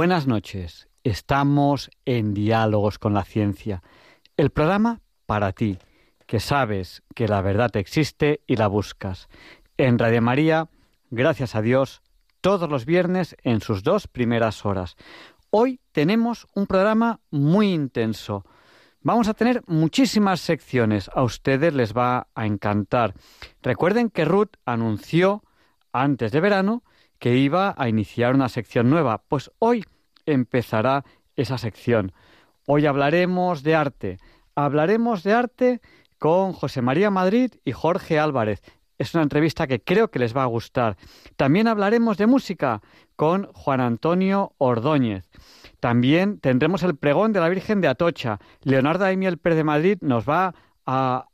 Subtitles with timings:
[0.00, 0.88] Buenas noches.
[1.04, 3.82] Estamos en Diálogos con la Ciencia,
[4.38, 5.76] el programa para ti,
[6.26, 9.28] que sabes que la verdad existe y la buscas.
[9.76, 10.70] En Radio María,
[11.10, 12.00] gracias a Dios,
[12.40, 14.96] todos los viernes en sus dos primeras horas.
[15.50, 18.46] Hoy tenemos un programa muy intenso.
[19.02, 21.10] Vamos a tener muchísimas secciones.
[21.14, 23.12] A ustedes les va a encantar.
[23.60, 25.44] Recuerden que Ruth anunció
[25.92, 26.84] antes de verano
[27.20, 29.22] que iba a iniciar una sección nueva.
[29.28, 29.84] Pues hoy
[30.26, 31.04] empezará
[31.36, 32.12] esa sección.
[32.66, 34.18] Hoy hablaremos de arte.
[34.56, 35.80] Hablaremos de arte
[36.18, 38.62] con José María Madrid y Jorge Álvarez.
[38.98, 40.96] Es una entrevista que creo que les va a gustar.
[41.36, 42.82] También hablaremos de música
[43.16, 45.30] con Juan Antonio Ordóñez.
[45.78, 48.38] También tendremos el pregón de la Virgen de Atocha.
[48.62, 50.54] Leonardo Aimiel Pérez de Madrid nos va
[50.86, 51.26] a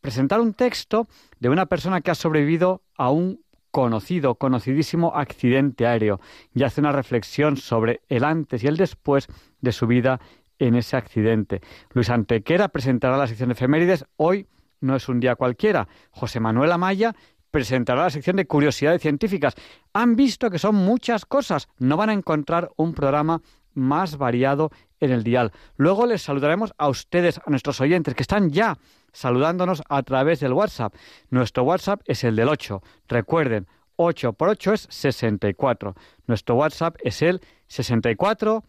[0.00, 3.41] presentar un texto de una persona que ha sobrevivido a un
[3.72, 6.20] conocido, conocidísimo accidente aéreo
[6.54, 9.26] y hace una reflexión sobre el antes y el después
[9.60, 10.20] de su vida
[10.60, 11.60] en ese accidente.
[11.92, 14.04] Luis Antequera presentará la sección de efemérides.
[14.16, 14.46] Hoy
[14.80, 15.88] no es un día cualquiera.
[16.10, 17.16] José Manuel Amaya
[17.50, 19.54] presentará la sección de curiosidades científicas.
[19.92, 21.68] Han visto que son muchas cosas.
[21.78, 23.42] No van a encontrar un programa
[23.74, 24.70] más variado
[25.02, 25.52] en el dial.
[25.76, 28.78] Luego les saludaremos a ustedes, a nuestros oyentes que están ya
[29.12, 30.94] saludándonos a través del WhatsApp.
[31.28, 32.82] Nuestro WhatsApp es el del 8.
[33.08, 35.94] Recuerden, 8 por 8 es 64.
[36.26, 38.64] Nuestro WhatsApp es el 64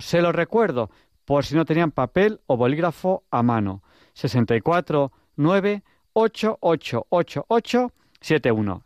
[0.00, 0.90] Se lo recuerdo
[1.24, 3.82] por si no tenían papel o bolígrafo a mano.
[4.14, 5.12] 64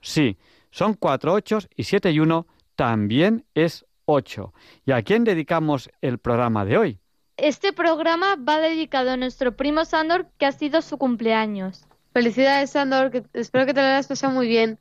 [0.01, 0.37] Sí,
[0.71, 2.47] son cuatro ochos y siete y uno
[2.81, 4.55] también es ocho.
[4.87, 6.99] ¿Y a quién dedicamos el programa de hoy?
[7.37, 11.85] Este programa va dedicado a nuestro primo Sandor, que ha sido su cumpleaños.
[12.15, 14.79] Felicidades, Sandor, que espero que te lo hayas pasado muy bien.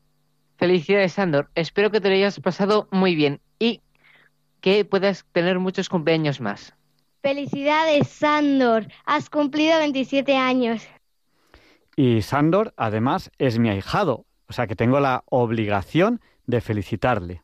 [0.55, 3.81] Felicidades, Sandor, espero que te lo hayas pasado muy bien y
[4.61, 6.73] que puedas tener muchos cumpleaños más.
[7.21, 10.87] Felicidades, Sandor, has cumplido 27 años.
[11.97, 17.43] Y Sandor, además, es mi ahijado, o sea que tengo la obligación de felicitarle.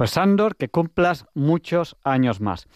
[0.00, 2.68] Pues Sandor, que cumplas muchos años más.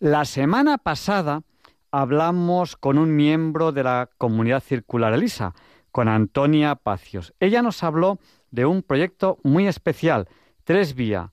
[0.00, 1.44] La semana pasada
[1.92, 5.54] hablamos con un miembro de la comunidad circular Elisa,
[5.92, 7.32] con Antonia Pacios.
[7.38, 8.18] Ella nos habló
[8.50, 10.26] de un proyecto muy especial,
[10.64, 11.30] tres vía,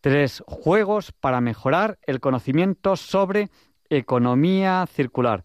[0.00, 3.50] tres juegos para mejorar el conocimiento sobre
[3.90, 5.44] economía circular.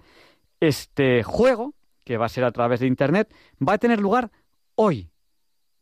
[0.62, 1.74] Este juego,
[2.06, 4.32] que va a ser a través de Internet, va a tener lugar
[4.76, 5.10] hoy,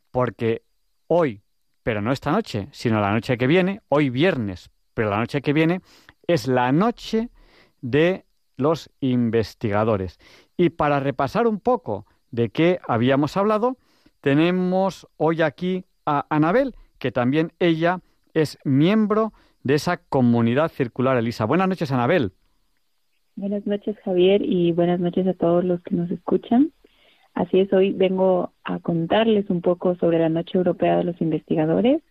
[0.09, 0.63] porque
[1.05, 1.43] hoy
[1.83, 5.53] pero no esta noche, sino la noche que viene, hoy viernes, pero la noche que
[5.53, 5.81] viene,
[6.27, 7.29] es la noche
[7.81, 8.25] de
[8.57, 10.19] los investigadores.
[10.57, 13.77] Y para repasar un poco de qué habíamos hablado,
[14.21, 17.99] tenemos hoy aquí a Anabel, que también ella
[18.33, 19.33] es miembro
[19.63, 21.45] de esa comunidad circular Elisa.
[21.45, 22.33] Buenas noches, Anabel.
[23.35, 26.71] Buenas noches, Javier, y buenas noches a todos los que nos escuchan.
[27.41, 32.03] Así es, hoy vengo a contarles un poco sobre la Noche Europea de los Investigadores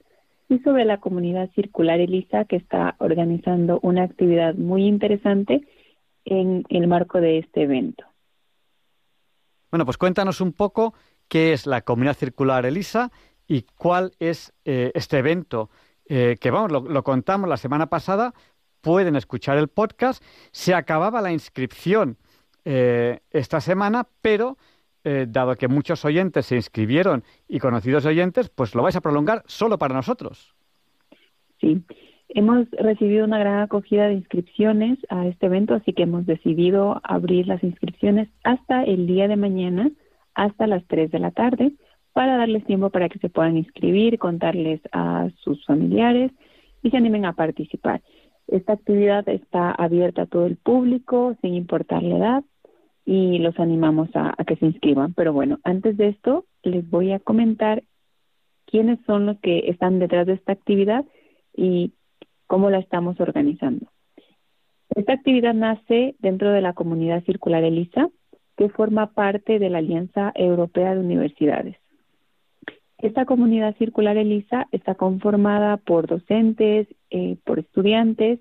[0.49, 5.69] y sobre la comunidad circular ELISA que está organizando una actividad muy interesante
[6.25, 8.05] en el marco de este evento.
[9.71, 10.95] Bueno, pues cuéntanos un poco
[11.29, 13.13] qué es la comunidad circular ELISA
[13.47, 15.71] y cuál es eh, este evento
[16.07, 18.35] eh, que, vamos, lo, contamos la semana pasada.
[18.81, 20.25] Pueden escuchar el podcast.
[20.51, 22.17] Se acababa la inscripción
[22.63, 24.59] esta semana, pero
[25.03, 29.79] dado que muchos oyentes se inscribieron y conocidos oyentes, pues lo vais a prolongar solo
[29.79, 30.55] para nosotros.
[31.61, 31.83] Sí,
[32.29, 37.47] hemos recibido una gran acogida de inscripciones a este evento, así que hemos decidido abrir
[37.47, 39.91] las inscripciones hasta el día de mañana,
[40.35, 41.73] hasta las 3 de la tarde,
[42.13, 46.33] para darles tiempo para que se puedan inscribir, contarles a sus familiares
[46.83, 48.01] y se animen a participar.
[48.49, 52.45] Esta actividad está abierta a todo el público, sin importar la edad,
[53.05, 55.15] y los animamos a, que se inscriban.
[55.15, 57.83] Pero bueno, antes de esto, les voy a comentar
[58.67, 61.05] quiénes son los que están detrás de esta actividad
[61.57, 61.93] y
[62.47, 63.87] cómo la estamos organizando.
[64.95, 68.09] Esta actividad nace dentro de la comunidad circular ELISA,
[68.57, 71.77] que forma parte de la Alianza Europea de Universidades.
[72.99, 78.41] Esta comunidad circular ELISA está conformada por docentes, eh, por estudiantes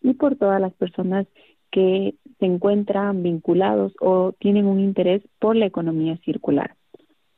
[0.00, 1.26] y por todas las personas
[1.70, 6.74] que se encuentran vinculados o tienen un interés por la economía circular.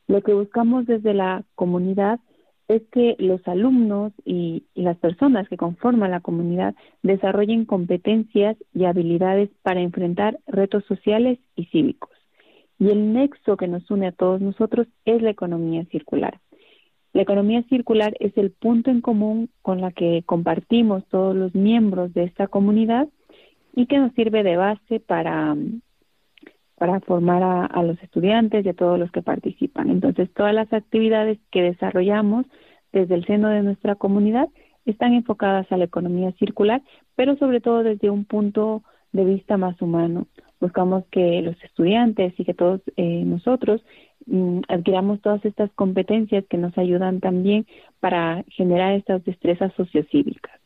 [0.06, 2.20] Lo que buscamos desde la comunidad
[2.69, 9.50] es que los alumnos y, las personas que conforman la comunidad desarrollen competencias y habilidades
[9.62, 12.11] para enfrentar retos sociales y cívicos.
[12.79, 16.41] Y el nexo que nos une a todos nosotros es la economía circular.
[17.12, 22.14] La economía circular es el punto en común con la que compartimos todos los miembros
[22.14, 23.08] de esta comunidad
[23.75, 25.56] y que nos sirve de base para,
[26.76, 29.90] para formar a, los estudiantes y a todos los que participan.
[29.90, 32.46] Entonces, todas las actividades que desarrollamos
[32.93, 34.49] desde el seno de nuestra comunidad
[34.87, 36.82] están enfocadas a la economía circular,
[37.17, 38.82] pero sobre todo desde un punto
[39.12, 40.26] de vista más humano.
[40.61, 43.84] Buscamos que los estudiantes y que todos eh, nosotros
[44.26, 47.66] mm, adquiramos todas estas competencias que nos ayudan también
[48.00, 50.59] para generar estas destrezas sociocívicas.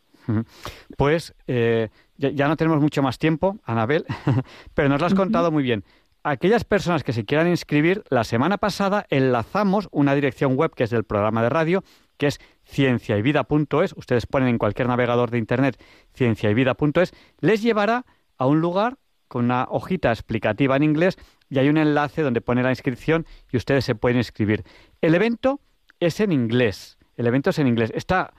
[0.97, 4.07] Pues eh, ya, no tenemos mucho más tiempo, Anabel,
[4.75, 5.85] pero nos lo has contado muy bien
[6.25, 10.91] aquellas personas que se quieran inscribir, la semana pasada enlazamos una dirección web que es
[10.91, 11.85] del programa de radio,
[12.17, 13.95] que es cienciayvida.es.
[13.97, 15.81] Ustedes ponen en cualquier navegador de internet
[16.17, 17.13] cienciayvida.es.
[17.41, 18.07] Les llevará
[18.39, 18.97] a un lugar
[19.29, 21.19] con una hojita explicativa en inglés
[21.51, 24.65] y hay un enlace donde pone la inscripción y ustedes se pueden inscribir.
[25.01, 25.61] El evento
[26.01, 26.99] es en inglés.
[27.17, 27.93] El evento es en inglés.
[27.95, 28.33] Está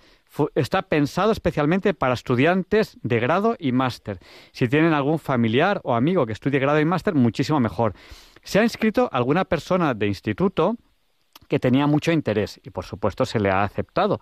[0.55, 4.19] está pensado especialmente para estudiantes de grado y máster.
[4.51, 7.93] Si tienen algún familiar o amigo que estudie grado y máster, muchísimo mejor.
[8.43, 10.77] Se ha inscrito alguna persona de instituto
[11.47, 14.19] que tenía mucho interés y por supuesto se le ha aceptado.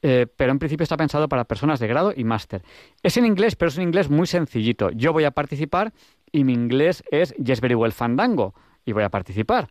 [0.00, 2.62] Eh, pero en principio está pensado para personas de grado y máster.
[3.02, 4.90] Es en inglés, pero es un inglés muy sencillito.
[4.90, 5.92] Yo voy a participar
[6.30, 9.68] y mi inglés es Yes Very Well Fandango y voy a participar.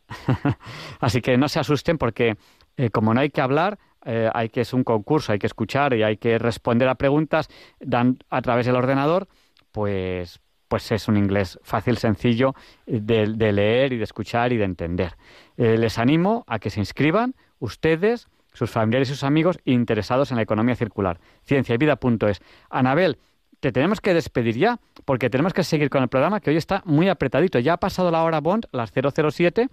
[1.00, 2.36] Así que no se asusten porque
[2.76, 5.94] eh, como no hay que hablar, eh, hay que es un concurso, hay que escuchar
[5.94, 7.50] y hay que responder a preguntas
[7.80, 9.28] dan, a través del ordenador,
[9.72, 12.56] pues, pues es un inglés fácil, sencillo
[12.86, 15.14] de, leer y de escuchar y de entender.
[15.58, 20.38] Eh, les animo a que se inscriban ustedes, sus familiares y sus amigos interesados en
[20.38, 21.20] la economía circular.
[21.46, 22.42] Cienciayvida.es.
[22.70, 23.18] Anabel,
[23.60, 26.84] te tenemos que despedir ya, porque tenemos que seguir con el programa que hoy está
[26.86, 27.60] muy apretadito.
[27.60, 29.70] Ya ha pasado la hora Bond, las 007,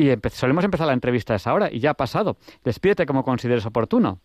[0.00, 2.36] y solemos empezar la entrevista a esa hora y ya ha pasado.
[2.64, 4.18] Despídete como consideres oportuno.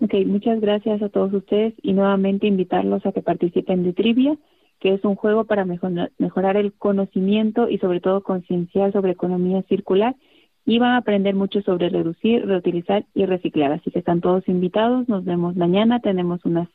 [0.00, 4.36] Ok, muchas gracias a todos ustedes y nuevamente invitarlos a que participen de Trivia,
[4.80, 10.16] que es un juego para mejorar el conocimiento y sobre todo concienciar sobre economía circular
[10.64, 13.72] y van a aprender mucho sobre reducir, reutilizar y reciclar.
[13.72, 15.08] Así que están todos invitados.
[15.08, 16.00] Nos vemos mañana.
[16.00, 16.70] Tenemos una,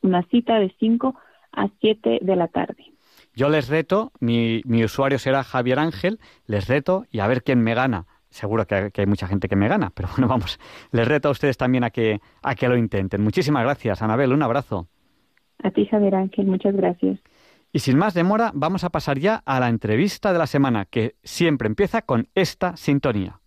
[0.00, 1.14] una cita de 5
[1.52, 2.92] a 7 de la tarde.
[3.34, 7.74] Yo les reto, mi, usuario será Javier Ángel, les reto y a ver quién me
[7.74, 8.06] gana.
[8.28, 10.58] Seguro que, hay mucha gente que me gana, pero bueno, vamos,
[10.92, 13.22] les reto a ustedes también a que, a que lo intenten.
[13.22, 14.88] Muchísimas gracias, Anabel, un abrazo.
[15.62, 17.18] A ti, Javier Ángel, muchas gracias.
[17.72, 21.14] Y sin más demora, vamos a pasar ya a la entrevista de la semana, que
[21.22, 23.39] siempre empieza con esta sintonía.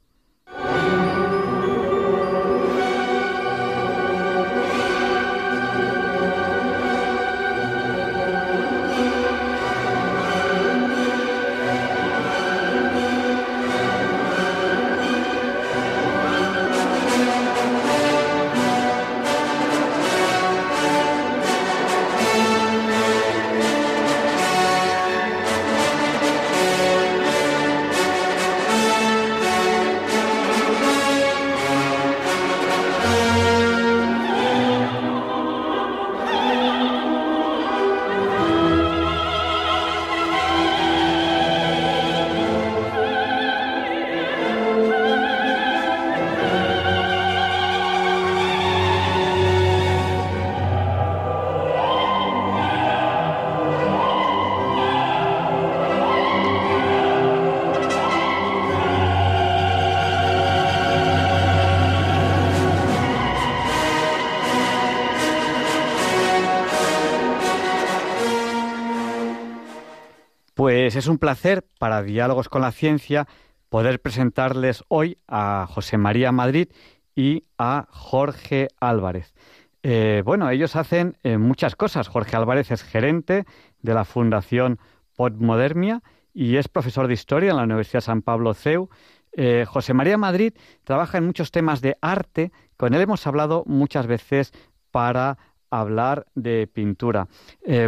[70.93, 73.25] Pues es un placer para Diálogos con la Ciencia
[73.69, 76.67] poder presentarles hoy a José María Madrid
[77.15, 79.33] y a Jorge Álvarez.
[79.81, 82.07] Eh, bueno, ellos hacen eh, muchas cosas.
[82.07, 83.45] Jorge Álvarez es gerente
[83.81, 84.77] de la Fundación
[85.17, 88.91] Podmodermia y es profesor de historia en la Universidad San Pablo CEU.
[89.31, 92.51] Eh, José María Madrid trabaja en muchos temas de arte.
[92.77, 94.51] Con él hemos hablado muchas veces
[94.91, 95.39] para
[95.71, 97.29] hablar de pintura.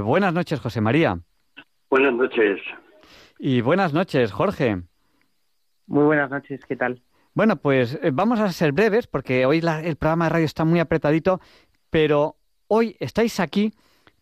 [0.01, 1.19] buenas noches, José María.
[1.91, 2.59] Buenas noches.
[3.37, 4.81] Y buenas noches, Jorge.
[5.87, 7.01] Muy buenas noches, ¿qué tal?
[7.33, 11.41] Bueno, pues vamos a ser breves porque hoy el programa de radio está muy apretadito,
[11.89, 12.37] pero
[12.67, 13.73] hoy estáis aquí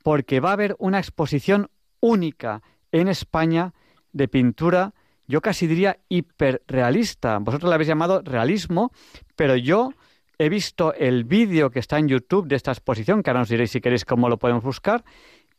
[0.04, 3.74] porque va a haber una exposición única en España
[4.12, 4.94] de pintura,
[5.28, 7.38] yo casi diría hiperrealista.
[7.40, 8.92] Vosotros la habéis llamado realismo,
[9.36, 9.92] pero yo
[10.38, 13.72] he visto el vídeo que está en YouTube de esta exposición, que ahora os diréis
[13.72, 15.04] si queréis cómo lo podemos buscar,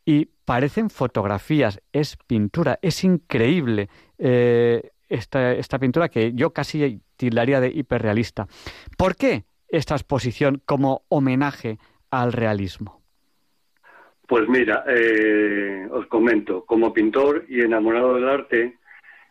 [0.05, 7.61] y parecen fotografías, es pintura, es increíble eh, esta, esta pintura que yo casi tildaría
[7.61, 8.47] de hiperrealista.
[8.99, 11.79] ¿Por qué esta exposición como homenaje
[12.11, 13.03] al realismo?
[14.27, 18.79] Pues mira, eh, os comento, como pintor y enamorado del arte,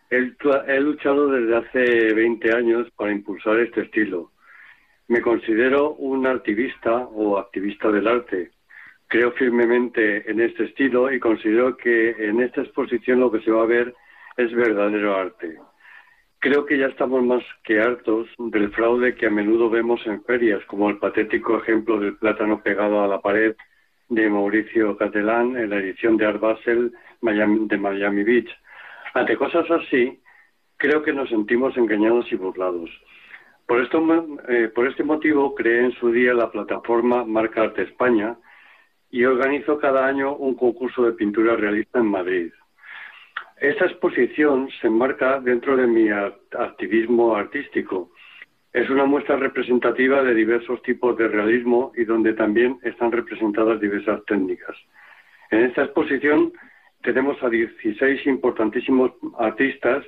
[0.10, 4.32] he, luchado desde hace 20 años para impulsar este estilo.
[5.08, 8.52] Me considero un activista o activista del arte.
[9.14, 13.62] Creo firmemente en este estilo y considero que en esta exposición lo que se va
[13.62, 13.94] a ver
[14.38, 15.60] es verdadero arte.
[16.40, 20.66] Creo que ya estamos más que hartos del fraude que a menudo vemos en ferias,
[20.66, 23.56] como el patético ejemplo del plátano pegado a la pared
[24.10, 26.92] de Mauricio Catalán en la edición de Art Basel
[27.22, 28.50] de Miami Beach.
[29.14, 30.20] Ante cosas así,
[30.78, 32.90] creo que nos sentimos engañados y burlados.
[33.68, 33.80] Por,
[34.50, 38.38] eh, por este motivo creé en su día la plataforma Marca Arte España
[39.14, 42.52] y organizo cada año un concurso de pintura realista en Madrid.
[43.62, 48.10] Esta exposición se enmarca dentro de mi activismo artístico.
[48.74, 54.26] Es una muestra representativa de diversos tipos de realismo y donde también están representadas diversas
[54.26, 54.76] técnicas.
[55.52, 56.52] En esta exposición
[57.04, 60.04] tenemos a 16 importantísimos artistas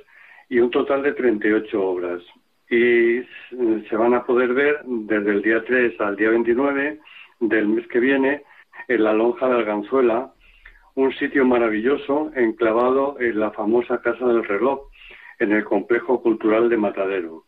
[0.48, 2.22] y un total de 38 obras.
[2.68, 3.22] Y
[3.88, 6.98] se van a poder ver desde el día 3 al día 29
[7.38, 8.42] del mes que viene
[8.88, 10.32] en la lonja de Alganzuela,
[10.94, 14.80] un sitio maravilloso enclavado en la famosa Casa del Reloj,
[15.38, 17.44] en el complejo cultural de Matadero.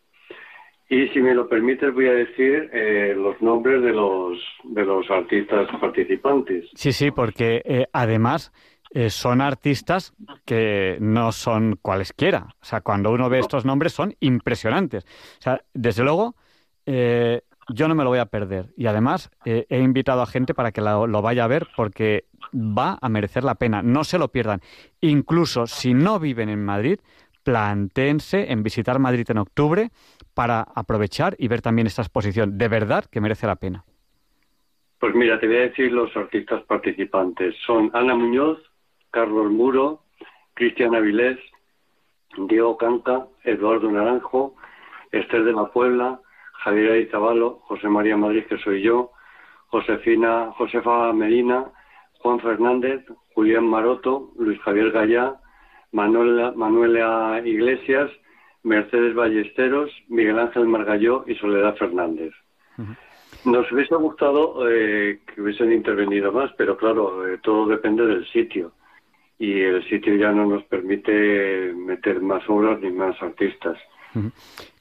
[0.91, 5.11] Y si me lo permites, voy a decir eh, los nombres de los, de los
[5.11, 6.67] artistas participantes.
[6.75, 8.53] Sí, sí, porque eh, además
[8.91, 10.15] eh, son artistas
[10.47, 12.47] que no son cualesquiera.
[12.63, 15.05] O sea, cuando uno ve estos nombres son impresionantes.
[15.05, 16.35] O sea, desde luego,
[17.69, 18.67] yo no me lo voy a perder.
[18.77, 23.09] Y además he invitado a gente para que lo vaya a ver porque va a
[23.09, 23.83] merecer la pena.
[23.83, 24.61] No se lo pierdan.
[25.01, 26.99] Incluso si no viven en Madrid,
[27.45, 29.91] plantéense en visitar Madrid en octubre
[30.35, 32.59] para aprovechar y ver también esta exposición.
[32.59, 33.85] De verdad que merece la pena.
[35.01, 37.55] Pues mira, te voy a decir los artistas participantes.
[37.65, 38.59] Son Ana Muñoz,
[39.11, 40.03] Carlos Muro,
[40.55, 41.39] Cristian Avilés,
[42.49, 44.55] Diego Canca, Eduardo Naranjo,
[45.13, 46.21] Esther de la Puebla,
[46.65, 49.13] Javier Aizabalo, José María Madrid, que soy yo,
[49.69, 51.67] Josefina, Josefa Medina,
[52.19, 55.37] Juan Fernández, Julián Maroto, Luis Javier Gallá,
[55.93, 58.11] Manuela, Manuela Iglesias,
[58.63, 62.33] Mercedes Ballesteros, Miguel Ángel Margalló y Soledad Fernández.
[63.45, 68.73] Nos hubiese gustado eh, que hubiesen intervenido más, pero claro, eh, todo depende del sitio.
[69.39, 73.79] Y el sitio ya no nos permite meter más obras ni más artistas.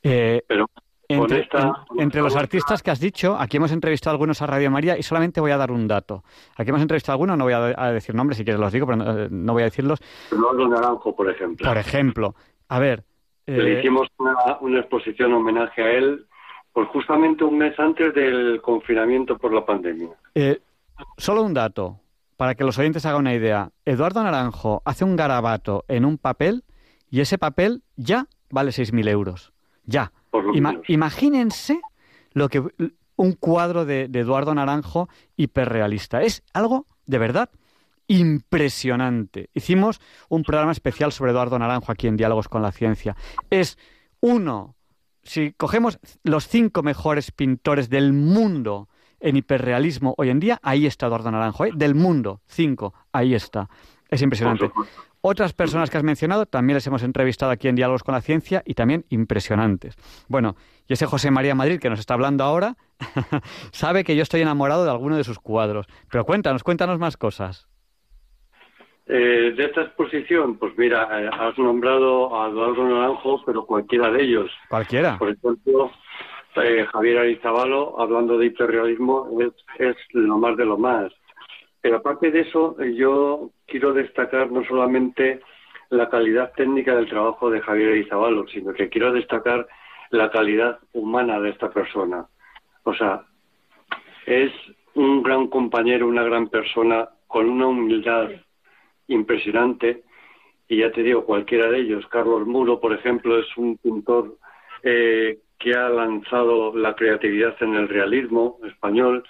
[0.01, 0.67] Eh, pero
[1.09, 5.03] entre, los artistas que has dicho, aquí hemos entrevistado a algunos a Radio María y
[5.03, 6.23] solamente voy a dar un dato.
[6.57, 9.29] Aquí hemos entrevistado a algunos, no voy a, decir nombres, si quieres los digo, pero
[9.29, 9.99] no, voy a decirlos.
[10.31, 11.67] Eduardo Naranjo, por ejemplo.
[11.67, 12.35] Por ejemplo.
[12.67, 13.03] A ver.
[13.45, 16.25] Le eh, hicimos una, exposición homenaje a él,
[16.73, 20.09] pues justamente un mes antes del confinamiento por la pandemia.
[20.35, 20.59] Eh,
[21.17, 22.01] solo un dato,
[22.35, 23.71] para que los oyentes hagan una idea.
[23.85, 26.65] Eduardo Naranjo hace un garabato en un papel
[27.09, 29.53] y ese papel ya vale 6.000 euros.
[29.85, 30.11] Ya
[30.87, 31.79] imagínense
[32.33, 32.63] lo que
[33.17, 36.21] un cuadro de, Eduardo Naranjo hiperrealista.
[36.21, 37.49] Es algo de verdad
[38.07, 39.49] impresionante.
[39.53, 43.17] Hicimos un programa especial sobre Eduardo Naranjo aquí en Diálogos con la Ciencia.
[43.49, 43.77] Es
[44.21, 44.75] uno,
[45.23, 48.87] si cogemos los cinco mejores pintores del mundo
[49.19, 51.71] en hiperrealismo hoy en día, ahí está Eduardo Naranjo, ¿eh?
[51.75, 53.67] del mundo, cinco, ahí está.
[54.09, 54.71] Es impresionante.
[55.29, 58.63] Otras personas que has mencionado también les hemos entrevistado aquí en Diálogos con la Ciencia
[58.65, 59.97] y también impresionantes.
[60.29, 60.55] Bueno,
[60.87, 62.77] y ese José María Madrid que nos está hablando ahora
[63.73, 65.85] sabe que yo estoy enamorado de alguno de sus cuadros.
[66.09, 67.67] Pero cuéntanos, cuéntanos más cosas.
[69.05, 74.23] Eh, de esta exposición, pues mira, eh, has nombrado a Eduardo Naranjo, pero cualquiera de
[74.23, 74.49] ellos.
[74.69, 75.17] Cualquiera.
[75.17, 75.91] Por ejemplo,
[76.55, 81.11] eh, Javier Arizabalo, hablando de hiperrealismo, es, es lo más de lo más.
[81.81, 85.41] Pero aparte de eso, eh, yo quiero destacar no solamente
[85.89, 89.67] la calidad técnica del trabajo de Javier Arizabalo, sino que quiero destacar
[90.09, 92.25] la calidad humana de esta persona.
[92.83, 93.23] O sea,
[94.25, 94.51] es
[94.95, 98.29] un gran compañero, una gran persona, con una humildad
[99.07, 100.03] impresionante.
[100.67, 104.37] Y ya te digo, cualquiera de ellos, Carlos Muro, por ejemplo, es un pintor
[104.83, 109.23] eh, que ha lanzado la creatividad en el realismo español.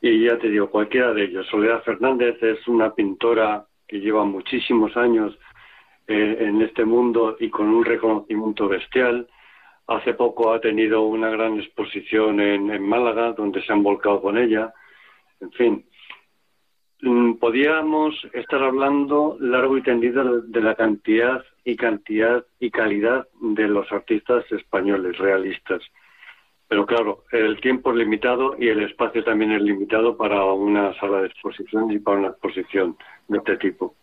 [0.00, 1.46] Y ya te digo, cualquiera de ellos.
[1.46, 5.38] Soledad Fernández es una pintora que lleva muchísimos años
[6.06, 9.26] eh, en este mundo y con un reconocimiento bestial.
[9.86, 14.36] Hace poco ha tenido una gran exposición en, en Málaga, donde se han volcado con
[14.36, 14.72] ella.
[15.40, 15.84] En fin,
[17.02, 23.26] mm, podíamos estar hablando largo y tendido de, de la cantidad y cantidad y calidad
[23.40, 25.82] de los artistas españoles realistas.
[26.68, 31.20] Pero claro, el tiempo es limitado y el espacio también es limitado para una sala
[31.20, 32.96] de exposición y para una exposición
[33.28, 33.94] de este tipo.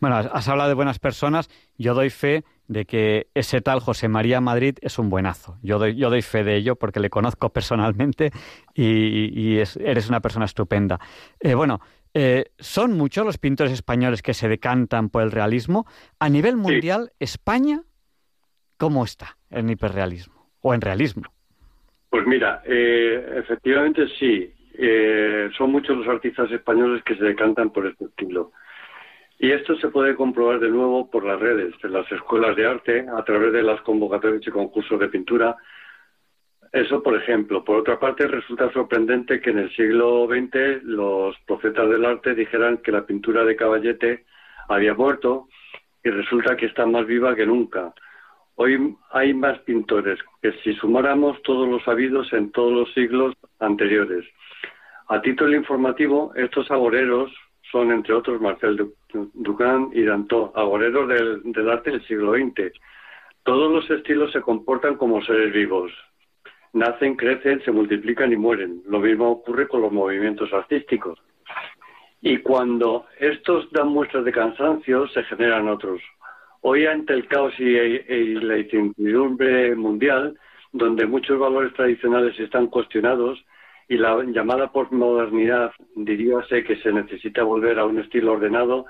[0.00, 1.48] Bueno, has- hablado de buenas personas.
[1.78, 5.56] Yo doy fe de que ese tal José María Madrid es un buenazo.
[5.62, 8.30] Yo doy, yo doy fe de ello porque le conozco personalmente
[8.74, 10.98] y, y es- eres una persona estupenda.
[11.40, 11.80] Eh, bueno,
[12.12, 15.86] eh, ¿son muchos los pintores españoles que se decantan por el realismo?
[16.18, 17.82] A nivel mundial, ¿España
[18.76, 21.32] cómo está en hiperrealismo o en realismo?
[22.10, 24.52] Pues mira, eh, efectivamente sí.
[24.74, 28.52] Eh, son muchos los artistas españoles que se decantan por este estilo.
[29.38, 33.06] Y esto se puede comprobar de nuevo por las redes, en las escuelas de arte,
[33.08, 35.56] a través de las convocatorias y concursos de pintura.
[36.72, 37.64] Eso, por ejemplo.
[37.64, 42.78] Por otra parte, resulta sorprendente que en el siglo XX los profetas del arte dijeran
[42.78, 44.24] que la pintura de Caballete
[44.68, 45.48] había muerto
[46.02, 47.94] y resulta que está más viva que nunca.
[48.62, 54.26] Hoy hay más pintores que si sumáramos todos los habidos en todos los siglos anteriores.
[55.08, 57.32] A título informativo, estos agoreros
[57.72, 62.70] son, entre otros, Marcel Du- Duchamp y Danton, agoreros del arte del siglo XX.
[63.44, 65.90] Todos los estilos se comportan como seres vivos.
[66.74, 68.82] Nacen, crecen, se multiplican y mueren.
[68.86, 71.18] Lo mismo ocurre con los movimientos artísticos.
[72.20, 76.02] Y cuando estos dan muestras de cansancio, se generan otros.
[76.62, 80.38] Hoy ante el caos y, la incertidumbre mundial,
[80.72, 83.42] donde muchos valores tradicionales están cuestionados
[83.88, 88.86] y la llamada posmodernidad diríase que se necesita volver a un estilo ordenado,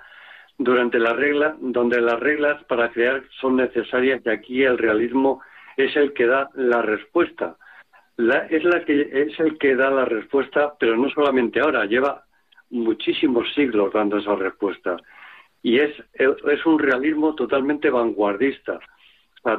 [0.59, 5.40] durante la regla, donde las reglas para crear son necesarias y aquí el realismo
[5.76, 7.56] es el que da la respuesta.
[8.16, 12.24] La- es, la que, es el que da la respuesta, pero no solamente ahora, lleva
[12.68, 14.98] muchísimos siglos dando esa respuesta.
[15.62, 18.81] Y es, es un realismo totalmente vanguardista.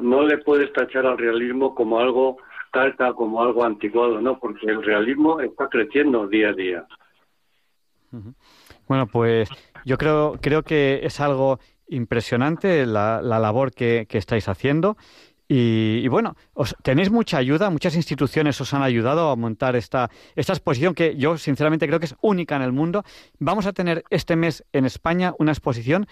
[0.02, 2.38] No le puedes tachar al realismo como algo
[2.72, 6.88] carta, como algo anticuado, no, porque el realismo está creciendo día a día.
[8.88, 9.50] Bueno, pues
[9.86, 14.98] yo creo, creo que es algo impresionante la, la labor que, que estáis haciendo.
[15.54, 20.54] Y, bueno, os, tenéis mucha ayuda, muchas instituciones os han ayudado a montar esta, esta
[20.54, 23.04] exposición que yo sinceramente creo que es única en el mundo.
[23.38, 26.06] Vamos a tener este mes en España una exposición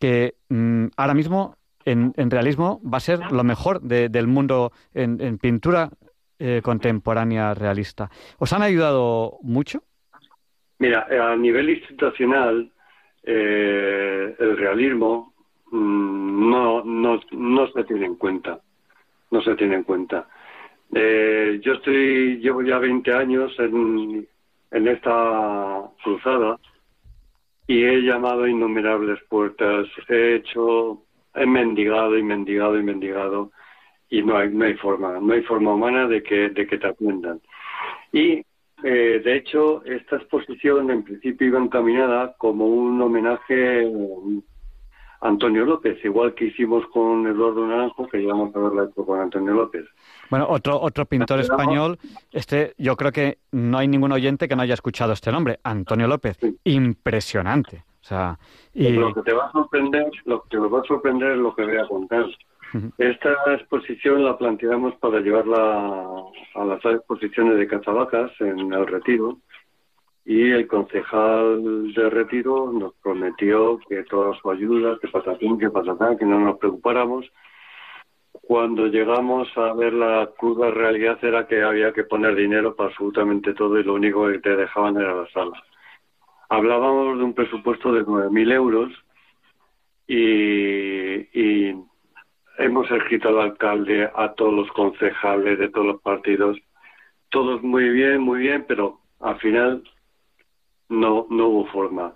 [0.00, 4.72] que mm, ahora mismo en, en realismo va a ser lo mejor de- del mundo
[4.94, 5.88] en, en pintura
[6.40, 8.10] eh, contemporánea realista.
[8.38, 9.84] ¿Os han ayudado mucho?
[10.80, 12.72] Mira, a nivel institucional,
[13.22, 15.32] eh, el realismo
[15.70, 18.58] mm, no, no, no se tiene en cuenta.
[19.32, 20.28] No se tiene en cuenta.
[20.94, 24.28] Eh, yo estoy, llevo ya 20 años en,
[24.70, 26.58] en esta cruzada
[27.66, 31.02] y he llamado a innumerables puertas, he hecho,
[31.34, 33.50] he mendigado y mendigado y mendigado
[34.10, 36.86] y no hay, no hay forma, no hay forma humana de que, de que te
[36.86, 37.40] atiendan.
[38.12, 38.44] Y
[38.84, 43.90] eh, de hecho, esta exposición en principio iba encaminada como un homenaje
[45.22, 49.54] Antonio López, igual que hicimos con Eduardo Naranjo, que íbamos a verla hecho con Antonio
[49.54, 49.84] López.
[50.28, 51.98] Bueno, otro, otro pintor español,
[52.32, 56.08] este, yo creo que no hay ningún oyente que no haya escuchado este nombre, Antonio
[56.08, 56.38] López.
[56.64, 57.84] Impresionante.
[58.00, 58.36] O sea,
[58.74, 61.54] y, Lo que te va a sorprender, lo que te va a sorprender es lo
[61.54, 62.26] que voy a contar.
[62.98, 66.08] Esta exposición la planteamos para llevarla
[66.54, 69.38] a las exposiciones de Cazabacas en el Retiro
[70.24, 76.16] y el concejal de Retiro nos prometió que toda su ayuda, que patatín, que patatán,
[76.16, 77.26] que no nos preocupáramos.
[78.30, 83.54] Cuando llegamos a ver la cruda realidad era que había que poner dinero para absolutamente
[83.54, 85.62] todo y lo único que te dejaban era la sala.
[86.48, 88.92] hablábamos de un presupuesto de 9.000 euros
[90.06, 91.74] y,
[92.58, 96.58] hemos escrito al alcalde, a todos los concejales de todos los partidos,
[97.30, 99.82] todos muy bien, muy bien, pero al final
[100.92, 102.14] no, no hubo forma.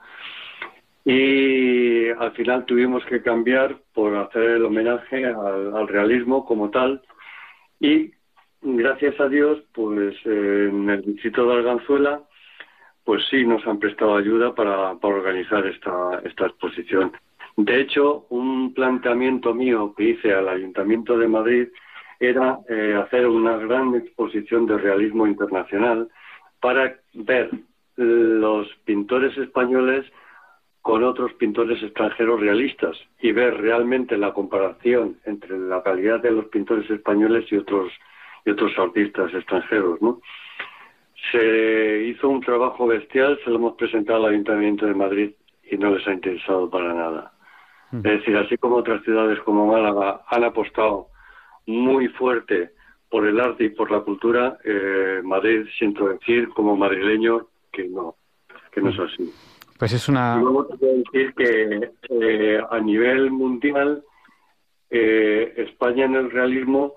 [1.04, 7.02] Y al final tuvimos que cambiar por hacer el homenaje al, realismo como tal.
[7.78, 8.12] Y
[8.60, 12.22] gracias a Dios, pues en el distrito de Arganzuela,
[13.04, 17.12] pues sí nos han prestado ayuda para, para organizar esta, esta exposición.
[17.56, 21.68] De hecho, un planteamiento mío que hice al Ayuntamiento de Madrid
[22.18, 26.08] era eh, hacer una gran exposición de realismo internacional
[26.60, 27.50] para ver
[27.96, 30.04] los pintores españoles
[30.82, 36.46] con otros pintores extranjeros realistas y ver realmente la comparación entre la calidad de los
[36.46, 37.90] pintores españoles y otros
[38.44, 40.20] y otros artistas extranjeros, ¿no?
[41.32, 45.30] Se hizo un trabajo bestial, se lo hemos presentado al Ayuntamiento de Madrid
[45.68, 47.32] y no les ha interesado para nada.
[47.92, 51.09] Es decir, así como otras ciudades como Málaga han apostado
[51.66, 52.70] muy fuerte
[53.09, 58.16] por el arte y por la cultura, eh, Madrid, siento decir, como madrileño, que no,
[58.72, 59.30] que no es así.
[59.78, 60.36] Pues es una.
[60.38, 64.02] Y luego te decir que eh, a nivel mundial,
[64.88, 66.94] eh, España en el realismo,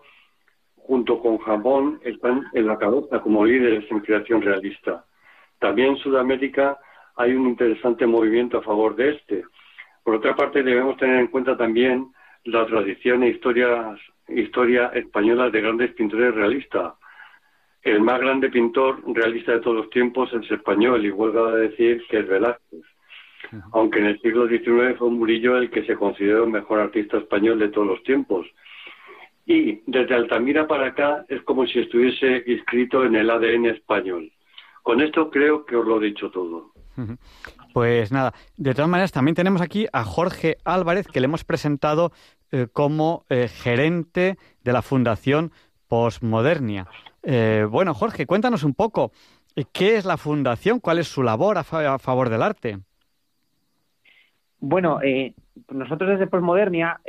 [0.78, 5.06] junto con Japón, están en la cabeza como líderes en creación realista.
[5.60, 6.80] También en Sudamérica
[7.18, 9.44] hay un interesante movimiento a favor de este.
[10.04, 12.14] Por otra parte, debemos tener en cuenta también
[12.46, 13.98] la tradición e historia,
[14.30, 16.94] historia española de grandes pintores realistas.
[17.84, 22.04] El más grande pintor realista de todos los tiempos es español, y vuelvo a decir
[22.10, 22.84] que es Velázquez.
[23.72, 27.60] Aunque en el siglo XIX fue Murillo el que se consideró el mejor artista español
[27.60, 28.46] de todos los tiempos.
[29.46, 34.32] Y desde Altamira para acá es como si estuviese inscrito en el ADN español.
[34.84, 36.72] Con esto creo que os lo he dicho todo.
[37.74, 42.12] Pues nada, de todas maneras también tenemos aquí a Jorge Álvarez que le hemos presentado
[42.52, 45.52] eh, como eh, gerente de la Fundación
[45.88, 46.88] Postmodernia.
[47.24, 49.12] Eh, bueno, Jorge, cuéntanos un poco,
[49.74, 50.80] ¿qué es la Fundación?
[50.80, 52.80] ¿Cuál es su labor a, favor del arte?
[54.60, 55.00] Bueno,
[55.70, 57.00] nosotros desde Postmodernia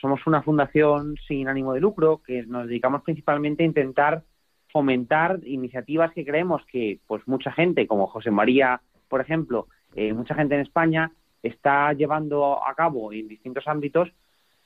[0.00, 4.22] somos una fundación sin ánimo de lucro que nos dedicamos principalmente a intentar
[4.70, 8.80] fomentar iniciativas que creemos que pues mucha gente como José María
[9.12, 14.08] por ejemplo, eh, mucha gente en España está llevando a cabo en distintos ámbitos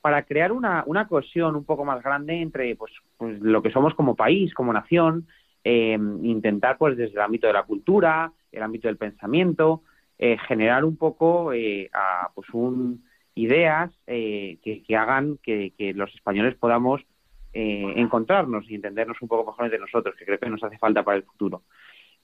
[0.00, 3.94] para crear una, una cohesión un poco más grande entre pues, pues lo que somos
[3.94, 5.26] como país, como nación,
[5.64, 9.82] eh, intentar pues desde el ámbito de la cultura, el ámbito del pensamiento,
[10.18, 11.50] eh, generar un poco
[11.92, 13.04] a, pues un,
[13.34, 17.02] ideas que, que, hagan que, que, los españoles podamos
[17.52, 21.16] encontrarnos y entendernos un poco mejor entre nosotros, que creo que nos hace falta para
[21.16, 21.62] el futuro.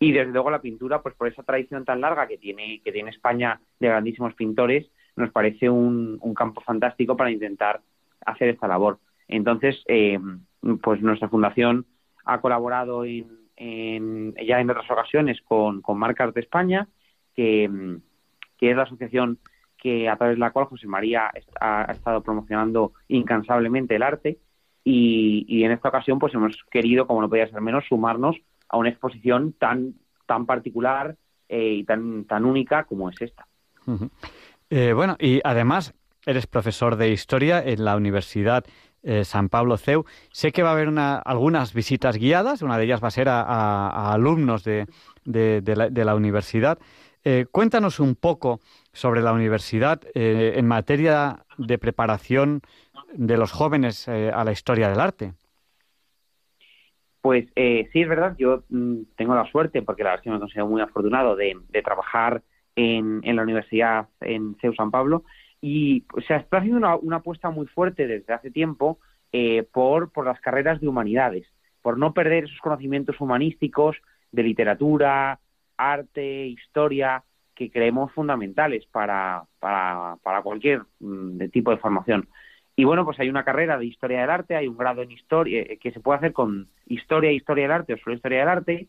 [0.03, 3.11] Y desde luego la pintura, pues por esa tradición tan larga que tiene, que tiene
[3.11, 7.81] España de grandísimos pintores, nos parece un, campo fantástico para intentar
[8.25, 8.99] hacer esta labor.
[9.29, 10.19] Entonces, eh,
[10.83, 11.87] pues nuestra fundación
[12.25, 16.89] ha colaborado en, ya en otras ocasiones con, con Marcas de España,
[17.35, 17.65] que,
[18.61, 19.39] es la asociación
[19.77, 24.39] que a través de la cual José María ha, estado promocionando incansablemente el arte
[24.85, 28.37] y, en esta ocasión pues hemos querido, como no podía ser menos, sumarnos
[28.69, 29.95] a una exposición tan,
[30.27, 31.17] tan particular
[31.49, 33.47] eh, y tan, tan única como es esta.
[34.75, 35.93] Eh, bueno, y además
[36.25, 38.65] eres profesor de historia en la Universidad
[39.03, 40.07] eh, San Pablo CEU.
[40.31, 43.29] Sé que va a haber una, algunas visitas guiadas, una de ellas va a ser
[43.29, 44.87] a, alumnos de,
[45.27, 46.79] la, universidad.
[47.51, 48.61] cuéntanos un poco
[48.95, 52.63] sobre la universidad en materia de preparación
[53.13, 55.35] de los jóvenes a la historia del arte.
[57.23, 60.31] Pues eh, sí, es verdad, yo mm, tengo la suerte, porque la verdad es que
[60.31, 62.43] me considero muy afortunado de, trabajar
[62.77, 65.25] en, la universidad en CEU San Pablo
[65.61, 68.99] y se está haciendo una, apuesta muy fuerte desde hace tiempo
[69.33, 71.47] eh, por, por las carreras de humanidades,
[71.83, 73.97] por no perder esos conocimientos humanísticos
[74.33, 75.39] de literatura,
[75.77, 77.23] arte, historia,
[77.55, 82.29] que creemos fundamentales para, para, para cualquier mm, tipo de formación.
[82.75, 85.61] Y bueno, pues hay una carrera de historia del arte, hay un grado en historia
[85.61, 88.89] eh, que se puede hacer con historia, historia del arte o solo historia del arte,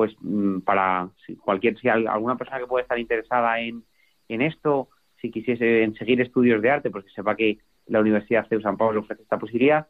[0.00, 1.10] pues mm, para
[1.44, 3.84] cualquier, si alguna persona que pueda estar interesada en,
[4.30, 4.88] en esto,
[5.20, 8.78] si quisiese en seguir estudios de arte, pues que sepa que la Universidad de San
[8.78, 9.88] Pablo ofrece esta posibilidad.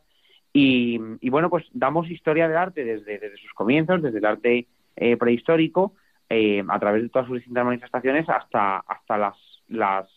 [0.52, 0.98] Y,
[1.30, 5.94] bueno, pues damos historia del arte desde, desde sus comienzos, desde el arte eh, prehistórico,
[6.28, 9.36] eh, a través de todas sus distintas manifestaciones hasta, hasta las,
[9.68, 10.08] las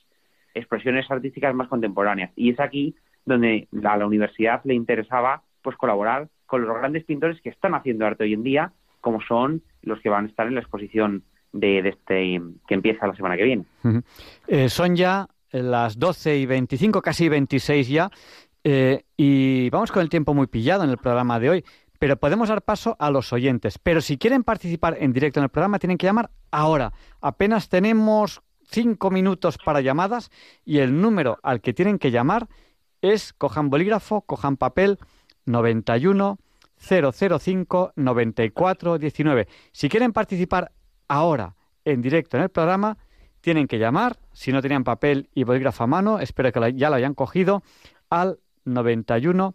[0.56, 2.32] expresiones artísticas más contemporáneas.
[2.36, 7.40] Y es aquí donde a la universidad le interesaba pues colaborar con los grandes pintores
[7.42, 10.56] que están haciendo arte hoy en día, como son los que van a estar en
[10.56, 13.66] la exposición de, este que empieza la semana que viene.
[14.48, 18.10] Eh, son ya las 12 y 25, casi 26 ya,
[18.63, 21.66] eh, y vamos con el tiempo muy pillado en el programa de hoy,
[22.00, 23.78] pero podemos dar paso a los oyentes.
[23.78, 26.94] Pero si quieren participar en directo en el programa, tienen que llamar ahora.
[27.20, 30.32] Apenas tenemos cinco minutos para llamadas
[30.63, 32.48] y el número al que tienen que llamar
[33.02, 34.98] es, cojan bolígrafo, cojan papel,
[35.46, 36.39] 91
[36.84, 39.48] 005 94 19.
[39.72, 40.72] Si quieren participar
[41.08, 42.98] ahora en directo en el programa,
[43.41, 46.96] tienen que llamar, si no tenían papel y bolígrafo a mano, espero que ya lo
[46.96, 47.63] hayan cogido,
[48.10, 49.54] al 91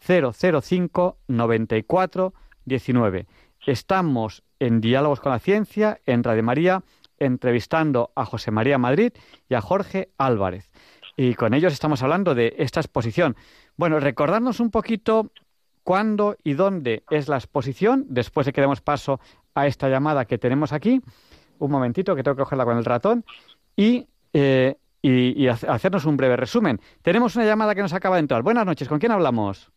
[0.00, 2.34] 005 94
[2.64, 3.26] 19.
[3.66, 6.82] Estamos en Diálogos con la Ciencia, en Radio María,
[7.18, 9.12] entrevistando a José María Madrid
[9.48, 10.70] y a Jorge Álvarez.
[11.16, 13.36] Y con ellos estamos hablando de esta exposición.
[13.76, 15.30] Bueno, recordarnos un poquito
[15.86, 19.20] cuándo y dónde es la exposición, después de que demos paso
[19.54, 21.00] a esta llamada que tenemos aquí.
[21.60, 23.24] Un momentito, que tengo que cogerla con el ratón.
[23.76, 26.80] Y, eh, y hacernos un breve resumen.
[27.02, 28.42] Tenemos una llamada que nos acaba de entrar.
[28.42, 29.70] Buenas noches, ¿con quién hablamos?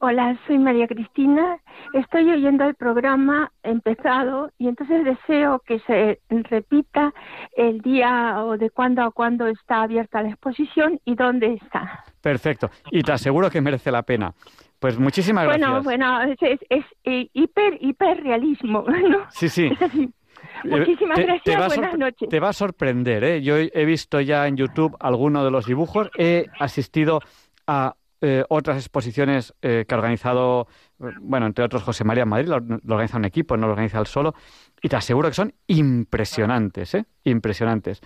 [0.00, 1.58] Hola, soy María Cristina.
[1.92, 7.12] Estoy oyendo el programa empezado y entonces deseo que se repita
[7.56, 12.04] el día o de cuándo a cuándo está abierta la exposición y dónde está.
[12.20, 12.70] Perfecto.
[12.92, 14.32] Y te aseguro que merece la pena.
[14.78, 15.84] Pues muchísimas gracias.
[15.84, 19.26] Bueno, bueno, es, es, eh, hiper, hiperrealismo, ¿no?
[19.30, 19.70] Sí, sí.
[20.64, 22.28] Muchísimas gracias, buenas noches.
[22.28, 23.42] Te va a sorprender, ¿eh?
[23.42, 27.20] Yo he visto ya en YouTube algunos de los dibujos, he asistido
[27.66, 30.66] a eh, otras exposiciones eh, que ha organizado,
[31.20, 34.34] bueno, entre otros José María Madrid, lo, organiza un equipo, no lo organiza él solo,
[34.82, 37.04] y te aseguro que son impresionantes, ¿eh?
[37.22, 38.00] Impresionantes.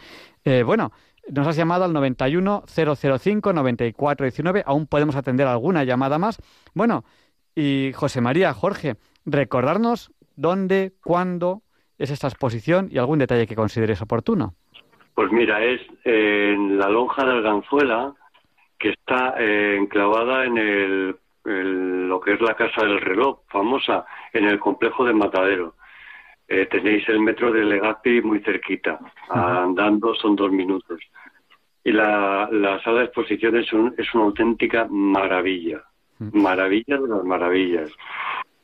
[0.45, 0.93] Eh, bueno,
[1.31, 6.39] nos has llamado al 91 005 94 19, aún podemos atender alguna llamada más.
[6.75, 7.05] Bueno,
[7.55, 11.63] y José María, Jorge, recordarnos dónde, cuándo
[11.99, 14.55] es esta exposición y algún detalle que consideres oportuno.
[15.15, 18.15] Pues mira, es en la lonja del Ganzuela,
[18.79, 21.17] que está eh, enclavada en el,
[22.09, 25.75] lo que es la Casa del Reloj, famosa, en el complejo de Matadero.
[26.49, 31.01] Eh, tenéis el metro de Legazpi muy cerquita, andando son dos minutos.
[31.85, 32.49] Y la,
[32.85, 35.83] sala de exposiciones es una auténtica maravilla,
[36.19, 37.91] maravilla de las maravillas.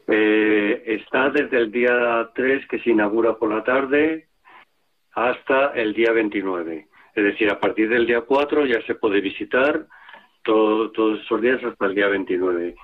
[0.06, 4.28] Eh, está desde el día 3 que se inaugura por la tarde
[5.12, 6.86] hasta el día 29.
[7.14, 9.86] Es decir, a partir del día 4 ya se puede visitar
[10.44, 12.74] todos esos días hasta el día 29.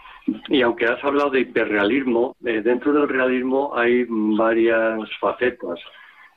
[0.49, 5.79] Y aunque has hablado de hiperrealismo, eh, dentro del realismo hay varias facetas.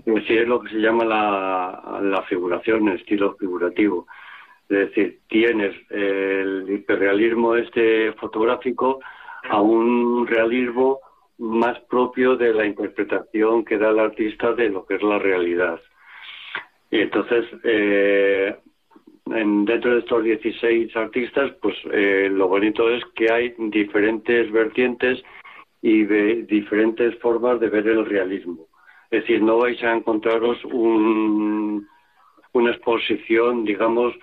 [0.06, 4.08] Es decir, es lo que se llama la, la figuración, el estilo figurativo.
[4.70, 9.00] Es decir, tienes el hiperrealismo este fotográfico
[9.50, 11.00] a un realismo
[11.38, 15.80] más propio de la interpretación que da el artista de lo que es la realidad.
[16.90, 18.58] Y entonces, eh,
[19.30, 25.24] dentro de estos 16 artistas, pues eh, lo bonito es que hay diferentes vertientes
[25.82, 28.68] y de diferentes formas de ver el realismo.
[29.10, 31.88] Es decir, no vais a encontraros un,
[32.54, 34.14] una exposición, digamos,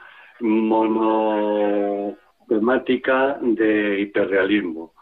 [0.41, 4.93] monotemática de hiperrealismo,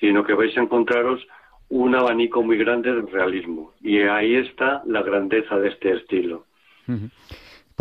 [0.00, 1.24] sino que vais a encontraros
[1.68, 3.72] un abanico muy grande de realismo.
[3.80, 6.46] Y ahí está la grandeza de este estilo.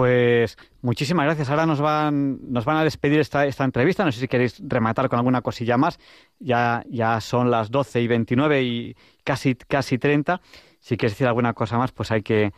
[0.02, 1.52] Pues muchísimas gracias.
[1.52, 4.04] Ahora nos van, nos van a despedir esta, esta entrevista.
[4.04, 6.00] No sé si queréis rematar con alguna cosilla más.
[6.40, 10.42] Ya, ya son las 12 y 29 y casi, casi 30.
[10.80, 12.52] Si quieres decir alguna cosa más, pues hay que,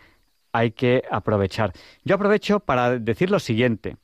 [0.54, 1.74] hay que aprovechar.
[2.06, 3.98] Yo aprovecho para decir lo siguiente.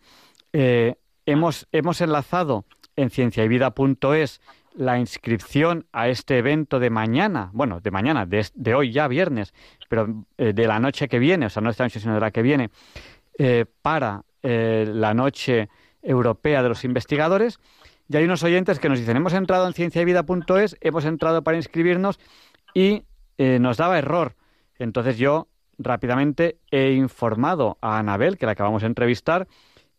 [0.52, 2.66] Eh, hemos, hemos enlazado
[2.98, 4.42] en cienciayvida.es
[4.76, 9.54] la inscripción a este evento de mañana, bueno, de mañana, de, hoy ya viernes,
[9.88, 12.32] pero eh, de la noche que viene, o sea, no esta noche, sino de la
[12.32, 12.70] que viene,
[13.42, 15.70] eh, para eh, la Noche
[16.02, 17.58] Europea de los Investigadores.
[18.10, 22.20] Y hay unos oyentes que nos dicen, hemos entrado en cienciavida.es, hemos entrado para inscribirnos
[22.74, 23.04] y
[23.38, 24.36] eh, nos daba error.
[24.78, 25.48] Entonces yo
[25.78, 29.48] rápidamente he informado a Anabel, que la acabamos de entrevistar,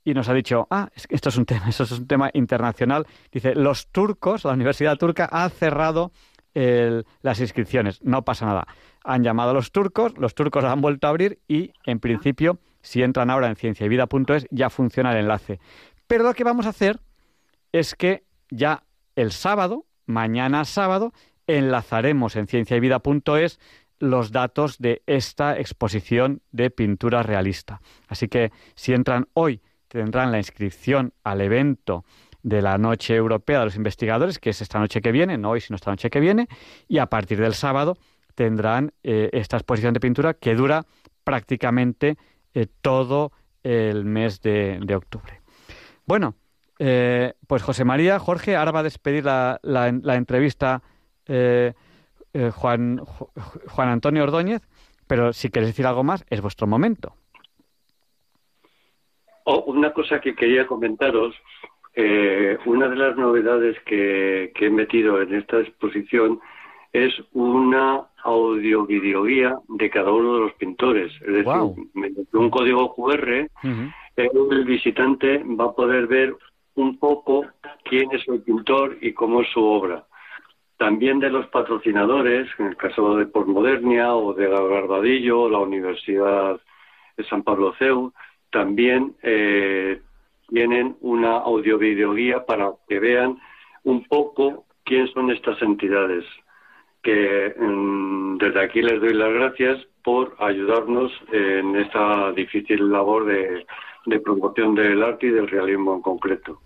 [0.05, 3.07] y nos ha dicho, ah, esto es un tema, eso es un tema internacional.
[3.33, 6.12] Dice, los turcos, la Universidad Turca ha cerrado
[6.53, 8.03] las inscripciones.
[8.03, 8.66] No pasa nada.
[9.05, 13.03] Han llamado a los turcos, los turcos han vuelto a abrir y, en principio, si
[13.03, 15.61] entran ahora en cienciayvida.es, ya funciona el enlace.
[16.07, 17.01] Pero lo que vamos a hacer
[17.73, 18.85] es que ya
[19.16, 21.12] el sábado, mañana sábado,
[21.47, 23.59] enlazaremos en cienciayvida.es
[23.99, 27.81] los datos de esta exposición de pintura realista.
[28.09, 32.05] Así que si entran hoy, tendrán la inscripción al evento
[32.43, 35.61] de la Noche Europea de los Investigadores, que es esta noche que viene, no hoy,
[35.61, 36.49] sino esta noche que viene,
[36.88, 37.99] y a partir del sábado
[38.35, 40.87] tendrán esta exposición de pintura que dura
[41.25, 42.16] prácticamente
[42.82, 43.32] todo
[43.62, 45.40] el mes de, octubre.
[46.06, 46.34] Bueno,
[46.78, 50.82] pues José María, Jorge, ahora va a despedir la, la entrevista
[51.26, 54.62] Juan, Juan Antonio Ordóñez,
[55.06, 57.14] pero si queréis decir algo más, es vuestro momento.
[59.44, 61.34] Oh, una cosa que quería comentaros,
[61.94, 66.40] eh, una de las novedades que, he metido en esta exposición
[66.92, 71.12] es una audio-videoguía de cada uno de los pintores.
[71.22, 73.48] Es decir, mediante un código QR,
[74.16, 76.37] el visitante va a poder ver
[76.74, 77.46] un poco
[77.85, 80.05] quién es el pintor y cómo es su obra.
[80.76, 86.59] También de los patrocinadores, en el caso de Postmodernia o de Garbadillo o la Universidad
[87.16, 88.12] de San Pablo CEU,
[88.50, 90.00] también eh,
[90.48, 93.38] tienen una audiovideoguía para que vean
[93.85, 96.24] un poco quién son estas entidades.
[97.02, 103.64] Que mm, desde aquí les doy las gracias por ayudarnos en esta difícil labor de,
[104.20, 106.60] promoción del arte y del realismo en concreto.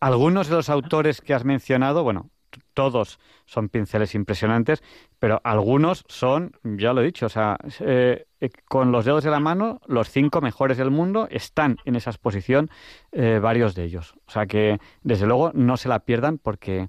[0.00, 2.30] Algunos de los autores que has mencionado, bueno,
[2.74, 4.82] todos son pinceles impresionantes,
[5.18, 9.30] pero algunos son, ya lo he dicho, o sea, eh, eh, con los dedos de
[9.30, 12.70] la mano, los cinco mejores del mundo están en esa exposición,
[13.10, 14.14] eh, varios de ellos.
[14.26, 16.88] O sea que, desde luego, no se la pierdan porque,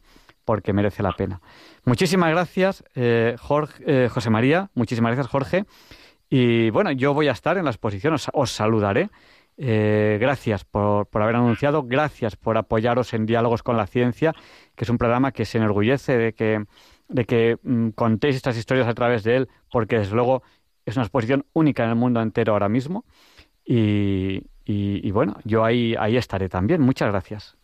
[0.50, 1.42] porque merece la pena.
[1.86, 2.84] Muchísimas gracias,
[3.40, 5.66] Jorge, José María, muchísimas gracias, Jorge.
[6.28, 9.12] Y bueno, yo voy a estar en la exposición, os saludaré.
[9.62, 14.34] Eh, gracias por, haber anunciado, gracias por apoyaros en Diálogos con la Ciencia,
[14.76, 16.64] que es un programa que se enorgullece de que,
[17.10, 20.42] de que mm, contéis estas historias a través de él, porque desde luego
[20.84, 23.04] es una exposición única en el mundo entero ahora mismo.
[23.66, 24.42] Y,
[25.12, 26.82] bueno, yo ahí, ahí estaré también.
[26.82, 27.56] Muchas gracias.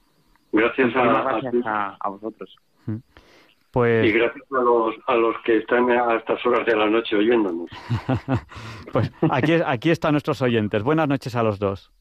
[0.52, 2.56] Gracias a, a vosotros.
[3.76, 4.06] Pues...
[4.06, 7.70] Y gracias a los, a los que están a estas horas de la noche oyéndonos.
[8.94, 10.82] pues aquí, aquí están nuestros oyentes.
[10.82, 11.92] Buenas noches a los dos.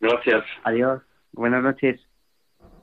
[0.00, 0.42] Gracias.
[0.64, 1.02] Adiós.
[1.32, 2.00] Buenas noches.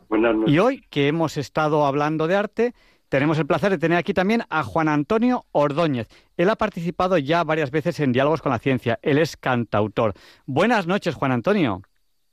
[0.08, 0.54] Buenas noches.
[0.54, 2.73] Y hoy que hemos estado hablando de arte,
[3.10, 6.08] tenemos el placer de tener aquí también a Juan Antonio Ordóñez.
[6.38, 9.00] Él ha participado ya varias veces en Diálogos con la Ciencia.
[9.02, 10.13] Él es cantautor.
[10.45, 11.82] Buenas noches, Juan Antonio.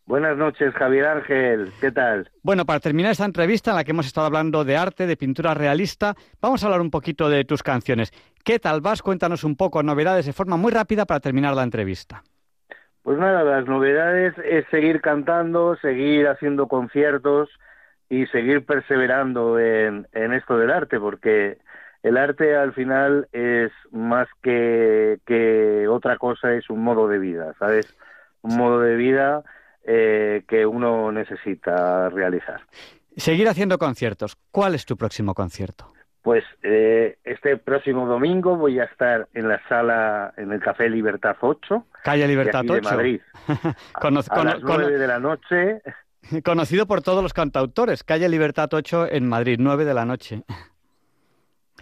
[0.07, 1.73] Buenas noches, Javier Ángel.
[1.81, 2.31] ¿Qué tal?
[2.43, 5.55] Bueno, para terminar esta entrevista en la que hemos estado hablando de arte, de pintura
[5.55, 8.13] realista, vamos a hablar un poquito de tus canciones.
[8.45, 9.01] ¿Qué tal vas?
[9.01, 12.23] Cuéntanos un poco novedades de forma muy rápida para terminar la entrevista.
[13.03, 17.49] Pues nada, las novedades es seguir cantando, seguir haciendo conciertos
[18.11, 21.57] y seguir perseverando en, en esto del arte, porque
[22.03, 27.55] el arte al final es más que, que otra cosa, es un modo de vida,
[27.59, 27.97] ¿sabes?
[28.43, 29.43] Un modo de vida
[29.85, 32.61] eh, que uno necesita realizar.
[33.17, 34.37] Seguir haciendo conciertos.
[34.51, 35.93] ¿Cuál es tu próximo concierto?
[36.23, 41.37] Pues eh, este próximo domingo voy a estar en la sala, en el Café Libertad
[41.39, 41.87] 8.
[42.03, 42.83] Calle Libertad de 8.
[42.83, 43.21] Madrid.
[43.95, 45.83] a, las 9 de la noche.
[46.45, 48.05] Conocido por todos los cantautores.
[48.05, 50.45] Calle Libertad 8 en Madrid, 9 de la noche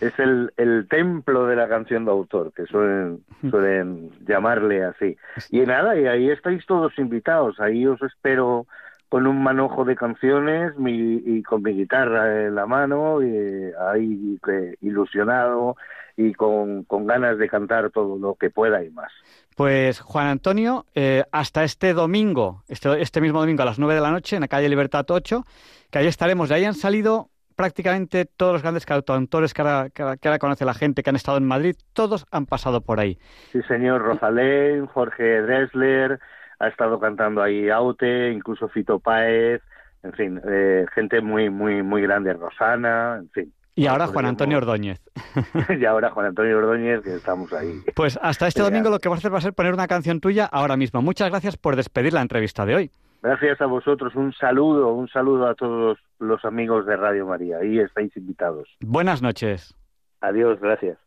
[0.02, 5.16] es el, el templo de la canción de autor, que suelen, suelen llamarle así.
[5.50, 8.66] Y nada, y ahí estáis todos invitados, ahí os espero
[9.08, 14.38] con un manojo de canciones y con mi guitarra en la mano, y ahí
[14.80, 15.76] ilusionado
[16.16, 19.12] y con, con, ganas de cantar todo lo que pueda y más.
[19.54, 24.00] Pues Juan Antonio, eh, hasta este domingo, este, este mismo domingo a las 9 de
[24.00, 25.44] la noche en la calle Libertad 8,
[25.90, 26.48] que ahí estaremos.
[26.48, 30.74] De ahí han salido prácticamente todos los grandes cantautores que ahora, que, ahora, conoce la
[30.74, 33.18] gente, que han estado en Madrid, todos han pasado por ahí.
[33.52, 36.18] Sí, señor, Rosalén, Jorge Dressler,
[36.58, 39.62] ha estado cantando ahí Aute, incluso Fito Páez,
[40.02, 43.52] en fin, eh, gente muy, muy, muy grande, Rosana, en fin.
[43.74, 45.00] Y ahora Juan Antonio Ordóñez.
[45.80, 47.80] y ahora Juan Antonio Ordóñez, que estamos ahí.
[47.94, 50.20] Pues hasta este domingo lo que vas a hacer va a ser poner una canción
[50.20, 51.00] tuya ahora mismo.
[51.00, 52.90] Muchas gracias por despedir la entrevista de hoy.
[53.22, 57.58] Gracias a vosotros, un saludo, un saludo a todos los amigos de Radio María.
[57.58, 58.68] Ahí estáis invitados.
[58.80, 59.76] Buenas noches.
[60.20, 60.98] Adiós, gracias.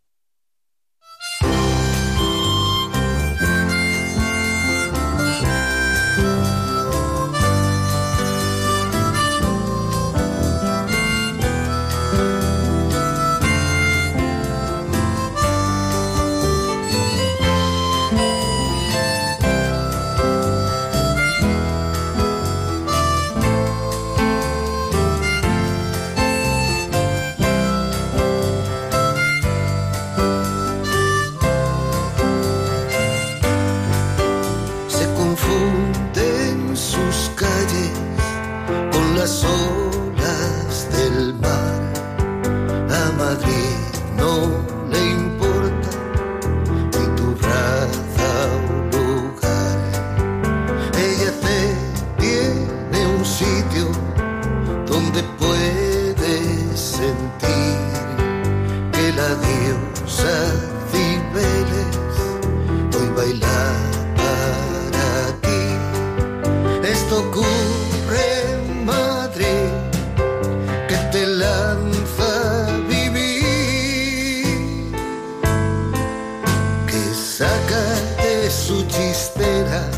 [79.36, 79.89] espera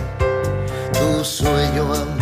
[0.94, 2.17] tu sueño amor.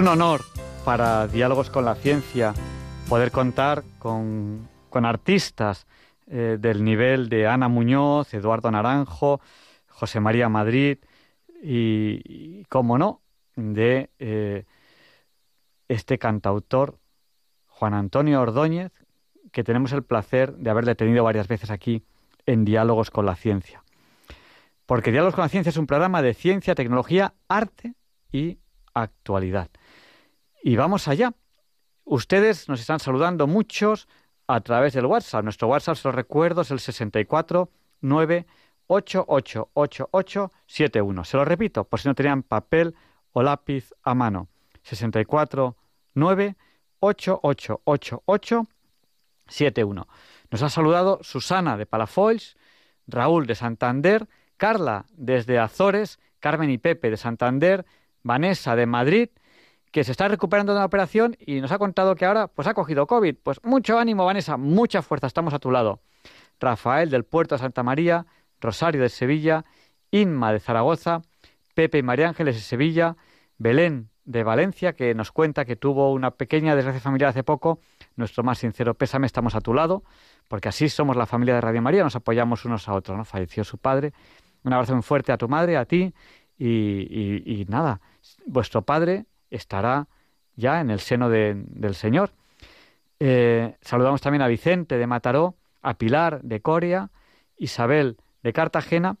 [0.00, 0.40] Un honor
[0.82, 2.54] para Diálogos con la Ciencia
[3.06, 5.86] poder contar con, artistas
[6.26, 9.42] eh, del nivel de Ana Muñoz, Eduardo Naranjo,
[9.88, 10.96] José María Madrid
[11.62, 13.20] y, como no,
[13.56, 14.64] de eh,
[15.88, 16.98] este cantautor
[17.66, 18.92] Juan Antonio Ordóñez,
[19.52, 22.04] que tenemos el placer de haberle tenido varias veces aquí
[22.46, 23.84] en Diálogos con la Ciencia.
[24.86, 27.92] Porque Diálogos con la Ciencia es un programa de ciencia, tecnología, arte
[28.32, 28.60] y
[28.94, 29.68] actualidad.
[30.62, 31.32] Y vamos allá.
[32.04, 34.08] Ustedes nos están saludando muchos
[34.46, 35.44] a través del WhatsApp.
[35.44, 37.70] Nuestro WhatsApp, se lo recuerdo, es el 64
[40.66, 41.24] 71.
[41.24, 42.94] Se lo repito, por si no tenían papel
[43.32, 44.48] o lápiz a mano.
[44.82, 45.76] 64
[49.46, 50.08] 71.
[50.50, 52.56] Nos ha saludado Susana de Palafoils,
[53.06, 57.86] Raúl de Santander, Carla desde Azores, Carmen y Pepe de Santander,
[58.22, 59.28] Vanessa de Madrid,
[59.90, 62.74] que se está recuperando de una operación y nos ha contado que ahora pues ha
[62.74, 63.36] cogido COVID.
[63.42, 66.00] Pues mucho ánimo, Vanessa, mucha fuerza, estamos a tu lado.
[66.60, 68.26] Rafael del Puerto de Santa María,
[68.60, 69.64] Rosario de Sevilla,
[70.10, 71.22] Inma de Zaragoza,
[71.74, 73.16] Pepe y María Ángeles de Sevilla,
[73.58, 77.80] Belén de Valencia, que nos cuenta que tuvo una pequeña desgracia familiar hace poco.
[78.16, 80.04] Nuestro más sincero pésame, estamos a tu lado,
[80.46, 83.24] porque así somos la familia de Radio María, nos apoyamos unos a otros, ¿no?
[83.24, 84.12] Falleció su padre.
[84.62, 86.12] Un abrazo muy fuerte a tu madre, a ti,
[86.58, 88.00] y nada,
[88.44, 90.08] vuestro padre estará
[90.56, 92.32] ya en el seno del Señor.
[93.18, 97.10] Eh, saludamos también a Vicente de Mataró, a Pilar de Coria,
[97.56, 99.16] Isabel de Cartagena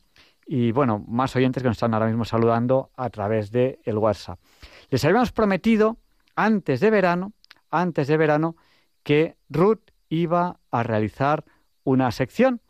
[0.46, 4.40] y bueno, más oyentes que nos están ahora mismo saludando a través de el WhatsApp.
[4.88, 5.98] Les habíamos prometido
[6.34, 7.32] antes de verano,
[7.70, 8.56] antes de verano,
[9.02, 11.44] que Ruth iba a realizar
[11.84, 12.60] una sección,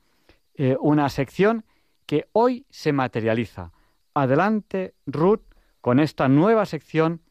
[0.54, 1.64] eh, una sección
[2.06, 3.72] que hoy se materializa.
[4.14, 5.42] Adelante, Ruth,
[5.80, 7.22] con esta nueva sección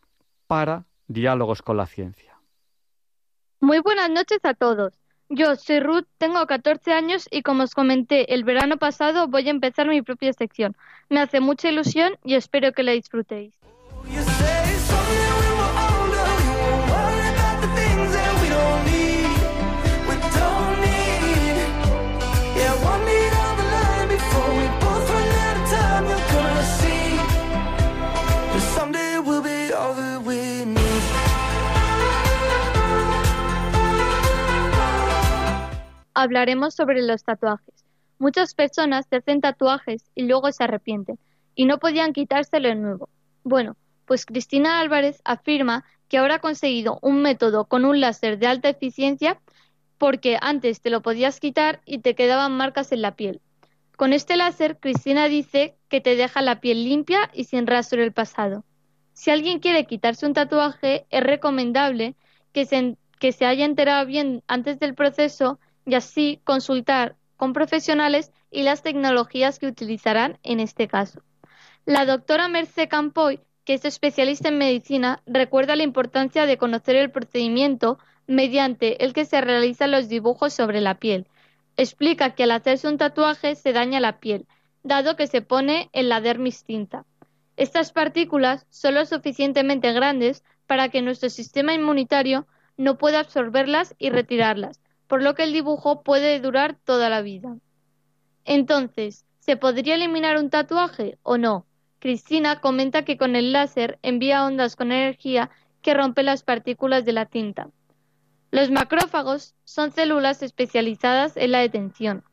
[0.50, 2.36] para Diálogos con la Ciencia.
[3.62, 5.00] Muy buenas noches a todos.
[5.30, 9.52] Yo soy Ruth, tengo 14 años y como os comenté el verano pasado voy a
[9.52, 10.76] empezar mi propia sección.
[11.08, 13.59] Me hace mucha ilusión y espero que la disfrutéis.
[36.20, 37.86] Hablaremos sobre los tatuajes.
[38.18, 41.18] Muchas personas se hacen tatuajes y luego se arrepienten
[41.56, 43.10] y no podían quitárselo de nuevo.
[43.44, 48.48] Bueno, pues Cristina Álvarez afirma que ahora ha conseguido un método con un láser de
[48.48, 49.40] alta eficiencia
[49.98, 53.42] porque antes te lo podías quitar y te quedaban marcas en la piel.
[53.96, 58.14] Con este láser, Cristina dice que te deja la piel limpia y sin rastro del
[58.14, 58.64] pasado.
[59.14, 62.16] Si alguien quiere quitarse un tatuaje, es recomendable
[62.54, 65.60] que se, que se haya enterado bien antes del proceso
[65.90, 71.22] y así consultar con profesionales y las tecnologías que utilizarán en este caso.
[71.86, 77.12] La doctora Merce Campoy, que es especialista en medicina, recuerda la importancia de conocer el
[77.12, 81.28] procedimiento mediante el que se realizan los dibujos sobre la piel.
[81.78, 84.46] Explica que al hacerse un tatuaje se daña la piel,
[84.84, 87.06] dado que se pone en la dermis tinta.
[87.58, 94.10] Estas partículas son lo suficientemente grandes para que nuestro sistema inmunitario no pueda absorberlas y
[94.10, 94.80] retirarlas,
[95.10, 97.58] por lo que el dibujo puede durar toda la vida.
[98.46, 101.66] Entonces, ¿se podría eliminar un tatuaje o no?
[101.98, 105.50] Cristina comenta que con el láser envía ondas con energía
[105.82, 107.70] que rompen las partículas de la tinta.
[108.52, 112.24] Los macrófagos son células especializadas en la detención.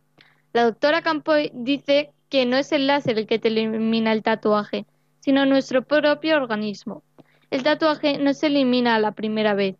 [0.53, 4.85] La doctora Campoy dice que no es el láser el que te elimina el tatuaje,
[5.21, 7.03] sino nuestro propio organismo.
[7.51, 9.77] El tatuaje no se elimina a la primera vez.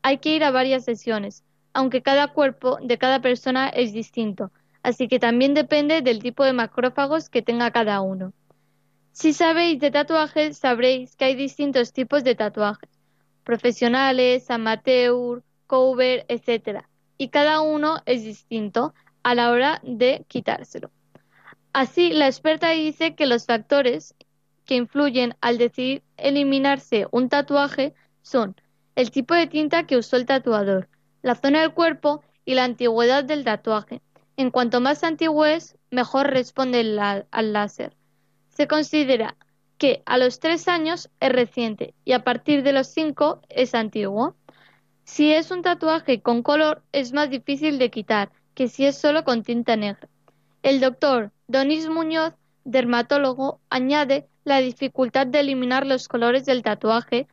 [0.00, 4.50] Hay que ir a varias sesiones, aunque cada cuerpo de cada persona es distinto,
[4.82, 8.32] así que también depende del tipo de macrófagos que tenga cada uno.
[9.12, 12.90] Si sabéis de tatuajes, sabréis que hay distintos tipos de tatuajes,
[13.44, 16.84] profesionales, amateur, cover, etc.
[17.16, 20.90] Y cada uno es distinto a la hora de quitárselo.
[21.72, 24.14] Así, la experta dice que los factores
[24.64, 28.54] que influyen al decidir eliminarse un tatuaje son
[28.94, 30.88] el tipo de tinta que usó el tatuador,
[31.22, 34.00] la zona del cuerpo y la antigüedad del tatuaje.
[34.36, 36.80] En cuanto más antiguo es, mejor responde
[37.30, 37.96] al láser.
[38.48, 39.36] Se considera
[39.78, 44.34] que a los tres años es reciente y a partir de los cinco es antiguo.
[45.04, 49.24] Si es un tatuaje con color es más difícil de quitar que si es solo
[49.24, 50.08] con tinta negra.
[50.62, 57.28] El doctor Donis Muñoz, dermatólogo, añade la dificultad de eliminar los colores del tatuaje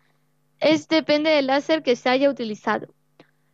[0.60, 2.88] es depende del láser que se haya utilizado.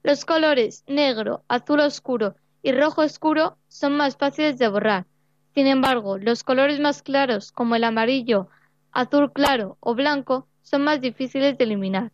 [0.04, 5.06] Los colores negro, azul oscuro y rojo oscuro son más fáciles de borrar.
[5.54, 8.50] Sin embargo, los colores más claros como el amarillo,
[8.92, 12.12] azul claro o blanco son más difíciles de eliminar.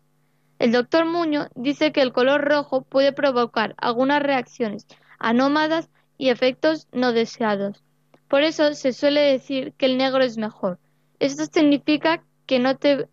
[0.59, 4.87] El doctor Muño dice que el color rojo puede provocar algunas reacciones
[5.19, 7.83] anómadas y efectos no deseados.
[8.27, 10.79] Por eso se suele decir que el negro es mejor.
[11.19, 13.07] Esto significa que no te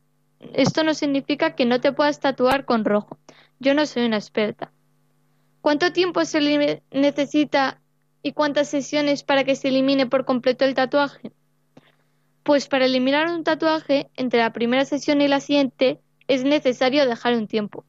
[0.53, 3.19] esto no significa que no te puedas tatuar con rojo.
[3.61, 4.73] Yo no soy una experta.
[5.61, 7.81] ¿Cuánto tiempo se necesita
[8.23, 11.33] y cuántas sesiones para que se elimine por completo el tatuaje?
[12.43, 17.35] Pues para eliminar un tatuaje entre la primera sesión y la siguiente es necesario dejar
[17.35, 17.85] un tiempo.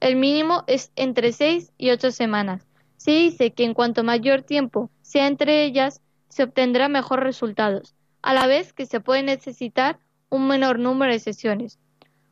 [0.00, 2.66] El mínimo es entre 6 y 8 semanas.
[2.96, 8.32] Se dice que en cuanto mayor tiempo sea entre ellas, se obtendrá mejores resultados, a
[8.32, 9.98] la vez que se puede necesitar
[10.30, 11.78] un menor número de sesiones.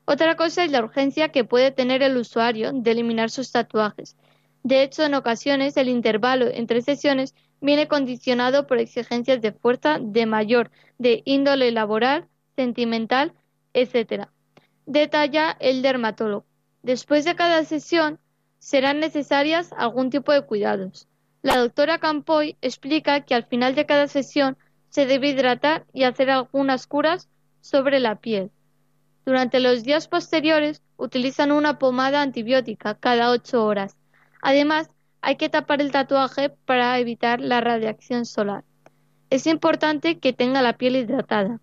[0.07, 4.17] Otra cosa es la urgencia que puede tener el usuario de eliminar sus tatuajes.
[4.63, 10.27] De hecho, en ocasiones el intervalo entre sesiones viene condicionado por exigencias de fuerza de
[10.27, 12.27] mayor, de índole laboral,
[12.57, 13.35] sentimental,
[13.75, 14.29] etc
[14.87, 16.47] detalla el dermatólogo.
[16.83, 18.19] Después de cada sesión
[18.59, 21.09] serán necesarias algún tipo de cuidados.
[21.43, 24.57] La doctora Campoy explica que al final de cada sesión
[24.89, 27.29] se debe hidratar y hacer algunas curas
[27.61, 28.51] sobre la piel.
[29.27, 33.97] Durante los días posteriores utilizan una pomada antibiótica cada ocho horas.
[34.41, 34.89] Además,
[35.21, 38.63] hay que tapar el tatuaje para evitar la radiación solar.
[39.29, 41.61] Es importante que tenga la piel hidratada.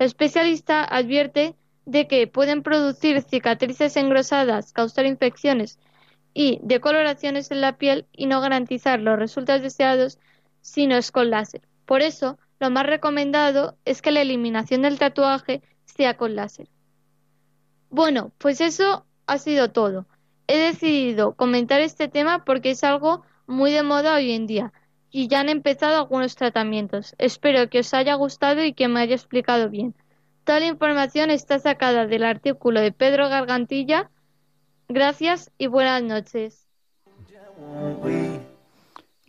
[0.00, 1.54] El especialista advierte
[1.86, 5.78] de que pueden producir cicatrices engrosadas, causar infecciones
[6.34, 10.18] y decoloraciones en la piel y no garantizar los resultados deseados
[10.62, 11.62] si no es con láser.
[11.86, 16.73] Por eso, lo más recomendado es que la eliminación del tatuaje sea con láser.
[17.94, 20.04] Bueno, pues eso ha sido todo.
[20.48, 24.72] He decidido comentar este tema porque es algo muy de moda hoy en día
[25.12, 27.14] y ya han empezado algunos tratamientos.
[27.18, 29.94] Espero que os haya gustado y que me haya explicado bien.
[30.42, 34.10] Toda la información está sacada del artículo de Pedro Gargantilla.
[34.88, 36.66] Gracias y buenas noches.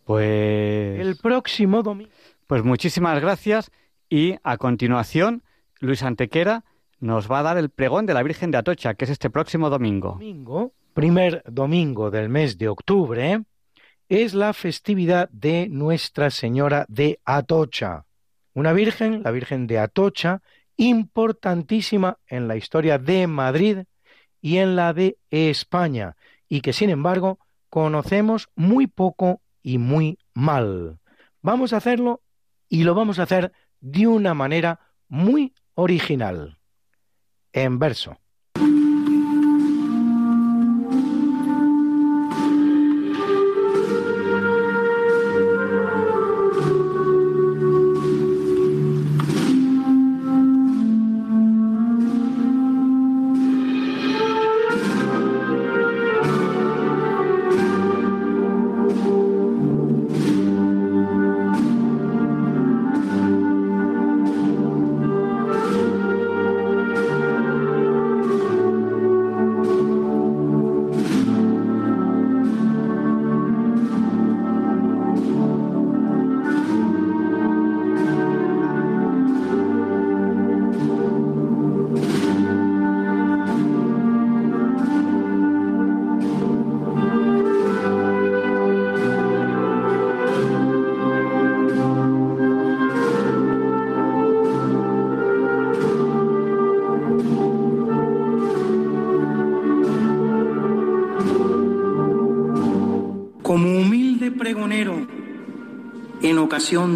[0.05, 0.99] Pues.
[0.99, 2.09] El próximo domingo.
[2.47, 3.70] Pues muchísimas gracias.
[4.09, 5.43] Y a continuación,
[5.82, 6.63] Luis Antequera
[7.05, 9.69] nos va a dar el pregón de la Virgen de Atocha, que es este próximo
[9.69, 10.13] domingo.
[10.13, 13.43] Domingo, primer domingo del mes de octubre,
[14.09, 18.05] es la festividad de Nuestra Señora de Atocha.
[18.55, 20.41] Una Virgen, la Virgen de Atocha,
[20.77, 23.83] importantísima en la historia de Madrid
[24.41, 26.15] y en la de España,
[26.49, 27.37] y que sin embargo
[27.69, 30.97] conocemos muy poco y muy mal.
[31.43, 32.21] Vamos a hacerlo
[32.67, 36.57] y lo vamos a hacer de una manera muy original.
[37.55, 38.17] En verso.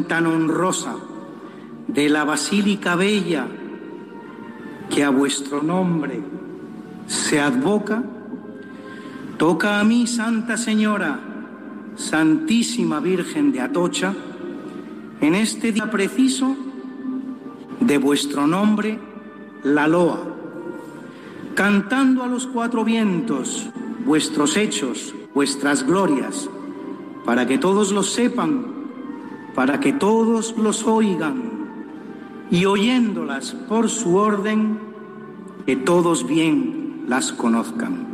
[0.10, 0.95] Tan honrosa
[1.88, 3.47] de la Basílica Bella
[4.89, 6.20] que a vuestro nombre
[7.05, 8.03] se advoca,
[9.38, 11.20] toca a mí, Santa Señora,
[11.95, 14.14] Santísima Virgen de Atocha,
[15.22, 16.57] en este día preciso
[17.80, 18.99] de vuestro nombre
[19.64, 20.22] la loa,
[21.53, 23.70] cantando a los cuatro vientos
[24.05, 26.49] vuestros hechos, vuestras glorias,
[27.26, 28.79] para que todos los sepan
[29.60, 31.36] para que todos los oigan
[32.49, 34.80] y oyéndolas por su orden,
[35.66, 38.07] que todos bien las conozcan.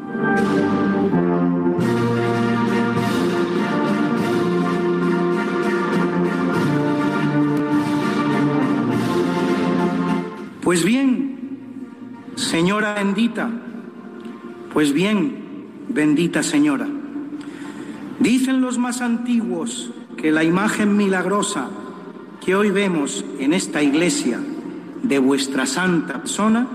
[10.64, 11.38] Pues bien,
[12.34, 13.52] Señora bendita,
[14.74, 16.88] pues bien, bendita Señora,
[18.20, 19.92] dicen los más antiguos,
[20.26, 21.70] que la imagen milagrosa
[22.44, 24.40] que hoy vemos en esta iglesia
[25.04, 26.68] de vuestra santa persona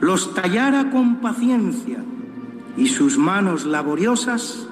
[0.00, 2.02] los tallara con paciencia
[2.78, 4.66] y sus manos laboriosas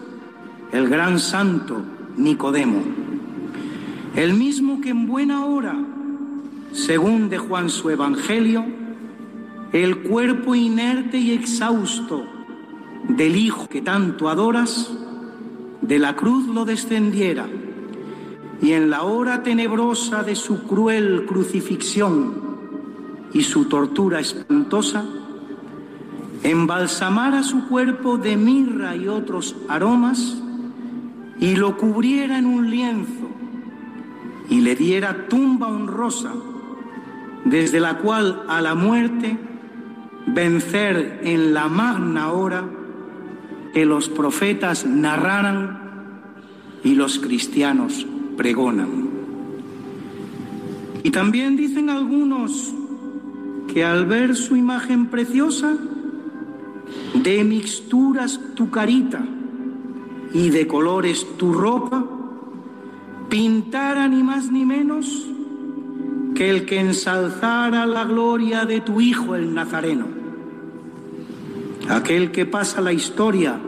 [0.73, 1.83] el gran santo
[2.17, 2.81] Nicodemo,
[4.15, 5.77] el mismo que en buena hora,
[6.73, 8.65] según de Juan su Evangelio,
[9.75, 12.25] el cuerpo inerte y exhausto
[13.07, 14.91] del Hijo que tanto adoras,
[15.83, 17.47] de la cruz lo descendiera
[18.63, 22.57] y en la hora tenebrosa de su cruel crucifixión
[23.33, 25.05] y su tortura espantosa,
[26.43, 30.37] embalsamara su cuerpo de mirra y otros aromas
[31.39, 33.29] y lo cubriera en un lienzo
[34.49, 36.33] y le diera tumba honrosa
[37.45, 39.39] desde la cual a la muerte
[40.27, 42.65] vencer en la magna hora
[43.75, 46.21] que los profetas narraran
[46.83, 49.09] y los cristianos pregonan.
[51.03, 52.75] Y también dicen algunos
[53.73, 55.77] que al ver su imagen preciosa,
[57.15, 59.25] de mixturas tu carita
[60.33, 62.05] y de colores tu ropa,
[63.29, 65.27] pintara ni más ni menos
[66.35, 70.17] que el que ensalzara la gloria de tu Hijo el Nazareno
[71.89, 73.59] aquel que pasa la historia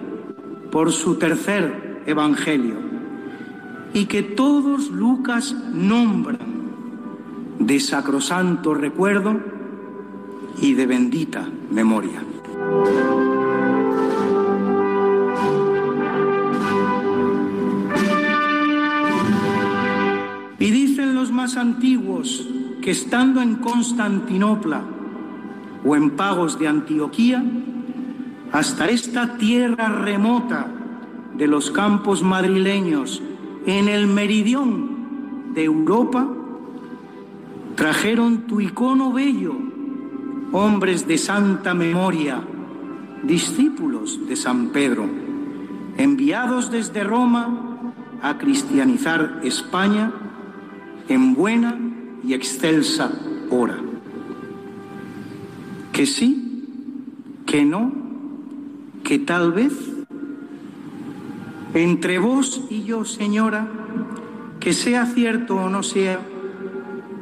[0.70, 2.87] por su tercer evangelio
[3.94, 6.58] y que todos Lucas nombran
[7.58, 9.40] de sacrosanto recuerdo
[10.60, 12.22] y de bendita memoria.
[20.58, 22.48] Y dicen los más antiguos
[22.82, 24.82] que estando en Constantinopla
[25.84, 27.44] o en pagos de Antioquía,
[28.52, 30.66] hasta esta tierra remota
[31.36, 33.22] de los campos madrileños,
[33.66, 36.28] en el meridión de Europa,
[37.74, 39.54] trajeron tu icono bello,
[40.52, 42.42] hombres de santa memoria,
[43.22, 45.06] discípulos de San Pedro,
[45.96, 47.92] enviados desde Roma
[48.22, 50.12] a cristianizar España
[51.08, 51.78] en buena
[52.24, 53.12] y excelsa
[53.50, 53.78] hora.
[55.92, 56.64] Que sí,
[57.46, 57.92] que no,
[59.04, 59.87] que tal vez
[61.74, 63.68] entre vos y yo, señora,
[64.60, 66.20] que sea cierto o no sea,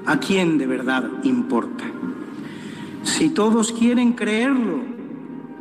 [0.07, 1.84] a quién de verdad importa.
[3.03, 4.80] Si todos quieren creerlo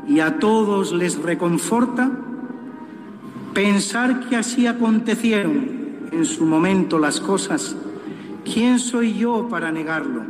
[0.07, 2.11] y a todos les reconforta,
[3.53, 7.75] pensar que así acontecieron en su momento las cosas,
[8.43, 10.23] ¿quién soy yo para negarlo?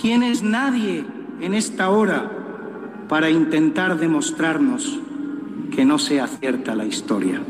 [0.00, 1.04] ¿Quién es nadie
[1.40, 2.30] en esta hora
[3.08, 5.00] para intentar demostrarnos
[5.74, 7.40] que no sea cierta la historia?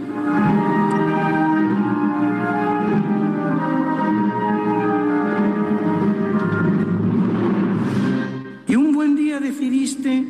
[8.66, 10.24] Y un buen día decidiste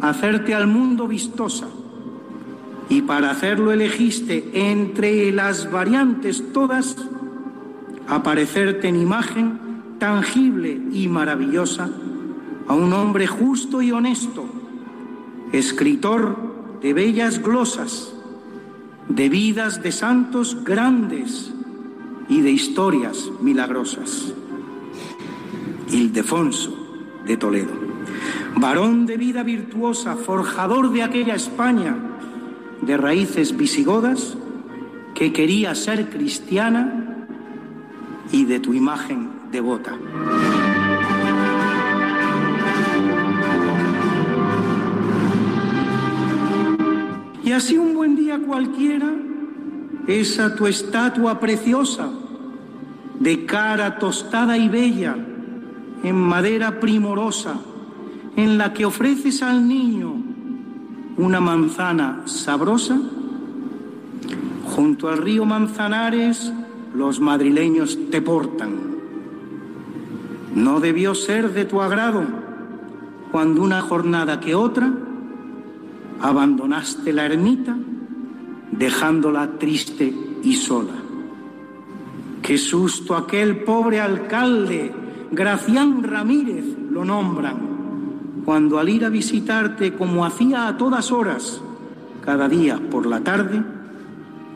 [0.00, 1.68] hacerte al mundo vistosa
[2.88, 6.96] y para hacerlo elegiste entre las variantes todas
[8.08, 9.58] aparecerte en imagen
[9.98, 11.88] tangible y maravillosa
[12.66, 14.44] a un hombre justo y honesto,
[15.52, 16.53] escritor
[16.84, 18.12] de bellas glosas,
[19.08, 21.50] de vidas de santos grandes
[22.28, 24.34] y de historias milagrosas.
[25.90, 26.76] Ildefonso
[27.24, 27.72] de Toledo,
[28.56, 31.96] varón de vida virtuosa, forjador de aquella España
[32.82, 34.36] de raíces visigodas
[35.14, 37.26] que quería ser cristiana
[38.30, 39.96] y de tu imagen devota.
[47.44, 49.12] Y así un buen día cualquiera,
[50.06, 52.08] esa tu estatua preciosa,
[53.20, 55.14] de cara tostada y bella,
[56.02, 57.56] en madera primorosa,
[58.36, 60.14] en la que ofreces al niño
[61.18, 62.98] una manzana sabrosa,
[64.74, 66.50] junto al río Manzanares
[66.94, 68.70] los madrileños te portan.
[70.54, 72.24] No debió ser de tu agrado
[73.30, 74.90] cuando una jornada que otra
[76.24, 77.76] abandonaste la ermita
[78.72, 80.10] dejándola triste
[80.42, 80.94] y sola.
[82.40, 84.90] Qué susto aquel pobre alcalde,
[85.30, 87.74] Gracián Ramírez lo nombran
[88.46, 91.60] cuando al ir a visitarte como hacía a todas horas,
[92.24, 93.62] cada día por la tarde,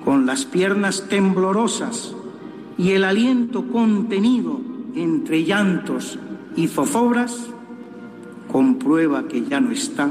[0.07, 2.15] con las piernas temblorosas
[2.79, 4.59] y el aliento contenido
[4.95, 6.19] entre llantos
[6.57, 7.51] y zozobras,
[8.51, 10.11] comprueba que ya no está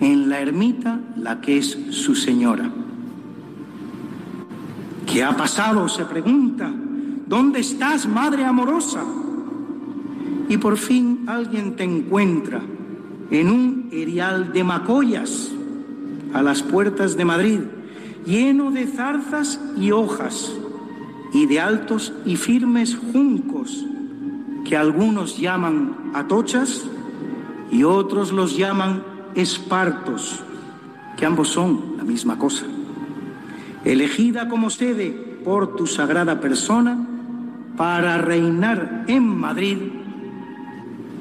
[0.00, 2.70] en la ermita la que es su señora.
[5.06, 5.88] ¿Qué ha pasado?
[5.88, 6.70] se pregunta.
[7.26, 9.04] ¿Dónde estás, madre amorosa?
[10.48, 12.62] y por fin alguien te encuentra
[13.30, 15.50] en un erial de macollas
[16.32, 17.60] a las puertas de Madrid,
[18.24, 20.52] lleno de zarzas y hojas
[21.32, 23.84] y de altos y firmes juncos
[24.64, 26.84] que algunos llaman atochas
[27.70, 29.02] y otros los llaman
[29.36, 30.42] espartos,
[31.16, 32.64] que ambos son la misma cosa.
[33.84, 35.10] Elegida como sede
[35.44, 37.06] por tu sagrada persona
[37.76, 39.78] para reinar en Madrid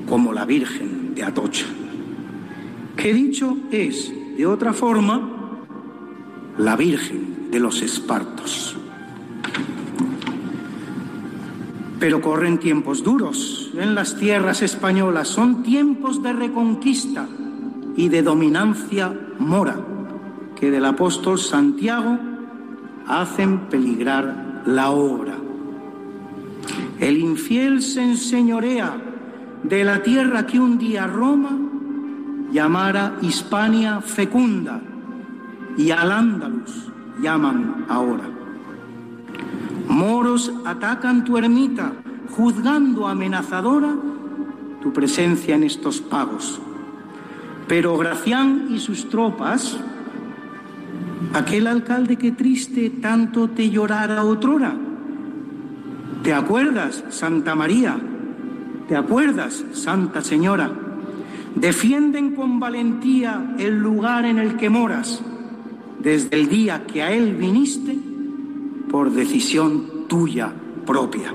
[0.07, 1.65] como la Virgen de Atocha,
[2.95, 5.59] que dicho es de otra forma
[6.57, 8.77] la Virgen de los Espartos.
[11.99, 17.27] Pero corren tiempos duros en las tierras españolas, son tiempos de reconquista
[17.95, 19.77] y de dominancia mora
[20.55, 22.17] que del apóstol Santiago
[23.07, 25.35] hacen peligrar la obra.
[26.99, 28.95] El infiel se enseñorea
[29.63, 31.57] de la tierra que un día Roma
[32.51, 34.81] llamara Hispania fecunda
[35.77, 36.89] y al Ándalus
[37.21, 38.29] llaman ahora.
[39.87, 41.93] Moros atacan tu ermita,
[42.31, 43.95] juzgando amenazadora
[44.81, 46.61] tu presencia en estos pagos.
[47.67, 49.77] Pero Gracián y sus tropas,
[51.33, 54.75] aquel alcalde que triste tanto te llorara otrora,
[56.23, 57.97] ¿te acuerdas, Santa María?
[58.87, 60.71] ¿Te acuerdas, Santa Señora?
[61.55, 65.21] Defienden con valentía el lugar en el que moras,
[65.99, 67.97] desde el día que a él viniste,
[68.91, 70.53] por decisión tuya
[70.85, 71.33] propia.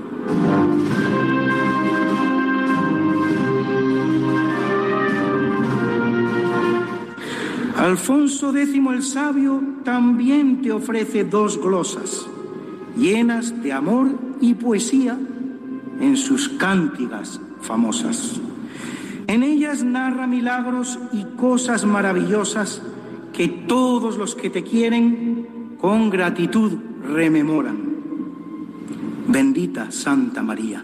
[7.81, 12.27] Alfonso X el Sabio también te ofrece dos glosas,
[12.95, 15.17] llenas de amor y poesía
[15.99, 18.39] en sus cántigas famosas.
[19.25, 22.83] En ellas narra milagros y cosas maravillosas
[23.33, 26.73] que todos los que te quieren con gratitud
[27.03, 27.79] rememoran.
[29.27, 30.83] Bendita Santa María,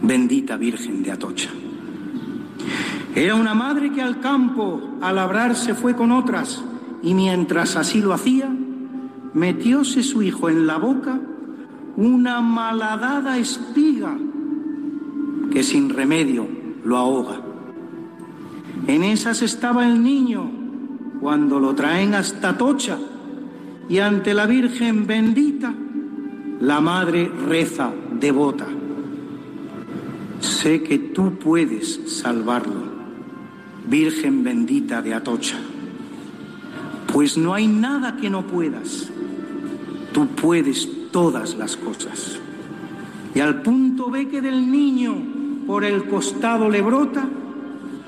[0.00, 1.50] bendita Virgen de Atocha.
[3.14, 6.62] Era una madre que al campo a labrar se fue con otras
[7.02, 8.48] y mientras así lo hacía,
[9.34, 11.20] metióse su hijo en la boca
[11.96, 14.16] una malhadada espiga
[15.50, 16.46] que sin remedio
[16.84, 17.40] lo ahoga.
[18.86, 20.50] En esas estaba el niño
[21.20, 22.98] cuando lo traen hasta Tocha
[23.88, 25.74] y ante la Virgen bendita,
[26.60, 28.66] la Madre reza devota.
[30.40, 32.89] Sé que tú puedes salvarlo,
[33.90, 35.56] Virgen bendita de Atocha,
[37.12, 39.10] pues no hay nada que no puedas.
[40.12, 42.38] Tú puedes todas las cosas.
[43.34, 45.16] Y al punto ve que del niño
[45.66, 47.28] por el costado le brota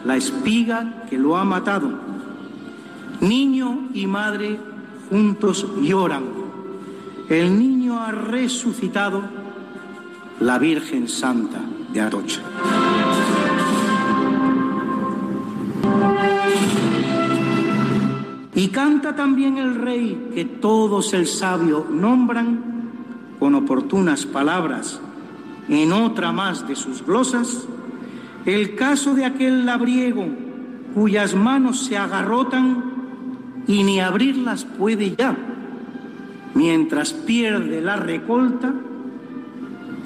[0.04, 1.98] la espiga que lo ha matado.
[3.20, 4.60] Niño y madre
[5.10, 6.22] juntos lloran.
[7.28, 9.20] El niño ha resucitado,
[10.38, 11.60] la Virgen Santa
[11.92, 12.40] de Atocha.
[18.54, 22.72] Y canta también el rey que todos el sabio nombran
[23.38, 25.00] con oportunas palabras
[25.68, 27.66] en otra más de sus glosas,
[28.44, 30.26] el caso de aquel labriego
[30.94, 32.84] cuyas manos se agarrotan
[33.66, 35.36] y ni abrirlas puede ya,
[36.54, 38.72] mientras pierde la recolta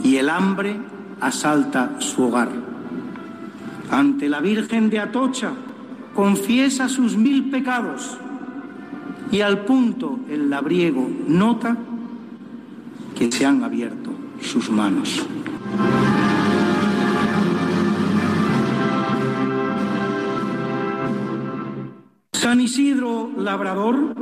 [0.03, 0.77] y el hambre
[1.21, 2.51] asalta su hogar.
[3.91, 5.53] Ante la Virgen de Atocha
[6.17, 8.17] confiesa sus mil pecados
[9.31, 11.77] y al punto el labriego nota
[13.15, 14.11] que se han abierto
[14.41, 15.27] sus manos.
[22.33, 24.15] San Isidro Labrador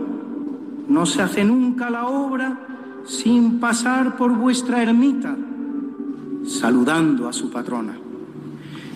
[0.89, 2.59] no se hace nunca la obra
[3.05, 5.37] sin pasar por vuestra ermita,
[6.45, 7.97] saludando a su patrona.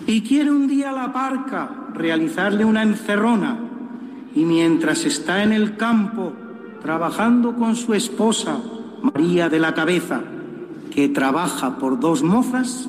[0.07, 3.59] Y quiere un día la parca realizarle una encerrona
[4.35, 6.33] y mientras está en el campo
[6.81, 8.59] trabajando con su esposa,
[9.03, 10.23] María de la Cabeza,
[10.91, 12.89] que trabaja por dos mozas,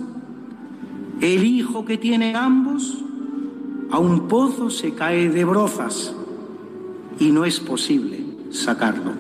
[1.22, 3.04] el hijo que tiene ambos
[3.92, 6.14] a un pozo se cae de brozas
[7.20, 9.12] y no es posible sacarlo.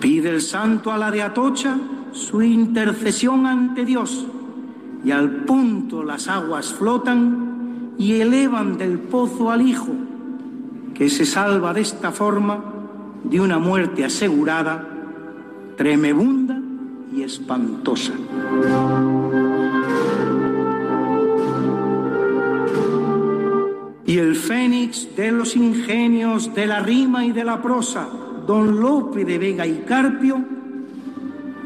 [0.00, 1.78] Pide el santo a la de Atocha
[2.12, 4.26] su intercesión ante Dios
[5.04, 7.51] y al punto las aguas flotan
[7.98, 9.92] y elevan del pozo al hijo,
[10.94, 12.64] que se salva de esta forma
[13.24, 14.88] de una muerte asegurada,
[15.76, 16.60] tremebunda
[17.14, 18.12] y espantosa.
[24.04, 28.08] Y el fénix de los ingenios de la rima y de la prosa,
[28.46, 30.42] don Lope de Vega y Carpio,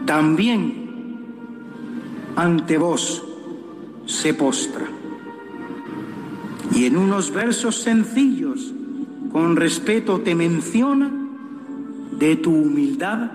[0.05, 0.87] también
[2.37, 3.25] ante vos
[4.05, 4.96] se postra.
[6.77, 8.71] Y en unos versos sencillos,
[9.33, 11.11] con respeto te menciona
[12.13, 13.31] de tu humildad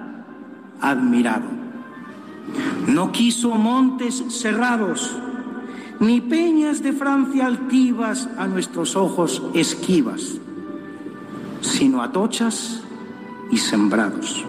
[0.79, 1.49] admirado.
[2.87, 5.17] No quiso montes cerrados,
[5.99, 10.35] ni peñas de Francia altivas a nuestros ojos esquivas,
[11.61, 12.83] sino atochas
[13.49, 14.45] y sembrados.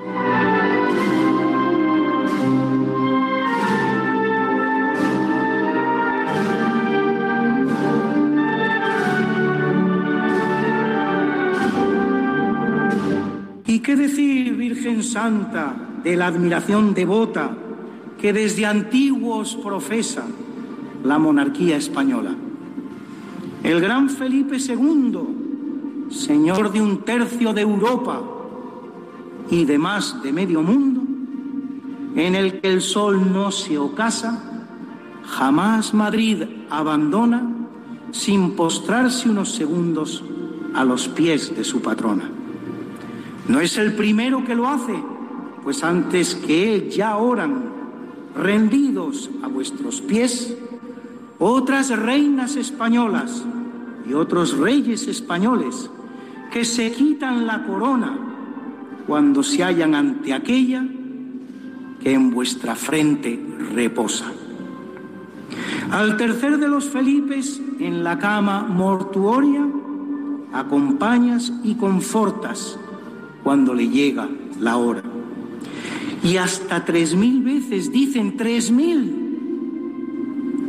[13.82, 17.56] Qué decir, Virgen Santa, de la admiración devota
[18.20, 20.24] que desde antiguos profesa
[21.04, 22.34] la monarquía española.
[23.62, 28.22] El gran Felipe II, señor de un tercio de Europa
[29.50, 31.02] y de más de medio mundo,
[32.14, 34.42] en el que el sol no se ocasa,
[35.24, 37.50] jamás Madrid abandona
[38.12, 40.22] sin postrarse unos segundos
[40.74, 42.41] a los pies de su patrona.
[43.52, 44.94] No es el primero que lo hace,
[45.62, 47.64] pues antes que él ya oran
[48.34, 50.56] rendidos a vuestros pies,
[51.38, 53.44] otras reinas españolas
[54.08, 55.90] y otros reyes españoles
[56.50, 58.16] que se quitan la corona
[59.06, 60.86] cuando se hallan ante aquella
[62.02, 63.38] que en vuestra frente
[63.74, 64.32] reposa.
[65.90, 69.68] Al tercer de los Felipes, en la cama mortuoria,
[70.54, 72.78] acompañas y confortas
[73.42, 74.28] cuando le llega
[74.58, 75.02] la hora
[76.22, 79.18] y hasta tres mil veces dicen tres mil.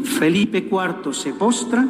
[0.03, 1.88] Felipe IV se postra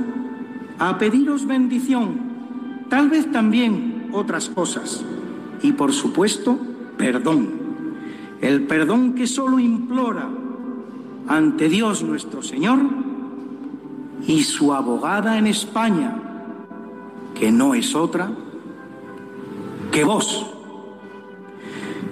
[0.79, 5.03] a pediros bendición, tal vez también otras cosas,
[5.61, 6.57] y por supuesto,
[6.97, 7.63] perdón.
[8.41, 10.29] El perdón que solo implora
[11.27, 12.79] ante Dios nuestro Señor
[14.27, 16.21] y su abogada en España,
[17.33, 18.31] que no es otra
[19.91, 20.62] que vos.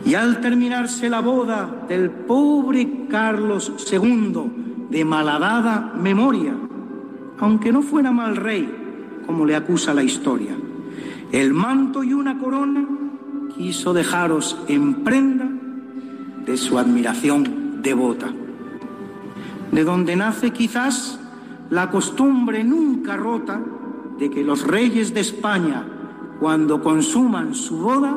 [0.06, 6.54] Y al terminarse la boda del pobre Carlos II de malhadada memoria,
[7.39, 8.70] aunque no fuera mal rey,
[9.26, 10.56] como le acusa la historia,
[11.32, 12.86] el manto y una corona
[13.56, 15.47] quiso dejaros en prenda
[16.45, 18.30] de su admiración devota,
[19.72, 21.20] de donde nace quizás
[21.70, 23.62] la costumbre nunca rota
[24.18, 25.86] de que los reyes de España,
[26.39, 28.16] cuando consuman su boda,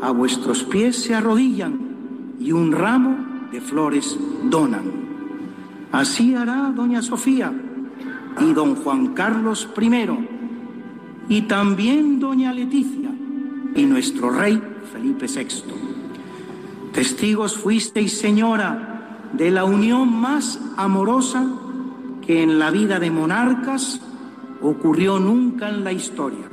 [0.00, 3.16] a vuestros pies se arrodillan y un ramo
[3.50, 5.08] de flores donan.
[5.92, 7.52] Así hará doña Sofía
[8.40, 9.90] y don Juan Carlos I
[11.28, 13.10] y también doña Leticia
[13.74, 15.64] y nuestro rey Felipe VI.
[16.92, 21.46] Testigos fuisteis, señora, de la unión más amorosa
[22.26, 24.00] que en la vida de monarcas
[24.60, 26.50] ocurrió nunca en la historia.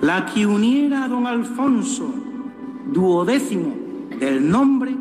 [0.00, 2.23] La que uniera a don Alfonso,
[2.94, 3.74] duodécimo
[4.18, 4.96] del nombre,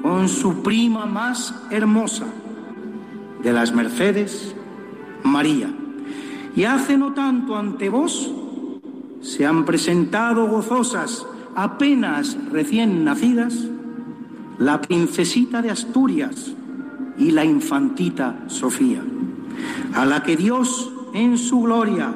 [0.00, 2.24] con su prima más hermosa,
[3.42, 4.54] de las Mercedes,
[5.24, 5.70] María.
[6.56, 8.32] Y hace no tanto ante vos
[9.20, 13.66] se han presentado gozosas, apenas recién nacidas,
[14.58, 16.54] la princesita de Asturias
[17.18, 19.02] y la infantita Sofía,
[19.94, 22.14] a la que Dios en su gloria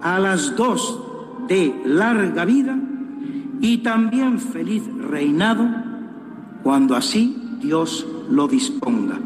[0.00, 1.02] a las dos
[1.48, 2.78] de larga vida
[3.62, 5.64] y también feliz reinado
[6.64, 9.18] cuando así Dios lo disponga.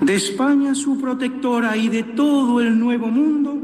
[0.00, 3.58] De España su protectora y de todo el nuevo mundo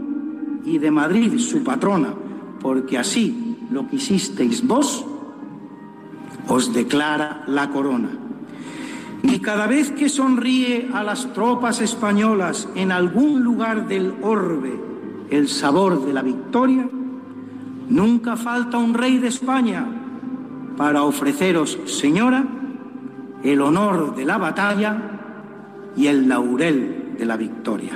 [0.65, 2.13] y de Madrid su patrona,
[2.61, 5.07] porque así lo quisisteis vos,
[6.49, 8.11] os declara la corona.
[9.23, 14.81] Y cada vez que sonríe a las tropas españolas en algún lugar del orbe
[15.31, 16.89] el sabor de la victoria,
[17.89, 19.87] nunca falta un rey de España
[20.77, 22.45] para ofreceros, señora,
[23.43, 24.97] el honor de la batalla
[25.97, 27.93] y el laurel de la victoria.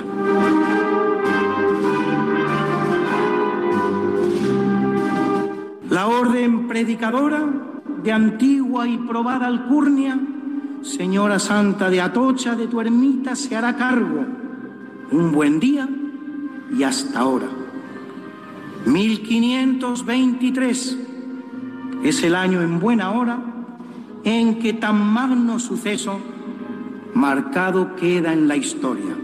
[5.89, 7.43] La orden predicadora
[8.03, 10.19] de antigua y probada alcurnia
[10.83, 14.25] Señora Santa de Atocha, de tu ermita se hará cargo.
[15.11, 15.87] Un buen día
[16.77, 17.62] y hasta ahora.
[18.85, 20.97] 1523
[22.03, 23.39] es el año en buena hora
[24.23, 26.19] en que tan magno suceso
[27.13, 29.15] marcado queda en la historia.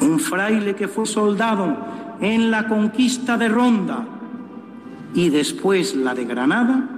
[0.00, 1.76] Un fraile que fue soldado
[2.20, 4.06] en la conquista de Ronda
[5.14, 6.88] y después la de Granada,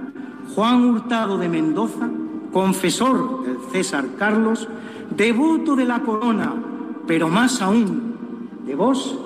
[0.53, 2.09] Juan Hurtado de Mendoza,
[2.53, 4.67] confesor del César Carlos,
[5.15, 6.53] devoto de la corona,
[7.07, 8.15] pero más aún
[8.65, 9.19] de vos,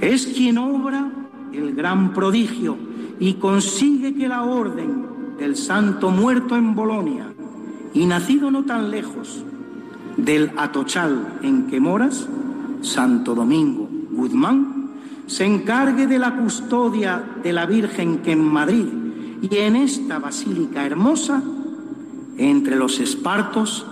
[0.00, 1.10] es quien obra
[1.52, 2.76] el gran prodigio
[3.18, 7.26] y consigue que la orden del santo muerto en Bolonia
[7.92, 9.44] y nacido no tan lejos
[10.16, 12.28] del Atochal en que moras,
[12.82, 14.90] Santo Domingo Guzmán,
[15.26, 18.86] se encargue de la custodia de la Virgen que en Madrid
[19.42, 21.42] y en esta basílica hermosa,
[22.36, 23.86] entre los espartos,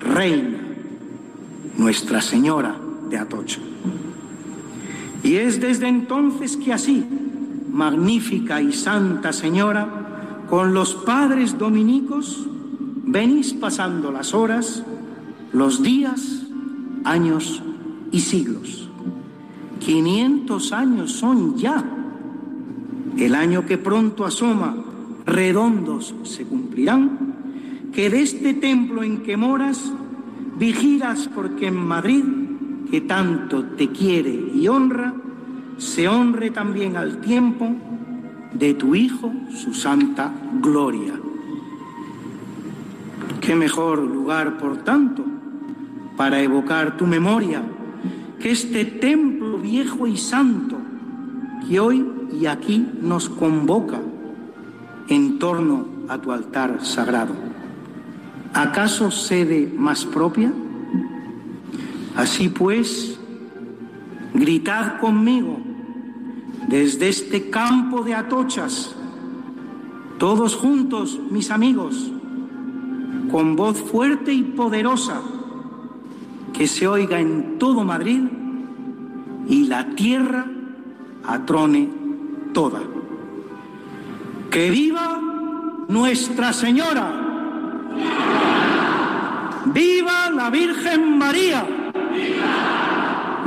[0.00, 0.58] reina
[1.78, 2.76] Nuestra Señora
[3.08, 3.60] de Atocha.
[5.22, 7.04] Y es desde entonces que así,
[7.70, 12.46] magnífica y santa Señora, con los padres dominicos,
[13.04, 14.82] venís pasando las horas,
[15.52, 16.46] los días,
[17.04, 17.62] años
[18.12, 18.88] y siglos.
[19.80, 21.84] 500 años son ya
[23.16, 24.76] el año que pronto asoma,
[25.24, 27.34] redondos se cumplirán,
[27.92, 29.92] que de este templo en que moras,
[30.58, 32.24] vigilas porque en Madrid,
[32.90, 35.14] que tanto te quiere y honra,
[35.78, 37.70] se honre también al tiempo
[38.52, 41.14] de tu Hijo su santa gloria.
[43.40, 45.24] Qué mejor lugar, por tanto,
[46.16, 47.62] para evocar tu memoria
[48.40, 50.76] que este templo viejo y santo
[51.68, 54.00] que hoy y aquí nos convoca
[55.08, 57.34] en torno a tu altar sagrado.
[58.52, 60.52] ¿Acaso sede más propia?
[62.16, 63.18] Así pues,
[64.32, 65.58] gritad conmigo
[66.66, 68.96] desde este campo de atochas,
[70.18, 72.10] todos juntos, mis amigos,
[73.30, 75.20] con voz fuerte y poderosa,
[76.54, 78.22] que se oiga en todo Madrid
[79.46, 80.46] y la tierra
[81.24, 81.88] atrone
[82.54, 82.80] toda.
[84.50, 85.20] ¡Que viva
[85.88, 87.12] Nuestra Señora!
[89.66, 91.75] ¡Viva la Virgen María!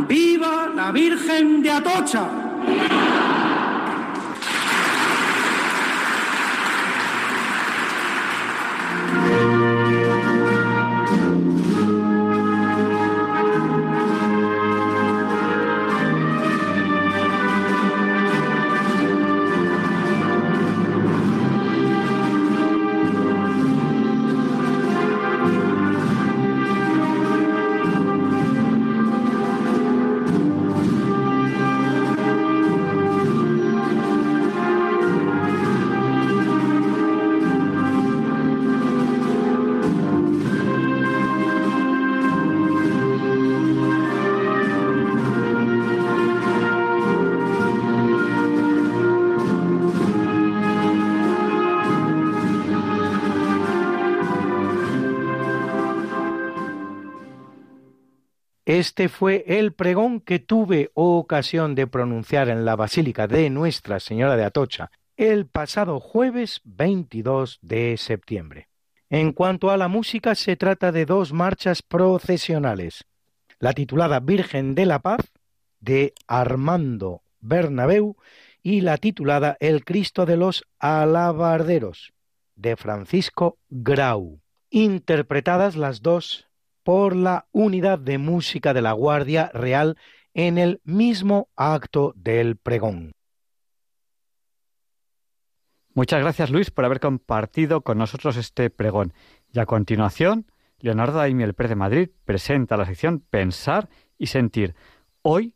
[0.07, 3.08] ¡Viva la Virgen de Atocha!
[58.79, 64.37] Este fue el pregón que tuve ocasión de pronunciar en la Basílica de Nuestra Señora
[64.37, 68.69] de Atocha el pasado jueves 22 de septiembre.
[69.09, 73.03] En cuanto a la música, se trata de dos marchas procesionales.
[73.59, 75.29] La titulada Virgen de la Paz,
[75.81, 78.15] de Armando Bernabeu,
[78.63, 82.13] y la titulada El Cristo de los Alabarderos,
[82.55, 86.48] de Francisco Grau, interpretadas las dos
[86.83, 89.97] por la Unidad de Música de la Guardia Real
[90.33, 93.13] en el mismo acto del pregón.
[95.93, 99.13] Muchas gracias Luis por haber compartido con nosotros este pregón.
[99.51, 100.45] Y a continuación,
[100.79, 104.75] Leonardo Daimiel Pérez de Madrid presenta la sección Pensar y Sentir.
[105.21, 105.55] Hoy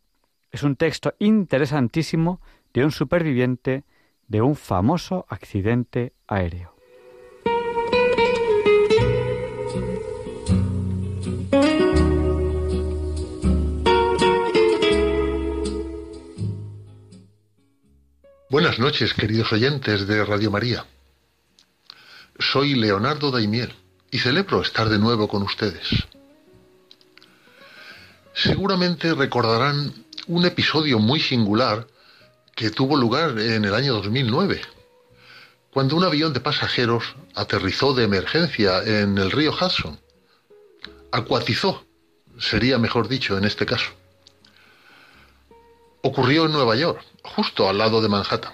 [0.52, 2.42] es un texto interesantísimo
[2.74, 3.86] de un superviviente
[4.28, 6.73] de un famoso accidente aéreo.
[18.54, 20.86] Buenas noches, queridos oyentes de Radio María.
[22.38, 23.74] Soy Leonardo Daimiel
[24.12, 25.88] y celebro estar de nuevo con ustedes.
[28.36, 29.92] Seguramente recordarán
[30.28, 31.88] un episodio muy singular
[32.56, 34.62] que tuvo lugar en el año 2009,
[35.72, 40.00] cuando un avión de pasajeros aterrizó de emergencia en el río Hudson.
[41.12, 41.88] Acuatizó,
[42.38, 43.90] sería mejor dicho en este caso.
[46.04, 48.54] Ocurrió en Nueva York, justo al lado de Manhattan.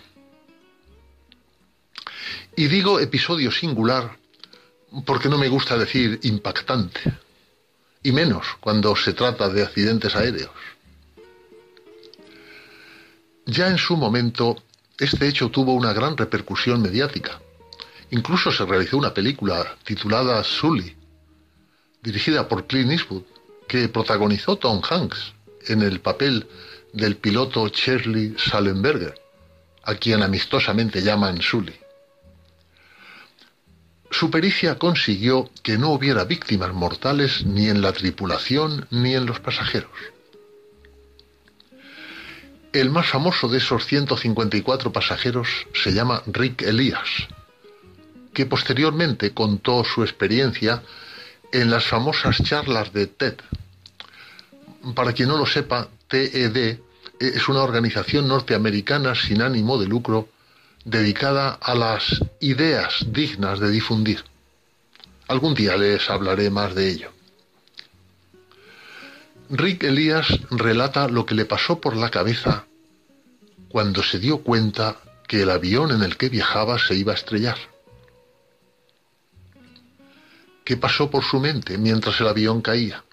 [2.56, 4.18] Y digo episodio singular
[5.06, 7.00] porque no me gusta decir impactante,
[8.04, 10.52] y menos cuando se trata de accidentes aéreos.
[13.46, 14.62] Ya en su momento,
[14.98, 17.40] este hecho tuvo una gran repercusión mediática.
[18.12, 20.96] Incluso se realizó una película titulada Sully,
[22.02, 23.24] dirigida por Clint Eastwood,
[23.68, 25.34] que protagonizó Tom Hanks
[25.68, 26.48] en el papel
[26.94, 29.16] del piloto Shirley Sallenberger,
[29.84, 31.76] a quien amistosamente llaman Sully.
[34.12, 39.40] Su pericia consiguió que no hubiera víctimas mortales ni en la tripulación ni en los
[39.40, 39.92] pasajeros.
[42.74, 47.28] El más famoso de esos 154 pasajeros se llama Rick Elias,
[48.34, 50.84] que posteriormente contó su experiencia
[51.52, 53.36] en las famosas charlas de TED.
[54.96, 56.80] Para quien no lo sepa, TED
[57.20, 60.30] es una organización norteamericana sin ánimo de lucro
[60.84, 64.24] dedicada a las ideas dignas de difundir.
[65.28, 67.12] Algún día les hablaré más de ello.
[69.52, 72.66] Rick Elías relata lo que le pasó por la cabeza
[73.70, 77.58] cuando se dio cuenta que el avión en el que viajaba se iba a estrellar.
[80.64, 83.04] ¿Qué pasó por su mente mientras el avión caía?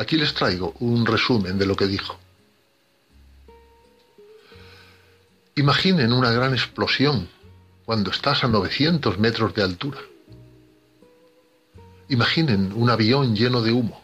[0.00, 2.18] Aquí les traigo un resumen de lo que dijo.
[5.56, 7.28] Imaginen una gran explosión
[7.84, 9.98] cuando estás a 900 metros de altura.
[12.08, 14.02] Imaginen un avión lleno de humo.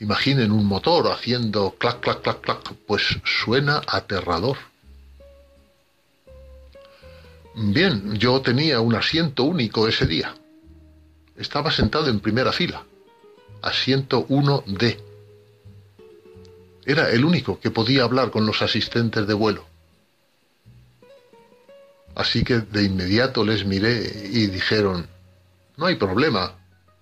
[0.00, 4.56] Imaginen un motor haciendo clac, clac, clac, clac, pues suena aterrador.
[7.54, 10.34] Bien, yo tenía un asiento único ese día.
[11.36, 12.84] Estaba sentado en primera fila,
[13.66, 14.96] asiento 1D.
[16.84, 19.66] Era el único que podía hablar con los asistentes de vuelo.
[22.14, 25.08] Así que de inmediato les miré y dijeron,
[25.76, 26.54] no hay problema,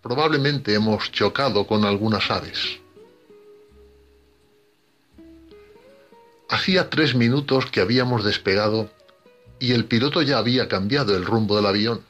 [0.03, 2.81] probablemente hemos chocado con algunas aves.
[6.49, 8.91] Hacía tres minutos que habíamos despegado
[9.59, 12.03] y el piloto ya había cambiado el rumbo del avión.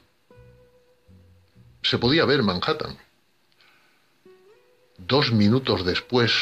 [1.82, 3.03] Se podía ver Manhattan.
[4.98, 6.32] Dos minutos después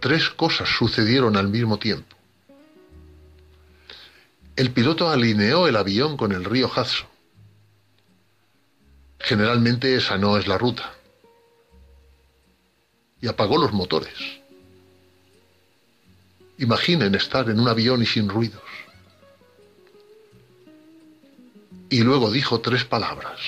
[0.00, 2.16] tres cosas sucedieron al mismo tiempo.
[4.56, 7.08] El piloto alineó el avión con el río Hudson.
[9.18, 10.92] Generalmente esa no es la ruta.
[13.20, 14.14] Y apagó los motores.
[16.58, 18.62] Imaginen estar en un avión y sin ruidos.
[21.90, 23.40] Y luego dijo tres palabras,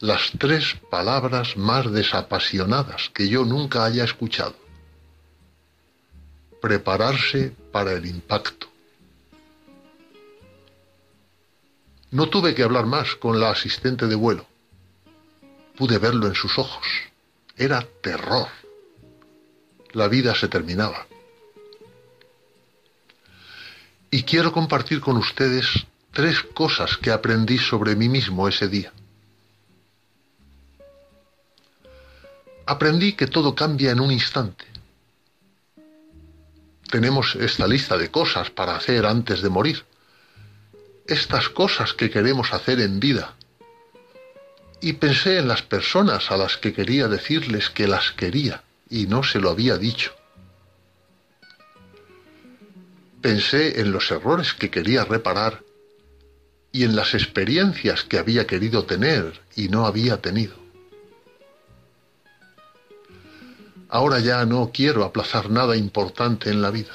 [0.00, 4.54] las tres palabras más desapasionadas que yo nunca haya escuchado
[6.60, 8.66] prepararse para el impacto.
[12.10, 14.46] No tuve que hablar más con la asistente de vuelo.
[15.76, 16.84] Pude verlo en sus ojos.
[17.56, 18.48] Era terror.
[19.92, 21.06] La vida se terminaba.
[24.10, 28.92] Y quiero compartir con ustedes tres cosas que aprendí sobre mí mismo ese día.
[32.66, 34.64] Aprendí que todo cambia en un instante.
[36.90, 39.84] Tenemos esta lista de cosas para hacer antes de morir.
[41.06, 43.34] Estas cosas que queremos hacer en vida.
[44.80, 49.22] Y pensé en las personas a las que quería decirles que las quería y no
[49.22, 50.12] se lo había dicho.
[53.22, 55.62] Pensé en los errores que quería reparar
[56.70, 60.65] y en las experiencias que había querido tener y no había tenido.
[63.88, 66.92] Ahora ya no quiero aplazar nada importante en la vida.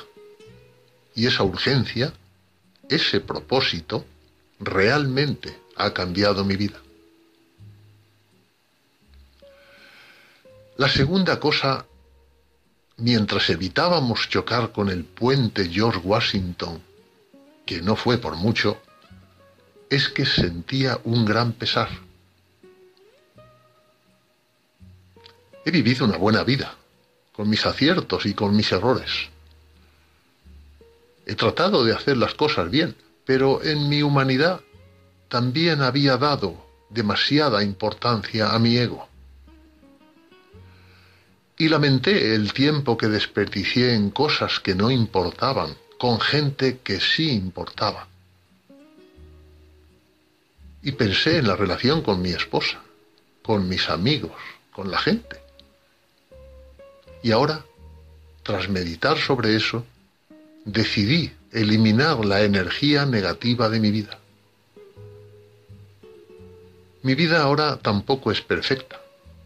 [1.15, 2.13] Y esa urgencia,
[2.89, 4.05] ese propósito,
[4.59, 6.79] realmente ha cambiado mi vida.
[10.77, 11.85] La segunda cosa,
[12.97, 16.81] mientras evitábamos chocar con el puente George Washington,
[17.65, 18.81] que no fue por mucho,
[19.89, 21.89] es que sentía un gran pesar.
[25.63, 26.75] He vivido una buena vida,
[27.33, 29.29] con mis aciertos y con mis errores.
[31.25, 32.95] He tratado de hacer las cosas bien,
[33.25, 34.61] pero en mi humanidad
[35.29, 39.07] también había dado demasiada importancia a mi ego.
[41.57, 47.31] Y lamenté el tiempo que desperdicié en cosas que no importaban, con gente que sí
[47.31, 48.07] importaba.
[50.81, 52.81] Y pensé en la relación con mi esposa,
[53.43, 54.35] con mis amigos,
[54.73, 55.40] con la gente.
[57.23, 57.65] Y ahora,
[58.43, 59.85] tras meditar sobre eso,
[60.65, 64.17] decidí eliminar la energía negativa de mi vida.
[67.03, 69.01] Mi vida ahora tampoco es perfecta,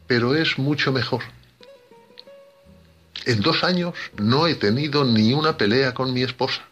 [0.07, 1.23] pero es mucho mejor.
[3.25, 6.63] En dos años no he tenido ni una pelea con mi esposa.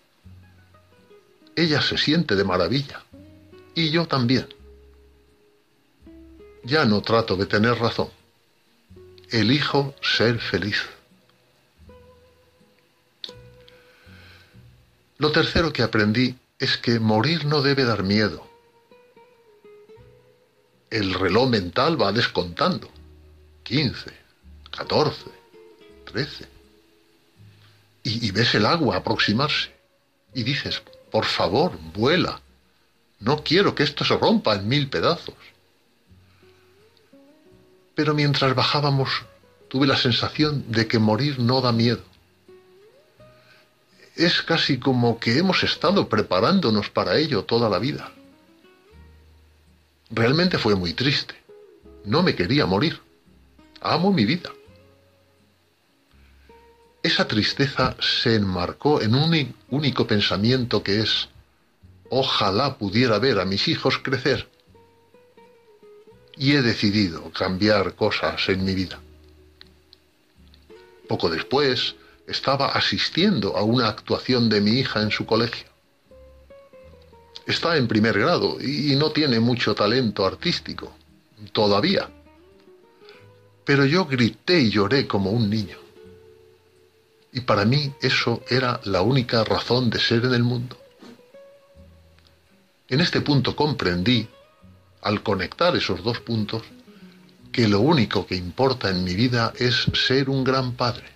[1.56, 3.02] Ella se siente de maravilla,
[3.76, 4.48] y yo también.
[6.64, 8.10] Ya no trato de tener razón.
[9.30, 10.82] Elijo ser feliz.
[15.18, 18.48] Lo tercero que aprendí es que morir no debe dar miedo.
[20.90, 22.90] El reloj mental va descontando.
[23.64, 24.12] 15,
[24.72, 25.22] 14,
[26.06, 26.48] 13.
[28.04, 29.72] Y, y ves el agua aproximarse.
[30.34, 30.82] Y dices,
[31.12, 32.42] por favor, vuela.
[33.20, 35.36] No quiero que esto se rompa en mil pedazos.
[37.96, 39.10] Pero mientras bajábamos
[39.70, 42.13] tuve la sensación de que morir no da miedo
[44.16, 48.12] es casi como que hemos estado preparándonos para ello toda la vida.
[50.10, 51.36] Realmente fue muy triste.
[52.06, 53.00] No me quería morir.
[53.82, 54.52] Amo mi vida.
[57.02, 61.28] Esa tristeza se enmarcó en un único pensamiento que es,
[62.10, 64.48] ojalá pudiera ver a mis hijos crecer.
[66.38, 69.00] Y he decidido cambiar cosas en mi vida.
[71.08, 71.96] Poco después,
[72.28, 75.68] estaba asistiendo a una actuación de mi hija en su colegio.
[77.46, 80.94] Está en primer grado y no tiene mucho talento artístico,
[81.52, 82.10] todavía.
[83.66, 85.78] Pero yo grité y lloré como un niño.
[87.34, 90.78] Y para mí eso era la única razón de ser en el mundo.
[92.88, 94.28] En este punto comprendí,
[95.02, 96.62] al conectar esos dos puntos,
[97.52, 101.14] que lo único que importa en mi vida es ser un gran padre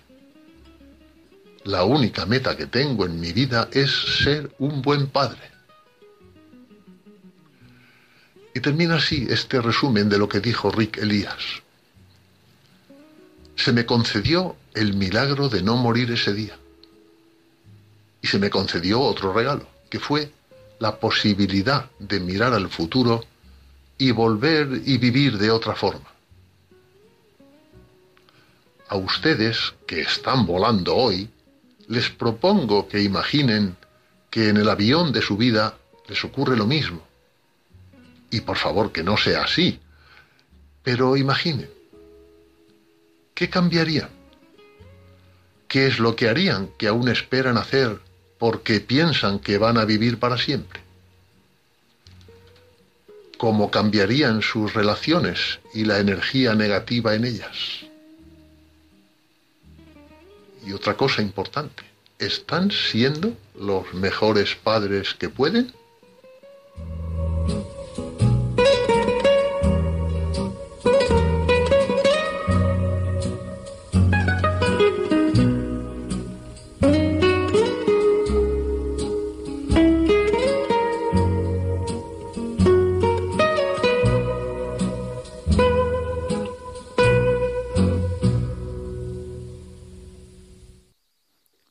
[1.68, 3.90] la única meta que tengo en mi vida es
[4.24, 5.50] ser un buen padre.
[8.54, 11.62] Y termina así este resumen de lo que dijo Rick Elías.
[13.54, 16.56] Se me concedió el milagro de no morir ese día.
[18.22, 20.32] Y se me concedió otro regalo, que fue
[20.78, 23.26] la posibilidad de mirar al futuro
[23.98, 26.08] y volver y vivir de otra forma.
[28.88, 31.28] A ustedes que están volando hoy,
[31.88, 33.76] les propongo que imaginen
[34.30, 37.02] que en el avión de su vida les ocurre lo mismo.
[38.30, 39.80] Y por favor que no sea así.
[40.82, 41.70] Pero imaginen,
[43.34, 44.10] ¿qué cambiarían?
[45.66, 48.00] ¿Qué es lo que harían que aún esperan hacer
[48.38, 50.80] porque piensan que van a vivir para siempre?
[53.38, 57.87] ¿Cómo cambiarían sus relaciones y la energía negativa en ellas?
[60.68, 61.82] Y otra cosa importante,
[62.18, 65.72] ¿están siendo los mejores padres que pueden?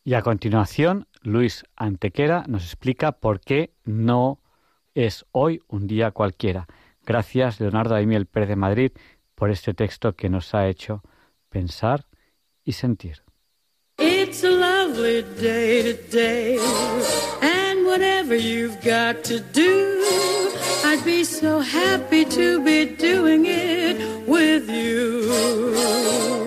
[0.07, 4.39] Y a continuación, Luis Antequera nos explica por qué no
[4.95, 6.65] es hoy un día cualquiera.
[7.05, 8.91] Gracias, Leonardo Aimiel Pérez de Madrid,
[9.35, 11.03] por este texto que nos ha hecho
[11.49, 12.05] pensar
[12.63, 13.21] y sentir.
[17.41, 19.99] And whatever you've got to do,
[20.85, 26.46] I'd be so happy to be doing it with you.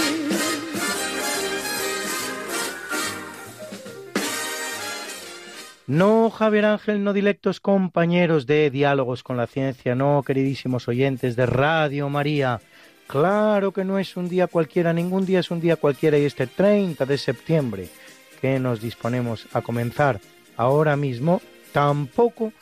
[5.91, 11.45] No, Javier Ángel, no dilectos compañeros de Diálogos con la Ciencia, no, queridísimos oyentes de
[11.45, 12.61] Radio María.
[13.07, 16.47] Claro que no es un día cualquiera, ningún día es un día cualquiera y este
[16.47, 17.89] 30 de septiembre
[18.39, 20.21] que nos disponemos a comenzar
[20.55, 21.41] ahora mismo,
[21.73, 22.53] tampoco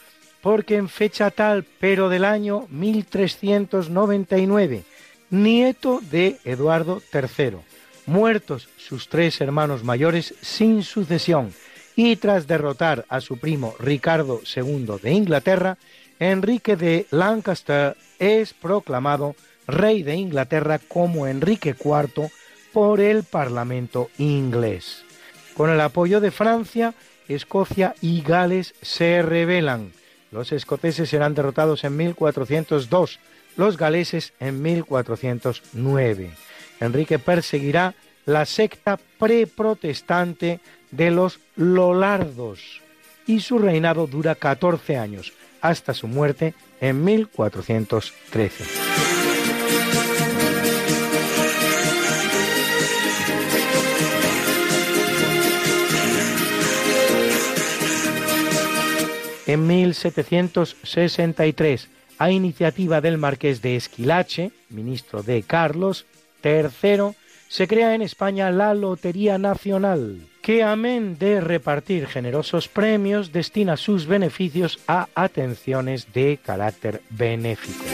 [0.41, 4.85] porque en fecha tal, pero del año 1399,
[5.30, 7.57] nieto de Eduardo III,
[8.07, 11.53] muertos sus tres hermanos mayores sin sucesión,
[12.01, 15.77] y tras derrotar a su primo Ricardo II de Inglaterra,
[16.17, 19.35] Enrique de Lancaster es proclamado
[19.67, 22.31] rey de Inglaterra como Enrique IV
[22.71, 25.03] por el Parlamento inglés.
[25.55, 26.93] Con el apoyo de Francia,
[27.27, 29.91] Escocia y Gales se rebelan.
[30.31, 33.19] Los escoceses serán derrotados en 1402,
[33.57, 36.31] los galeses en 1409.
[36.80, 37.93] Enrique perseguirá
[38.26, 40.61] la secta preprotestante
[40.91, 42.82] de los Lolardos
[43.28, 48.99] y su reinado dura 14 años, hasta su muerte en 1413.
[59.49, 61.90] En 1763,
[62.20, 66.06] a iniciativa del marqués de Esquilache, ministro de Carlos
[66.44, 67.16] III,
[67.48, 74.07] se crea en España la Lotería Nacional, que amén de repartir generosos premios, destina sus
[74.07, 77.85] beneficios a atenciones de carácter benéfico.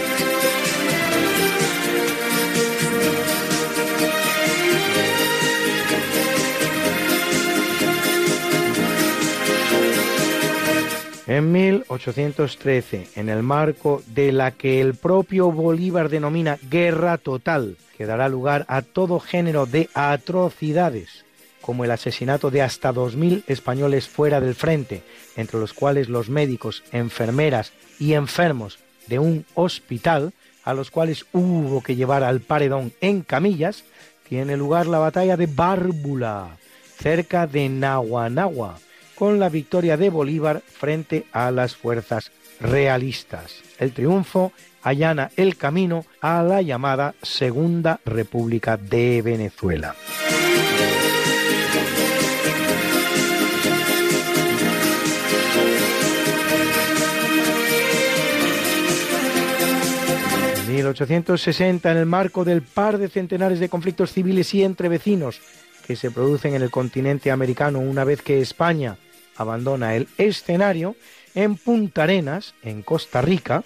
[11.27, 18.05] En 1813, en el marco de la que el propio Bolívar denomina guerra total, que
[18.05, 21.24] dará lugar a todo género de atrocidades,
[21.65, 25.01] como el asesinato de hasta 2.000 españoles fuera del frente,
[25.35, 28.77] entre los cuales los médicos, enfermeras y enfermos
[29.07, 30.31] de un hospital,
[30.63, 33.83] a los cuales hubo que llevar al paredón en camillas,
[34.29, 36.55] tiene lugar la batalla de Bárbula,
[36.99, 38.77] cerca de Nahuanagua,
[39.15, 43.55] con la victoria de Bolívar frente a las fuerzas realistas.
[43.79, 44.51] El triunfo
[44.83, 49.95] allana el camino a la llamada Segunda República de Venezuela.
[60.75, 65.39] 1860, en el marco del par de centenares de conflictos civiles y entre vecinos
[65.87, 68.97] que se producen en el continente americano una vez que España
[69.37, 70.95] abandona el escenario
[71.33, 73.63] en Punta Arenas, en Costa Rica,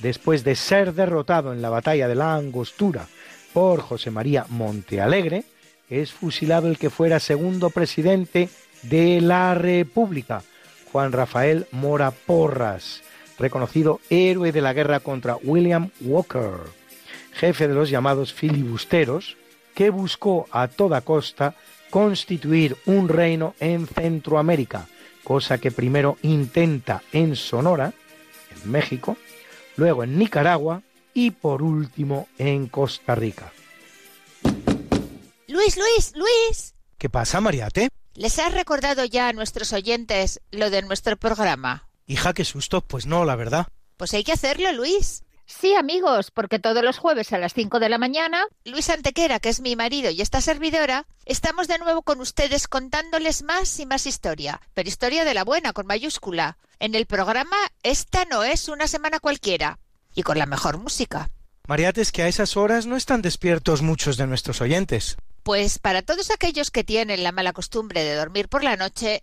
[0.00, 3.06] después de ser derrotado en la batalla de la Angostura
[3.52, 5.44] por José María Montealegre,
[5.88, 8.48] es fusilado el que fuera segundo presidente
[8.82, 10.42] de la República,
[10.92, 13.02] Juan Rafael Mora Porras,
[13.38, 16.52] reconocido héroe de la guerra contra William Walker,
[17.32, 19.36] jefe de los llamados filibusteros,
[19.74, 21.54] que buscó a toda costa
[21.90, 24.88] constituir un reino en Centroamérica,
[25.22, 27.92] cosa que primero intenta en Sonora,
[28.54, 29.16] en México,
[29.76, 30.82] luego en Nicaragua
[31.12, 33.52] y por último en Costa Rica.
[35.46, 36.74] Luis, Luis, Luis.
[36.98, 37.88] ¿Qué pasa, Mariate?
[38.14, 41.88] ¿Les has recordado ya a nuestros oyentes lo de nuestro programa?
[42.06, 43.68] Hija, qué susto, pues no, la verdad.
[43.96, 45.22] Pues hay que hacerlo, Luis.
[45.46, 49.50] Sí, amigos, porque todos los jueves a las 5 de la mañana, Luis Antequera, que
[49.50, 54.06] es mi marido y esta servidora, estamos de nuevo con ustedes contándoles más y más
[54.06, 56.56] historia, pero historia de la buena, con mayúscula.
[56.78, 59.78] En el programa Esta no es una semana cualquiera,
[60.14, 61.28] y con la mejor música.
[61.66, 65.16] Mariate, es que a esas horas no están despiertos muchos de nuestros oyentes.
[65.42, 69.22] Pues para todos aquellos que tienen la mala costumbre de dormir por la noche,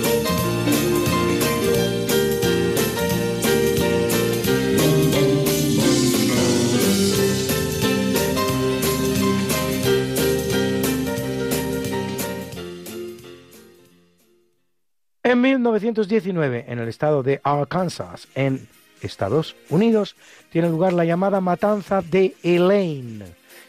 [15.23, 18.67] En 1919, en el estado de Arkansas, en
[19.01, 20.15] Estados Unidos,
[20.49, 23.25] tiene lugar la llamada matanza de Elaine,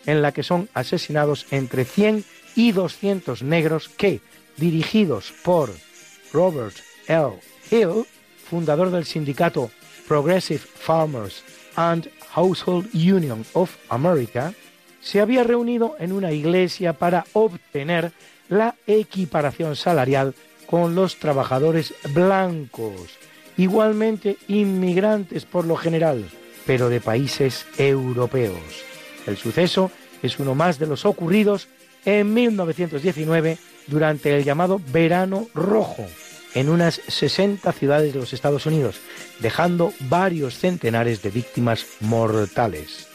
[0.06, 2.24] en la que son asesinados entre 100
[2.56, 4.22] y 200 negros que,
[4.56, 5.70] dirigidos por
[6.32, 6.74] Robert
[7.06, 7.38] L.
[7.70, 8.06] Hill,
[8.48, 9.70] fundador del sindicato
[10.08, 11.44] Progressive Farmers
[11.76, 14.54] and Household Union of America,
[15.02, 18.12] se había reunido en una iglesia para obtener
[18.48, 20.34] la equiparación salarial
[20.72, 23.18] con los trabajadores blancos,
[23.58, 26.24] igualmente inmigrantes por lo general,
[26.64, 28.56] pero de países europeos.
[29.26, 29.90] El suceso
[30.22, 31.68] es uno más de los ocurridos
[32.06, 36.06] en 1919 durante el llamado Verano Rojo,
[36.54, 38.96] en unas 60 ciudades de los Estados Unidos,
[39.40, 43.11] dejando varios centenares de víctimas mortales.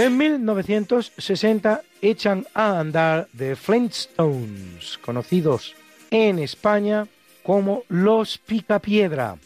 [0.00, 5.74] En 1960 echan a andar The Flintstones, conocidos
[6.10, 7.06] en España
[7.42, 9.36] como Los Picapiedra,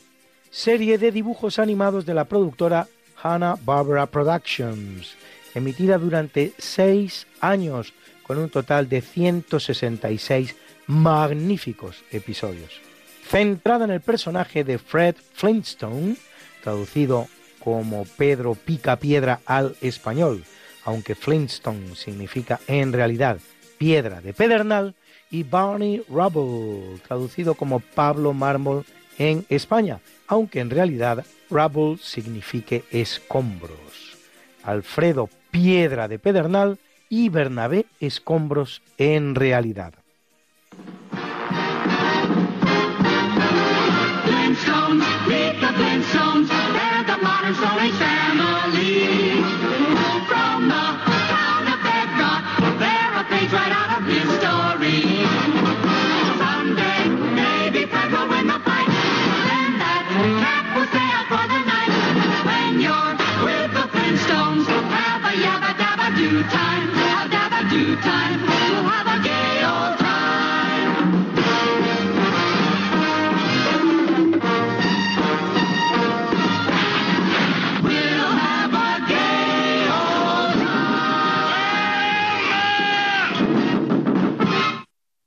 [0.52, 2.86] serie de dibujos animados de la productora
[3.20, 5.16] Hanna-Barbera Productions,
[5.56, 10.54] emitida durante seis años con un total de 166
[10.86, 12.80] magníficos episodios.
[13.28, 16.14] Centrada en el personaje de Fred Flintstone,
[16.62, 17.26] traducido
[17.64, 20.44] como Pedro Picapiedra al español,
[20.84, 23.38] aunque Flintstone significa en realidad
[23.78, 24.94] piedra de pedernal,
[25.30, 28.84] y Barney Rubble, traducido como Pablo Mármol
[29.18, 34.16] en España, aunque en realidad Rubble signifique escombros.
[34.62, 36.78] Alfredo Piedra de Pedernal
[37.08, 39.94] y Bernabé Escombros en realidad.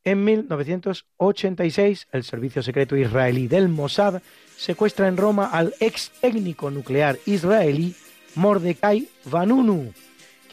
[0.07, 4.22] En 1986, el servicio secreto israelí del Mossad
[4.56, 7.94] secuestra en Roma al ex técnico nuclear israelí
[8.36, 9.91] Mordecai Vanunu,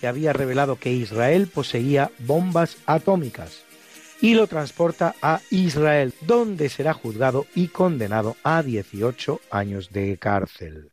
[0.06, 3.64] había revelado que Israel poseía bombas atómicas,
[4.20, 10.92] y lo transporta a Israel, donde será juzgado y condenado a 18 años de cárcel.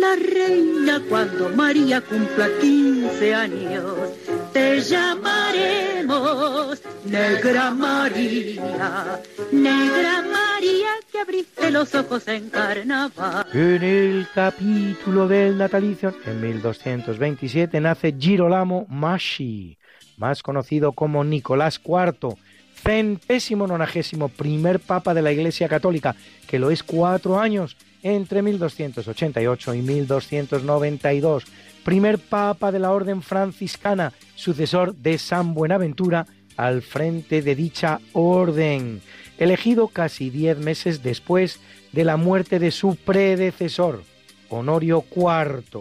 [0.00, 3.84] la reina cuando María cumpla 15 años.
[4.52, 9.20] Te llamaremos Negra María,
[9.52, 13.46] Negra María que abriste los ojos en carnaval.
[13.52, 19.78] En el capítulo del natalicio, en 1227, nace Girolamo Masci,
[20.16, 22.36] más conocido como Nicolás IV,
[22.74, 26.14] centésimo nonagésimo primer papa de la Iglesia Católica,
[26.46, 27.76] que lo es cuatro años,
[28.14, 31.44] entre 1288 y 1292,
[31.84, 36.26] primer papa de la Orden franciscana, sucesor de San Buenaventura
[36.56, 39.02] al frente de dicha orden,
[39.38, 41.60] elegido casi diez meses después
[41.92, 44.02] de la muerte de su predecesor,
[44.48, 45.80] Honorio IV,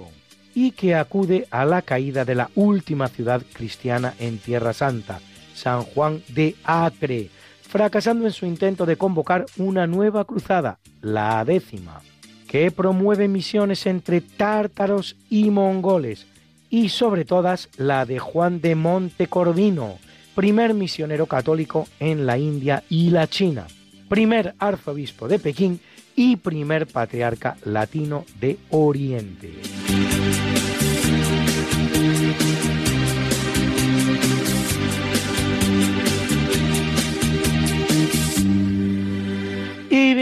[0.53, 5.19] y que acude a la caída de la última ciudad cristiana en Tierra Santa,
[5.53, 7.29] San Juan de Acre,
[7.61, 12.01] fracasando en su intento de convocar una nueva cruzada, la décima,
[12.47, 16.27] que promueve misiones entre tártaros y mongoles,
[16.69, 19.97] y sobre todas la de Juan de Montecorvino,
[20.35, 23.67] primer misionero católico en la India y la China,
[24.09, 25.79] primer arzobispo de Pekín
[26.15, 29.51] y primer patriarca latino de Oriente.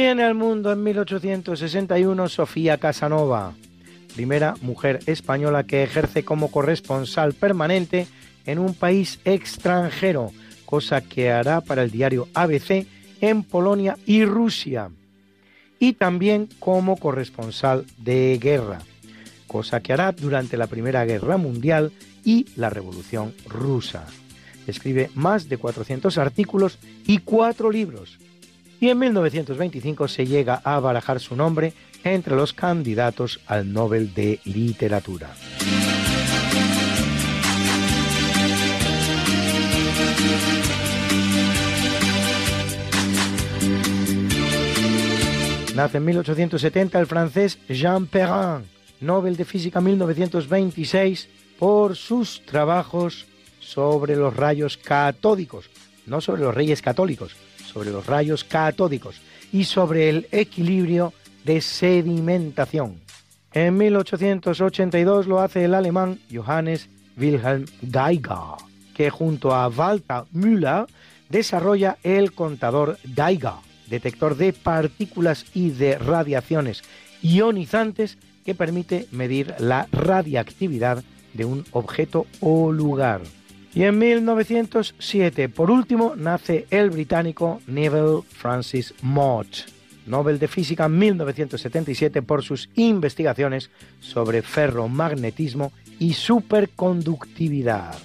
[0.05, 3.53] Viene al mundo en 1861 Sofía Casanova,
[4.13, 8.07] primera mujer española que ejerce como corresponsal permanente
[8.45, 10.33] en un país extranjero,
[10.65, 12.85] cosa que hará para el diario ABC
[13.21, 14.89] en Polonia y Rusia,
[15.79, 18.79] y también como corresponsal de guerra,
[19.47, 21.93] cosa que hará durante la Primera Guerra Mundial
[22.25, 24.05] y la Revolución Rusa.
[24.67, 26.77] Escribe más de 400 artículos
[27.07, 28.19] y cuatro libros,
[28.83, 31.71] y en 1925 se llega a barajar su nombre
[32.03, 35.33] entre los candidatos al Nobel de Literatura.
[45.73, 48.65] Nace en 1870 el francés Jean Perrin,
[48.99, 53.27] Nobel de Física 1926, por sus trabajos
[53.61, 55.69] sobre los rayos catódicos,
[56.05, 57.33] no sobre los reyes católicos,
[57.73, 59.21] sobre los rayos catódicos
[59.51, 61.13] y sobre el equilibrio
[61.43, 63.01] de sedimentación.
[63.53, 68.57] En 1882 lo hace el alemán Johannes Wilhelm Geiger,
[68.95, 70.85] que junto a Walter Müller
[71.29, 73.53] desarrolla el contador Geiger,
[73.87, 76.83] detector de partículas y de radiaciones
[77.21, 83.21] ionizantes que permite medir la radiactividad de un objeto o lugar.
[83.75, 89.47] Y en 1907, por último, nace el británico Neville Francis Mott,
[90.05, 97.95] Nobel de Física 1977 por sus investigaciones sobre ferromagnetismo y superconductividad.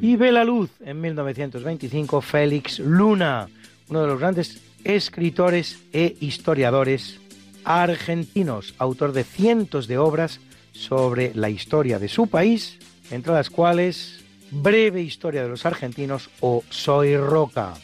[0.00, 3.48] Y ve la luz en 1925 Félix Luna,
[3.90, 7.20] uno de los grandes escritores e historiadores
[7.64, 10.40] argentinos, autor de cientos de obras
[10.72, 12.78] sobre la historia de su país,
[13.10, 17.74] entre las cuales Breve Historia de los Argentinos o Soy Roca.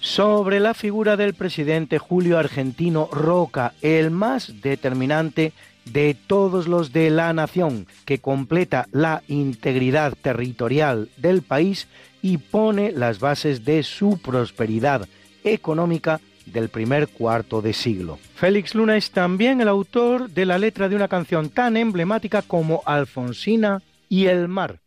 [0.00, 5.52] Sobre la figura del presidente Julio Argentino Roca, el más determinante
[5.84, 11.88] de todos los de la nación, que completa la integridad territorial del país
[12.22, 15.08] y pone las bases de su prosperidad
[15.44, 16.20] económica
[16.52, 18.18] del primer cuarto de siglo.
[18.34, 22.82] Félix Luna es también el autor de la letra de una canción tan emblemática como
[22.86, 24.80] Alfonsina y el mar.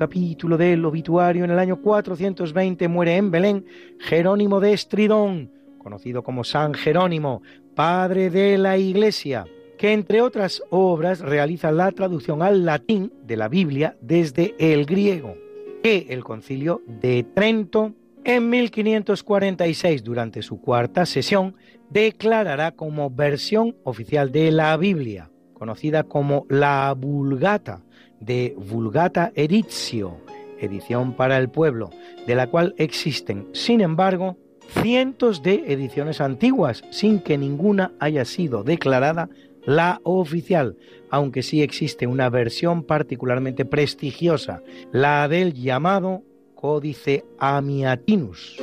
[0.00, 3.66] Capítulo del obituario, en el año 420 muere en Belén
[3.98, 7.42] Jerónimo de Estridón, conocido como San Jerónimo,
[7.74, 9.44] padre de la Iglesia,
[9.76, 15.34] que entre otras obras realiza la traducción al latín de la Biblia desde el griego,
[15.82, 17.92] que el concilio de Trento
[18.24, 21.56] en 1546, durante su cuarta sesión,
[21.90, 27.82] declarará como versión oficial de la Biblia, conocida como la Vulgata,
[28.20, 30.18] de Vulgata Editio,
[30.58, 31.90] edición para el pueblo,
[32.26, 34.36] de la cual existen, sin embargo,
[34.82, 39.28] cientos de ediciones antiguas, sin que ninguna haya sido declarada
[39.64, 40.76] la oficial,
[41.10, 46.22] aunque sí existe una versión particularmente prestigiosa, la del llamado
[46.54, 48.56] Códice Amiatinus,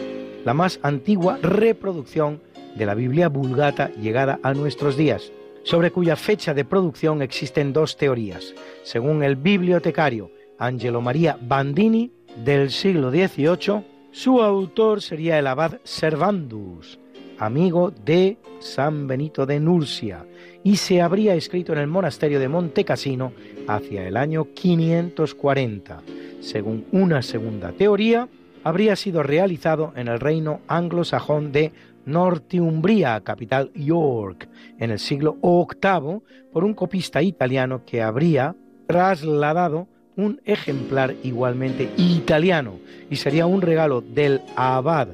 [0.46, 2.42] la más antigua reproducción
[2.76, 5.32] de la Biblia Vulgata llegada a nuestros días,
[5.68, 8.56] sobre cuya fecha de producción existen dos teorías.
[8.84, 12.10] Según el bibliotecario Angelo María Bandini,
[12.42, 16.98] del siglo XVIII, su autor sería el abad Servandus,
[17.38, 20.26] amigo de San Benito de Nursia,
[20.64, 23.34] y se habría escrito en el monasterio de Monte Cassino
[23.68, 26.02] hacia el año 540.
[26.40, 28.30] Según una segunda teoría,
[28.64, 31.74] habría sido realizado en el reino anglosajón de
[32.08, 36.22] Northumbria, capital York, en el siglo VIII,
[36.52, 38.56] por un copista italiano que habría
[38.88, 42.80] trasladado un ejemplar igualmente italiano
[43.10, 45.10] y sería un regalo del abad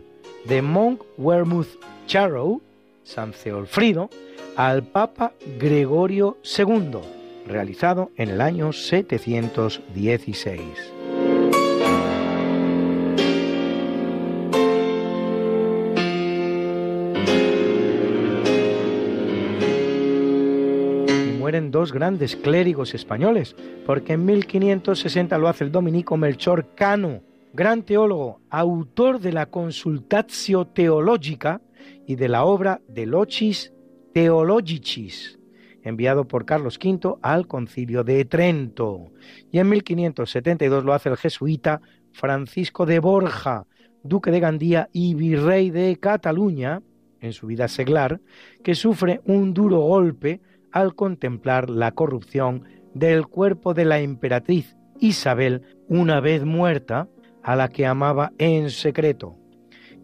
[0.46, 2.62] de Monk Wermouth Charrow,
[3.04, 4.10] San Ceolfrido,
[4.56, 7.00] al Papa Gregorio II,
[7.48, 10.93] realizado en el año 716.
[21.62, 23.56] Dos grandes clérigos españoles,
[23.86, 27.22] porque en 1560 lo hace el dominico Melchor Cano,
[27.54, 31.62] gran teólogo, autor de la Consultatio Theologica
[32.08, 33.74] y de la obra de Lochis
[34.14, 35.40] Theologicis,
[35.84, 39.12] enviado por Carlos V al concilio de Trento.
[39.52, 41.82] Y en 1572 lo hace el jesuita
[42.12, 43.68] Francisco de Borja,
[44.04, 46.82] duque de Gandía y virrey de Cataluña,
[47.22, 48.20] en su vida seglar,
[48.64, 50.42] que sufre un duro golpe
[50.74, 52.64] al contemplar la corrupción
[52.94, 57.08] del cuerpo de la emperatriz Isabel una vez muerta,
[57.42, 59.36] a la que amaba en secreto,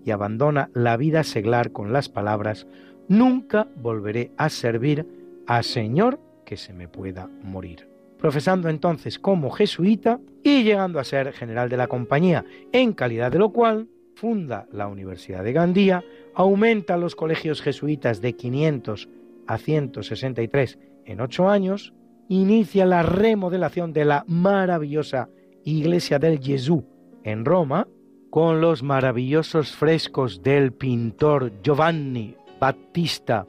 [0.05, 2.67] y abandona la vida seglar con las palabras,
[3.07, 5.05] nunca volveré a servir
[5.47, 7.87] a Señor que se me pueda morir.
[8.17, 13.39] Profesando entonces como jesuita y llegando a ser general de la compañía, en calidad de
[13.39, 16.03] lo cual funda la Universidad de Gandía,
[16.35, 19.07] aumenta los colegios jesuitas de 500
[19.49, 21.91] a 163 en ocho años,
[22.27, 25.29] inicia la remodelación de la maravillosa
[25.63, 26.83] Iglesia del Jesús
[27.23, 27.87] en Roma,
[28.29, 33.47] con los maravillosos frescos del pintor Giovanni Battista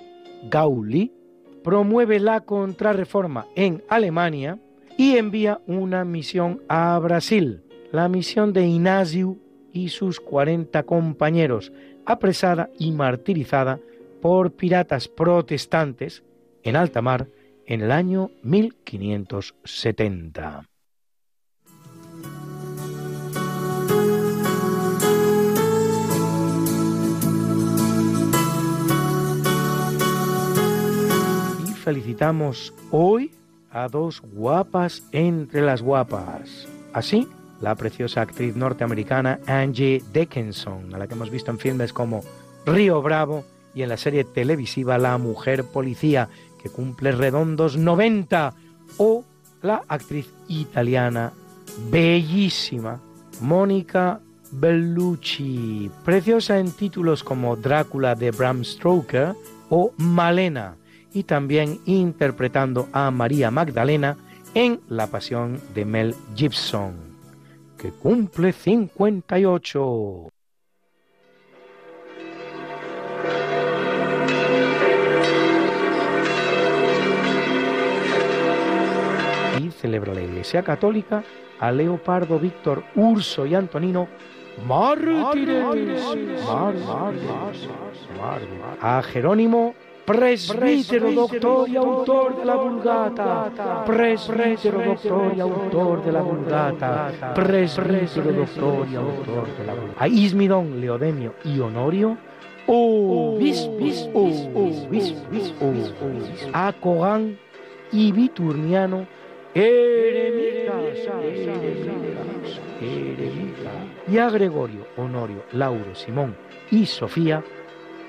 [0.51, 1.13] Gauli,
[1.63, 4.59] promueve la contrarreforma en Alemania
[4.97, 7.63] y envía una misión a Brasil,
[7.93, 9.37] la misión de Inácio
[9.71, 11.75] y sus 40 compañeros,
[12.07, 13.81] apresada y martirizada
[14.21, 16.23] por piratas protestantes
[16.63, 17.27] en alta mar
[17.67, 20.71] en el año 1570.
[31.91, 33.33] felicitamos hoy
[33.73, 36.69] a dos guapas entre las guapas.
[36.93, 37.27] Así,
[37.61, 42.23] la preciosa actriz norteamericana Angie Dickinson, a la que hemos visto en filmes como
[42.65, 43.45] Río Bravo
[43.75, 46.29] y en la serie televisiva La Mujer Policía,
[46.63, 48.55] que cumple redondos 90,
[48.99, 49.25] o
[49.63, 51.33] la actriz italiana
[51.91, 53.01] bellísima
[53.41, 54.21] Mónica
[54.53, 59.35] Bellucci, preciosa en títulos como Drácula de Bram Stoker
[59.69, 60.77] o Malena
[61.13, 64.17] y también interpretando a María Magdalena
[64.55, 66.95] en La Pasión de Mel Gibson,
[67.79, 70.30] que cumple 58.
[79.81, 81.23] Celebra la Iglesia Católica
[81.59, 84.09] a Leopardo, Víctor, Urso y Antonino.
[84.67, 86.03] Mártires,
[88.81, 89.75] a Jerónimo
[90.05, 98.33] presbítero, doctor y autor de la Vulgata, presbítero, doctor y autor de la Vulgata, presbítero,
[98.33, 100.05] doctor y autor de la Vulgata.
[100.05, 102.19] A Ismidón, Leodemio y Honorio,
[106.53, 107.39] a Cogán
[107.93, 109.07] y Viturniano
[109.55, 113.73] eremitas, eremitas, eremitas.
[114.09, 116.37] Y a Gregorio, Honorio, Lauro, Simón
[116.71, 117.45] y Sofía,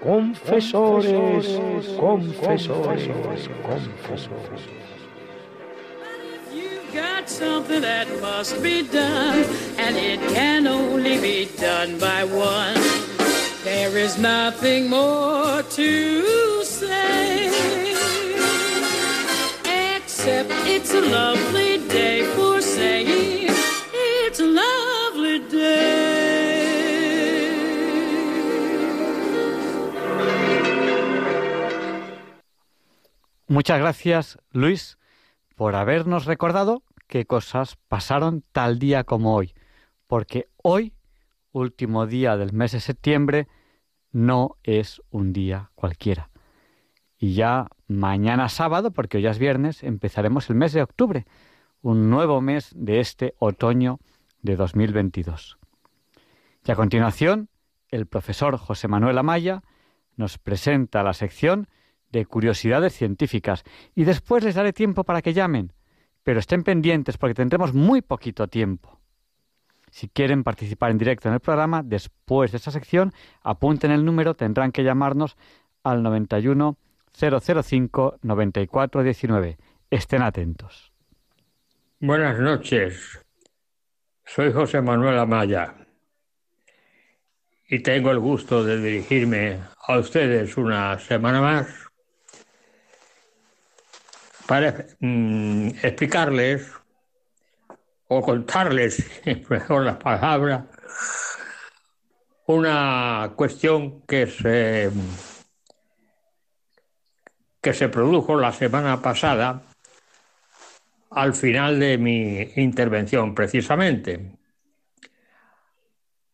[0.02, 1.60] confesores,
[2.00, 3.10] confesores,
[3.64, 4.62] confesores.
[6.94, 9.46] got something that must be done,
[9.78, 12.76] and it can only be done by one.
[13.64, 17.91] There is nothing more to say,
[20.22, 23.50] except it's a lovely day for saying
[23.92, 26.62] it's a lovely day.
[33.48, 35.00] Muchas gracias, Luis,
[35.56, 39.56] por habernos recordado qué cosas pasaron tal día como hoy,
[40.06, 40.94] porque hoy,
[41.52, 43.48] último día del mes de septiembre,
[44.12, 46.30] no es un día cualquiera.
[47.18, 51.26] Y ya mañana sábado, porque hoy es viernes, empezaremos el mes de octubre,
[51.82, 54.00] un nuevo mes de este otoño
[54.42, 55.58] de 2022.
[56.66, 57.50] Y a continuación,
[57.90, 59.64] el profesor José Manuel Amaya
[60.16, 61.68] nos presenta la sección
[62.12, 63.64] de curiosidades científicas
[63.96, 65.74] y después les daré tiempo para que llamen,
[66.24, 69.00] pero estén pendientes porque tendremos muy poquito tiempo.
[69.90, 73.12] Si quieren participar en directo en el programa, después de esta sección,
[73.42, 75.36] apunten el número, tendrán que llamarnos
[75.84, 76.78] al 91
[77.14, 79.58] 005 94 19.
[79.90, 80.92] Estén atentos.
[82.00, 83.20] Buenas noches.
[84.26, 85.76] Soy José Manuel Amaya
[87.68, 91.68] y tengo el gusto de dirigirme a ustedes una semana más
[94.46, 96.70] para mm, explicarles
[98.10, 99.10] o contarles,
[99.50, 100.66] mejor las palabras,
[102.48, 104.92] una cuestión que se,
[107.62, 109.64] que se produjo la semana pasada
[111.12, 114.38] al final de mi intervención, precisamente.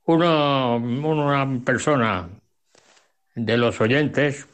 [0.06, 2.30] Una persona
[3.36, 4.48] de los oyentes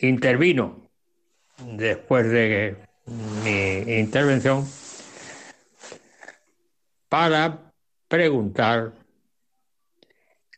[0.00, 0.90] intervino
[1.58, 2.76] después de
[3.44, 4.66] mi intervención
[7.08, 7.72] para
[8.08, 8.92] preguntar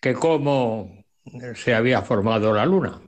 [0.01, 1.05] que cómo
[1.55, 3.01] se había formado la luna.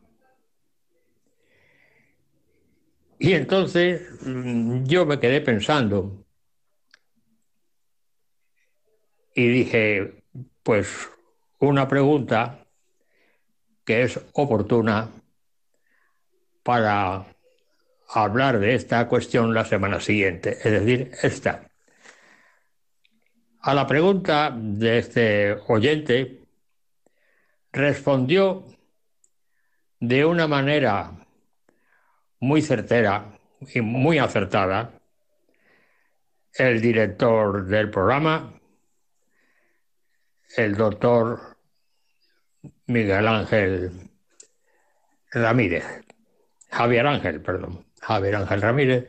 [3.25, 6.27] Y entonces mm, yo me quedé pensando
[9.35, 10.23] y dije,
[10.63, 11.09] pues
[11.59, 12.67] una pregunta
[13.83, 15.09] que es oportuna
[16.63, 17.25] para
[18.09, 21.71] hablar de esta cuestión la semana siguiente, es decir, esta.
[23.63, 26.43] A la pregunta de este oyente
[27.73, 28.67] respondió
[29.99, 31.24] de una manera
[32.45, 33.39] muy certera
[33.75, 35.01] y muy acertada
[36.53, 38.61] el director del programa,
[40.57, 41.57] el doctor
[42.87, 44.11] Miguel Ángel
[45.33, 45.85] Ramírez,
[46.71, 47.87] Javier Ángel, perdón.
[48.01, 49.09] Javier Ángel Ramírez,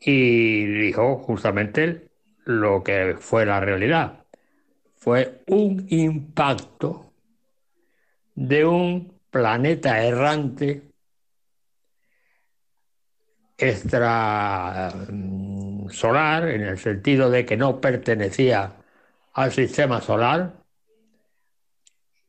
[0.00, 2.08] y dijo justamente
[2.44, 4.24] lo que fue la realidad.
[4.94, 7.12] Fue un impacto
[8.36, 10.86] de un planeta errante
[13.58, 18.76] extra mm, en el sentido de que no pertenecía
[19.32, 20.66] al sistema solar,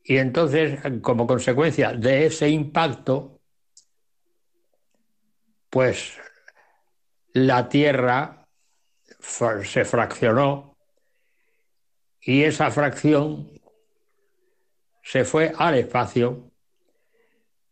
[0.08, 3.40] y entonces, como consecuencia de ese impacto,
[5.68, 6.18] pues
[7.34, 8.46] la Tierra
[9.20, 10.78] se fraccionó
[12.22, 13.50] y esa fracción
[15.02, 16.50] se fue al espacio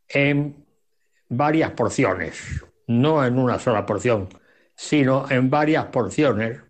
[0.08, 0.66] en
[1.28, 4.28] varias porciones, no en una sola porción,
[4.74, 6.60] sino en varias porciones,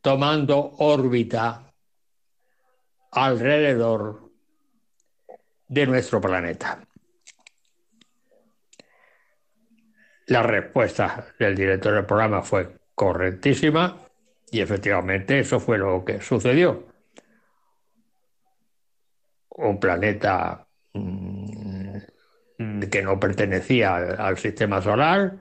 [0.00, 1.72] tomando órbita
[3.12, 4.30] alrededor
[5.68, 6.84] de nuestro planeta.
[10.26, 13.98] La respuesta del director del programa fue correctísima
[14.50, 16.86] y efectivamente eso fue lo que sucedió.
[19.50, 21.31] Un planeta mm,
[22.90, 25.38] que no pertenecía al, sistema solar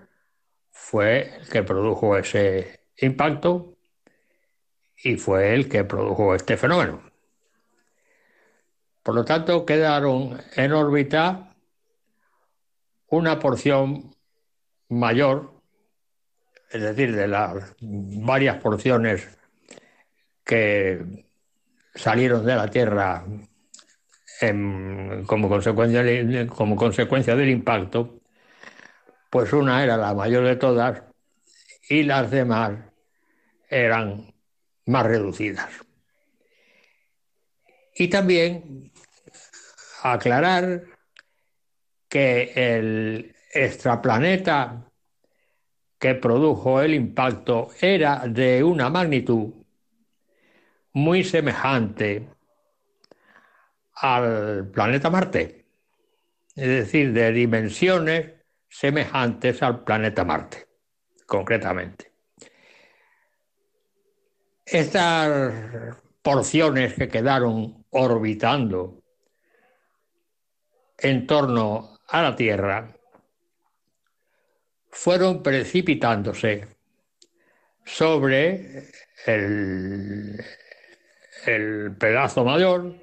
[0.69, 3.77] fue el que produjo ese impacto
[5.03, 7.01] y fue el que produjo este fenómeno.
[9.03, 11.55] Por lo tanto, quedaron en órbita
[13.07, 14.15] una porción
[14.89, 15.53] mayor,
[16.69, 19.27] es decir, de las varias porciones
[20.43, 21.25] que
[21.95, 23.25] salieron de la Tierra
[25.27, 28.21] como, consecuencia, como consecuencia del impacto,
[29.29, 31.03] pues una era la mayor de todas
[31.87, 32.73] y las demás
[33.69, 34.33] eran
[34.87, 35.69] más reducidas.
[37.95, 38.91] Y también
[40.01, 40.85] aclarar
[42.09, 44.91] que el extraplaneta
[45.99, 49.53] que produjo el impacto era de una magnitud
[50.93, 52.27] muy semejante
[54.01, 55.65] al planeta Marte,
[56.55, 58.31] es decir, de dimensiones
[58.67, 60.65] semejantes al planeta Marte,
[61.25, 62.11] concretamente.
[64.65, 65.53] Estas
[66.21, 69.03] porciones que quedaron orbitando
[70.97, 72.95] en torno a la Tierra
[74.89, 76.67] fueron precipitándose
[77.85, 78.89] sobre
[79.25, 80.43] el,
[81.45, 83.00] el pedazo mayor,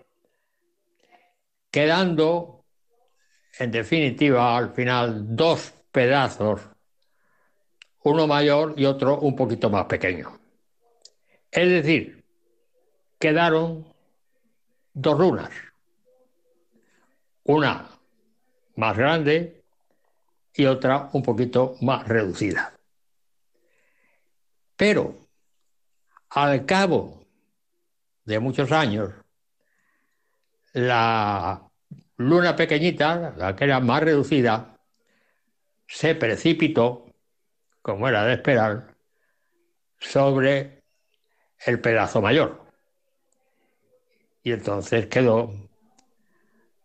[1.70, 2.64] quedando
[3.58, 6.60] en definitiva al final dos pedazos,
[8.04, 10.38] uno mayor y otro un poquito más pequeño.
[11.50, 12.24] Es decir,
[13.18, 13.86] quedaron
[14.92, 15.50] dos lunas,
[17.44, 17.88] una
[18.76, 19.64] más grande
[20.54, 22.72] y otra un poquito más reducida.
[24.76, 25.16] Pero
[26.30, 27.24] al cabo
[28.24, 29.12] de muchos años,
[30.78, 31.68] la
[32.16, 34.78] luna pequeñita, la que era más reducida,
[35.86, 37.06] se precipitó,
[37.82, 38.94] como era de esperar,
[39.98, 40.84] sobre
[41.66, 42.64] el pedazo mayor.
[44.42, 45.52] Y entonces quedó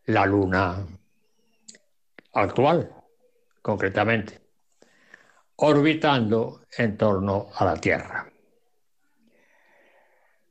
[0.05, 0.85] la luna
[2.33, 2.91] actual,
[3.61, 4.41] concretamente,
[5.57, 8.27] orbitando en torno a la Tierra.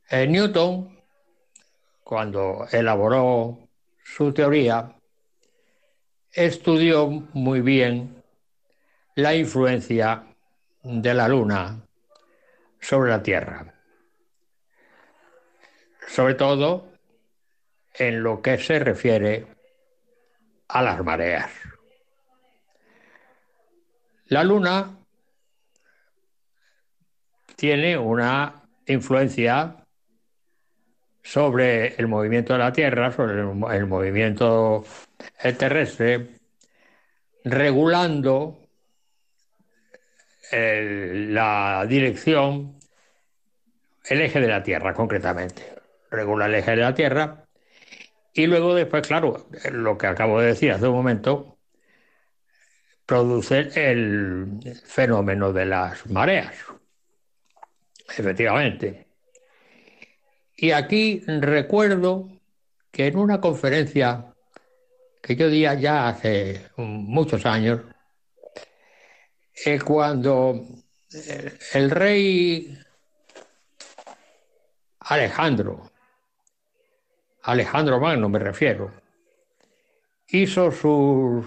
[0.09, 0.92] Eh, Newton,
[2.03, 3.57] cuando elaboró
[4.03, 4.95] su teoría,
[6.31, 8.23] estudió muy bien
[9.15, 10.23] la influencia
[10.81, 11.81] de la Luna
[12.81, 13.73] sobre la Tierra.
[16.07, 16.91] Sobre todo
[17.93, 19.47] en lo que se refiere
[20.67, 21.51] a las mareas.
[24.25, 24.97] La Luna
[27.55, 29.82] tiene una influencia
[31.23, 34.83] sobre el movimiento de la Tierra, sobre el, movimiento
[35.57, 36.27] terrestre,
[37.45, 38.59] regulando
[40.51, 42.77] la dirección,
[44.05, 45.73] el eje de la Tierra concretamente.
[46.11, 47.45] Regula el eje de la Tierra
[48.33, 51.57] y luego después, claro, lo que acabo de decir hace un momento,
[53.05, 56.53] produce el fenómeno de las mareas.
[58.17, 59.12] Efectivamente.
[60.63, 62.29] Y aquí recuerdo
[62.89, 64.33] que en una conferencia
[65.21, 67.81] que yo di ya hace muchos años,
[69.65, 70.65] eh, cuando
[71.13, 72.79] eh, el rey
[74.99, 75.91] Alejandro,
[77.41, 78.89] Alejandro Magno me refiero,
[80.29, 81.45] hizo sus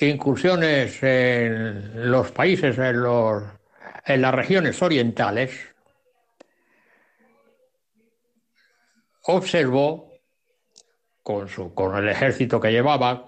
[0.00, 3.42] incursiones en los países, en, los,
[4.06, 5.67] en las regiones orientales,
[9.30, 10.10] observó,
[11.22, 13.26] con, su, con el ejército que llevaba,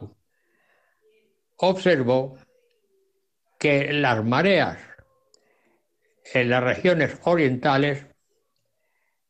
[1.59, 2.39] observó
[3.59, 4.78] que las mareas
[6.32, 8.06] en las regiones orientales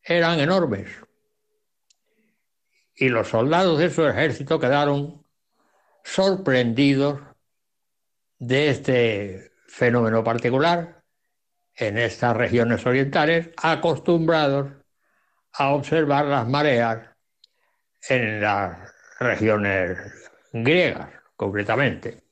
[0.00, 0.88] eran enormes.
[2.94, 5.26] Y los soldados de su ejército quedaron
[6.04, 7.20] sorprendidos
[8.38, 11.02] de este fenómeno particular
[11.74, 14.79] en estas regiones orientales, acostumbrados
[15.52, 17.08] a observar las mareas
[18.08, 18.78] en las
[19.18, 19.98] regiones
[20.52, 22.22] griegas, concretamente.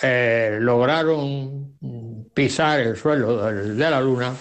[0.02, 1.78] eh, lograron
[2.35, 4.35] pisar el suelo de la Luna,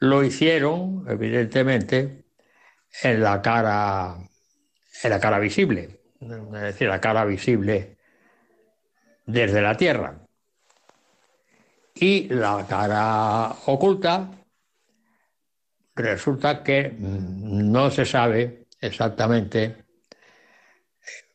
[0.00, 2.24] lo hicieron, evidentemente,
[3.02, 4.16] en la cara,
[5.02, 7.98] en la cara visible, es decir, la cara visible
[9.26, 10.18] desde la Tierra.
[11.94, 14.30] Y la cara oculta
[15.94, 19.87] resulta que no se sabe exactamente.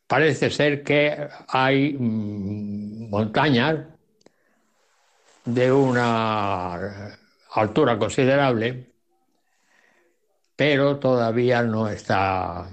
[0.06, 3.86] Parece ser que hay mm, montañas
[5.44, 7.16] de una
[7.52, 8.92] altura considerable,
[10.56, 12.68] pero todavía no está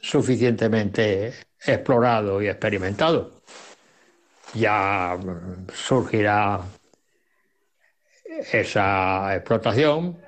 [0.00, 1.34] suficientemente
[1.64, 3.42] explorado y experimentado.
[4.54, 5.18] Ya
[5.72, 6.60] surgirá
[8.24, 10.18] esa explotación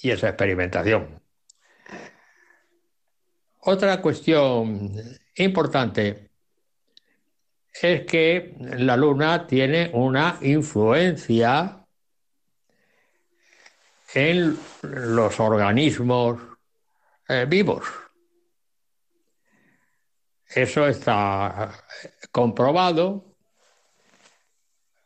[0.00, 1.20] y esa experimentación.
[3.60, 4.92] Otra cuestión
[5.44, 6.30] importante
[7.80, 11.84] es que la Luna tiene una influencia
[14.14, 16.40] en los organismos
[17.28, 17.84] eh, vivos.
[20.48, 21.70] Eso está
[22.32, 23.36] comprobado.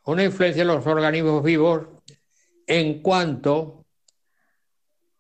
[0.04, 1.86] Una influencia en los organismos vivos
[2.66, 3.84] en cuanto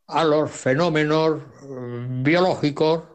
[0.06, 3.11] a los fenómenos mm, biológicos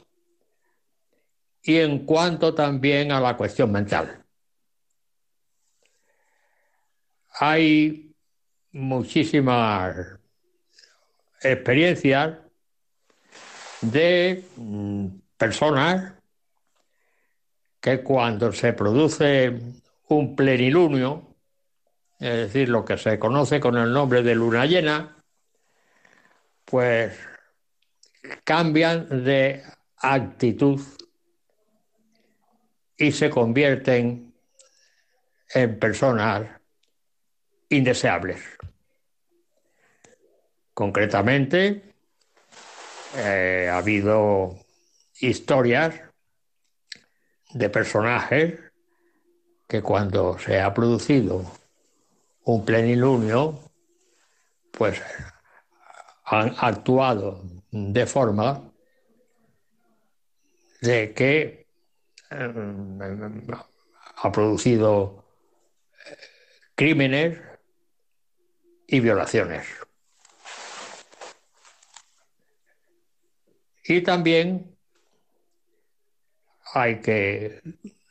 [1.68, 4.24] y en cuanto también a la cuestión mental.
[7.42, 8.16] Hay
[8.72, 9.98] muchísimas
[11.42, 12.38] experiencias
[13.82, 15.08] de mm,
[15.38, 16.14] personas
[17.82, 19.60] que cuando se produce
[20.08, 21.36] un plenilunio,
[22.18, 25.18] es decir, lo que se conoce con el nombre de luna llena,
[26.64, 27.14] pues
[28.46, 29.64] cambian de
[29.98, 30.80] actitud
[32.98, 34.34] y se convierten
[35.54, 36.48] en personas
[37.70, 38.42] indeseables.
[40.74, 41.94] Concretamente,
[43.16, 44.60] eh, ha habido
[45.20, 45.96] historias
[47.54, 48.60] de personajes
[49.68, 51.44] que cuando se ha producido
[52.44, 53.60] un plenilunio,
[54.72, 55.02] pues
[56.26, 57.42] han actuado
[57.72, 58.72] de forma
[60.82, 61.67] de que
[62.30, 65.26] ha producido
[66.76, 67.40] crímenes
[68.88, 69.68] y violaciones.
[73.84, 74.76] Y también
[76.74, 77.62] hay que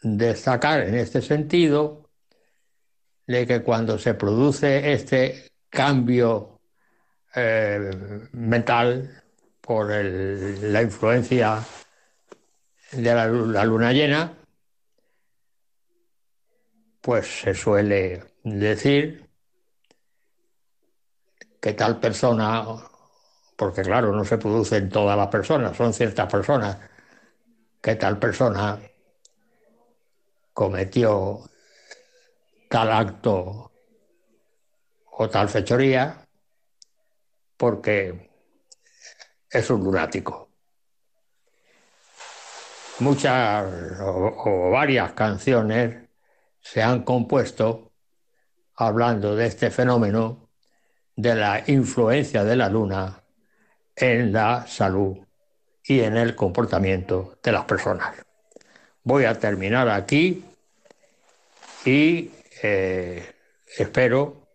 [0.03, 2.11] destacar en este sentido
[3.27, 6.61] de que cuando se produce este cambio
[7.35, 7.91] eh,
[8.33, 9.23] mental
[9.61, 11.63] por la influencia
[12.93, 14.39] de la, luna llena,
[17.01, 19.29] pues se suele decir
[21.61, 22.65] que tal persona
[23.57, 26.77] porque claro, no se producen todas las personas, son ciertas personas,
[27.81, 28.79] que tal persona
[30.53, 31.49] cometió
[32.69, 33.73] tal acto
[35.13, 36.27] o tal fechoría
[37.57, 38.31] porque
[39.51, 40.46] es un lunático.
[42.99, 46.09] Muchas o, varias canciones
[46.63, 47.93] se han compuesto
[48.75, 50.49] hablando de este fenómeno
[51.15, 53.23] de la influencia de la luna
[53.95, 55.19] en la salud
[55.85, 58.17] y en el comportamiento de las personas.
[59.03, 60.43] Voy a terminar aquí
[61.85, 62.31] y
[62.63, 63.31] eh,
[63.77, 64.49] espero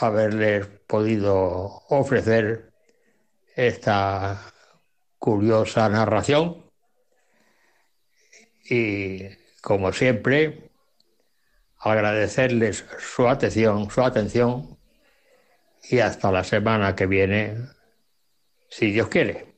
[0.00, 2.72] haberles podido ofrecer
[3.54, 4.40] esta
[5.18, 6.69] curiosa narración
[8.70, 9.28] y
[9.60, 10.70] como siempre
[11.78, 14.78] agradecerles su atención, su atención
[15.90, 17.56] y hasta la semana que viene
[18.68, 19.54] si Dios quiere.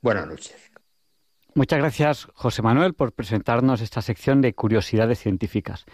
[0.00, 0.54] Buenas noches.
[1.54, 5.84] Muchas gracias, José Manuel, por presentarnos esta sección de curiosidades científicas.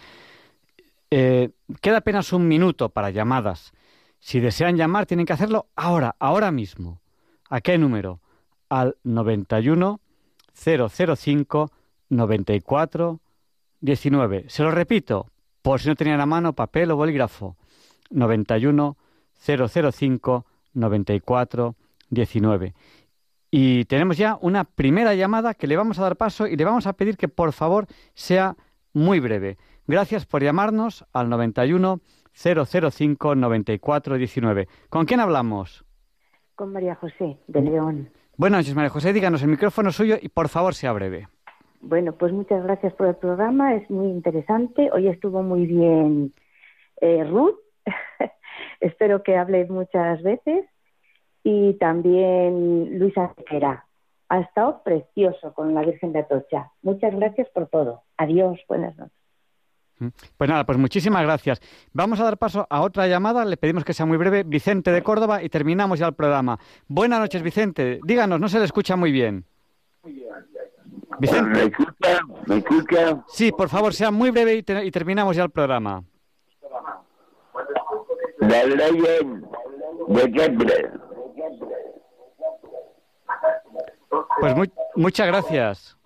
[1.10, 3.72] Eh, queda apenas un minuto para llamadas.
[4.20, 7.00] Si desean llamar, tienen que hacerlo ahora, ahora mismo.
[7.48, 8.20] ¿A qué número?
[8.68, 10.00] Al 91
[10.54, 11.70] 005
[12.10, 13.20] 94
[13.80, 14.44] 19.
[14.48, 15.26] Se lo repito,
[15.62, 17.56] por si no tenían a mano papel o bolígrafo.
[18.10, 18.96] 91
[19.34, 21.76] 005 94
[22.10, 22.74] 19.
[23.50, 26.86] Y tenemos ya una primera llamada que le vamos a dar paso y le vamos
[26.86, 28.56] a pedir que por favor sea
[28.92, 29.58] muy breve.
[29.86, 32.00] Gracias por llamarnos al 91
[32.32, 34.68] 005 94 19.
[34.88, 35.84] ¿Con quién hablamos?
[36.54, 38.10] Con María José, de León.
[38.36, 39.12] Buenas noches, María José.
[39.12, 41.28] Díganos el micrófono suyo y por favor sea breve.
[41.80, 43.74] Bueno, pues muchas gracias por el programa.
[43.74, 44.90] Es muy interesante.
[44.92, 46.32] Hoy estuvo muy bien
[47.00, 47.58] eh, Ruth
[48.80, 50.66] Espero que hable muchas veces.
[51.42, 53.86] Y también Luisa Sequera.
[54.28, 56.70] Ha estado precioso con la Virgen de Atocha.
[56.82, 58.02] Muchas gracias por todo.
[58.16, 59.16] Adiós, buenas noches.
[60.36, 61.60] Pues nada, pues muchísimas gracias.
[61.92, 64.44] Vamos a dar paso a otra llamada, le pedimos que sea muy breve.
[64.44, 66.58] Vicente de Córdoba y terminamos ya el programa.
[66.88, 68.00] Buenas noches, Vicente.
[68.04, 69.44] Díganos, no se le escucha muy bien.
[71.20, 71.50] Vicente.
[71.50, 72.20] ¿Me escucha?
[72.46, 73.24] ¿Me escucha?
[73.28, 76.02] Sí, por favor, sea muy breve y, te- y terminamos ya el programa.
[78.38, 79.00] La ley
[80.08, 80.92] de Kepler.
[84.40, 84.64] Pues mu-
[84.96, 85.96] muchas gracias.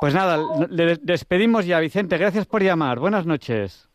[0.00, 0.38] Pues nada,
[0.68, 2.16] le despedimos ya, Vicente.
[2.18, 2.98] Gracias por llamar.
[2.98, 3.88] Buenas noches.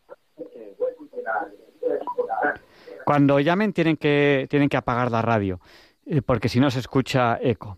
[3.06, 5.60] Cuando llamen tienen que, tienen que apagar la radio,
[6.06, 7.78] eh, porque si no se escucha eco.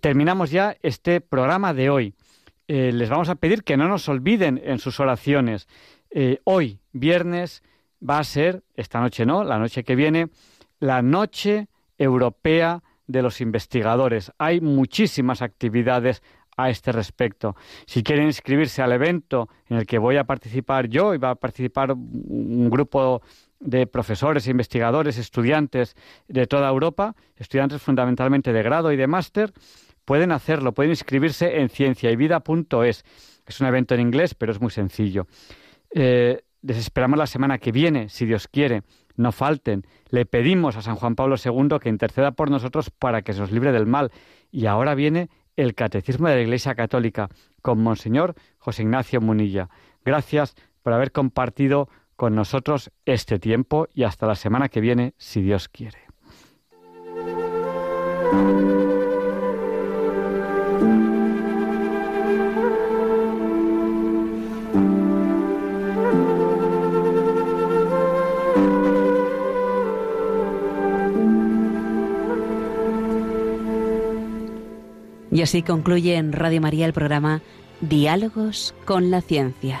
[0.00, 2.14] Terminamos ya este programa de hoy.
[2.66, 5.68] Eh, les vamos a pedir que no nos olviden en sus oraciones.
[6.10, 7.62] Eh, hoy, viernes,
[8.08, 10.28] va a ser, esta noche no, la noche que viene,
[10.78, 14.32] la noche europea de los investigadores.
[14.38, 16.22] Hay muchísimas actividades
[16.56, 17.56] a este respecto.
[17.86, 21.34] Si quieren inscribirse al evento en el que voy a participar yo y va a
[21.34, 23.22] participar un grupo
[23.62, 25.96] de profesores, investigadores, estudiantes
[26.28, 29.52] de toda Europa, estudiantes fundamentalmente de grado y de máster,
[30.04, 33.04] pueden hacerlo, pueden inscribirse en cienciayvida.es.
[33.46, 35.26] Es un evento en inglés, pero es muy sencillo.
[35.94, 38.82] Eh, les esperamos la semana que viene, si Dios quiere.
[39.16, 39.84] No falten.
[40.08, 43.52] Le pedimos a San Juan Pablo II que interceda por nosotros para que se nos
[43.52, 44.10] libre del mal.
[44.50, 47.28] Y ahora viene el Catecismo de la Iglesia Católica
[47.60, 49.68] con Monseñor José Ignacio Munilla.
[50.04, 55.42] Gracias por haber compartido con nosotros este tiempo y hasta la semana que viene, si
[55.42, 55.98] Dios quiere.
[75.32, 77.40] Y así concluye en Radio María el programa
[77.80, 79.80] Diálogos con la Ciencia.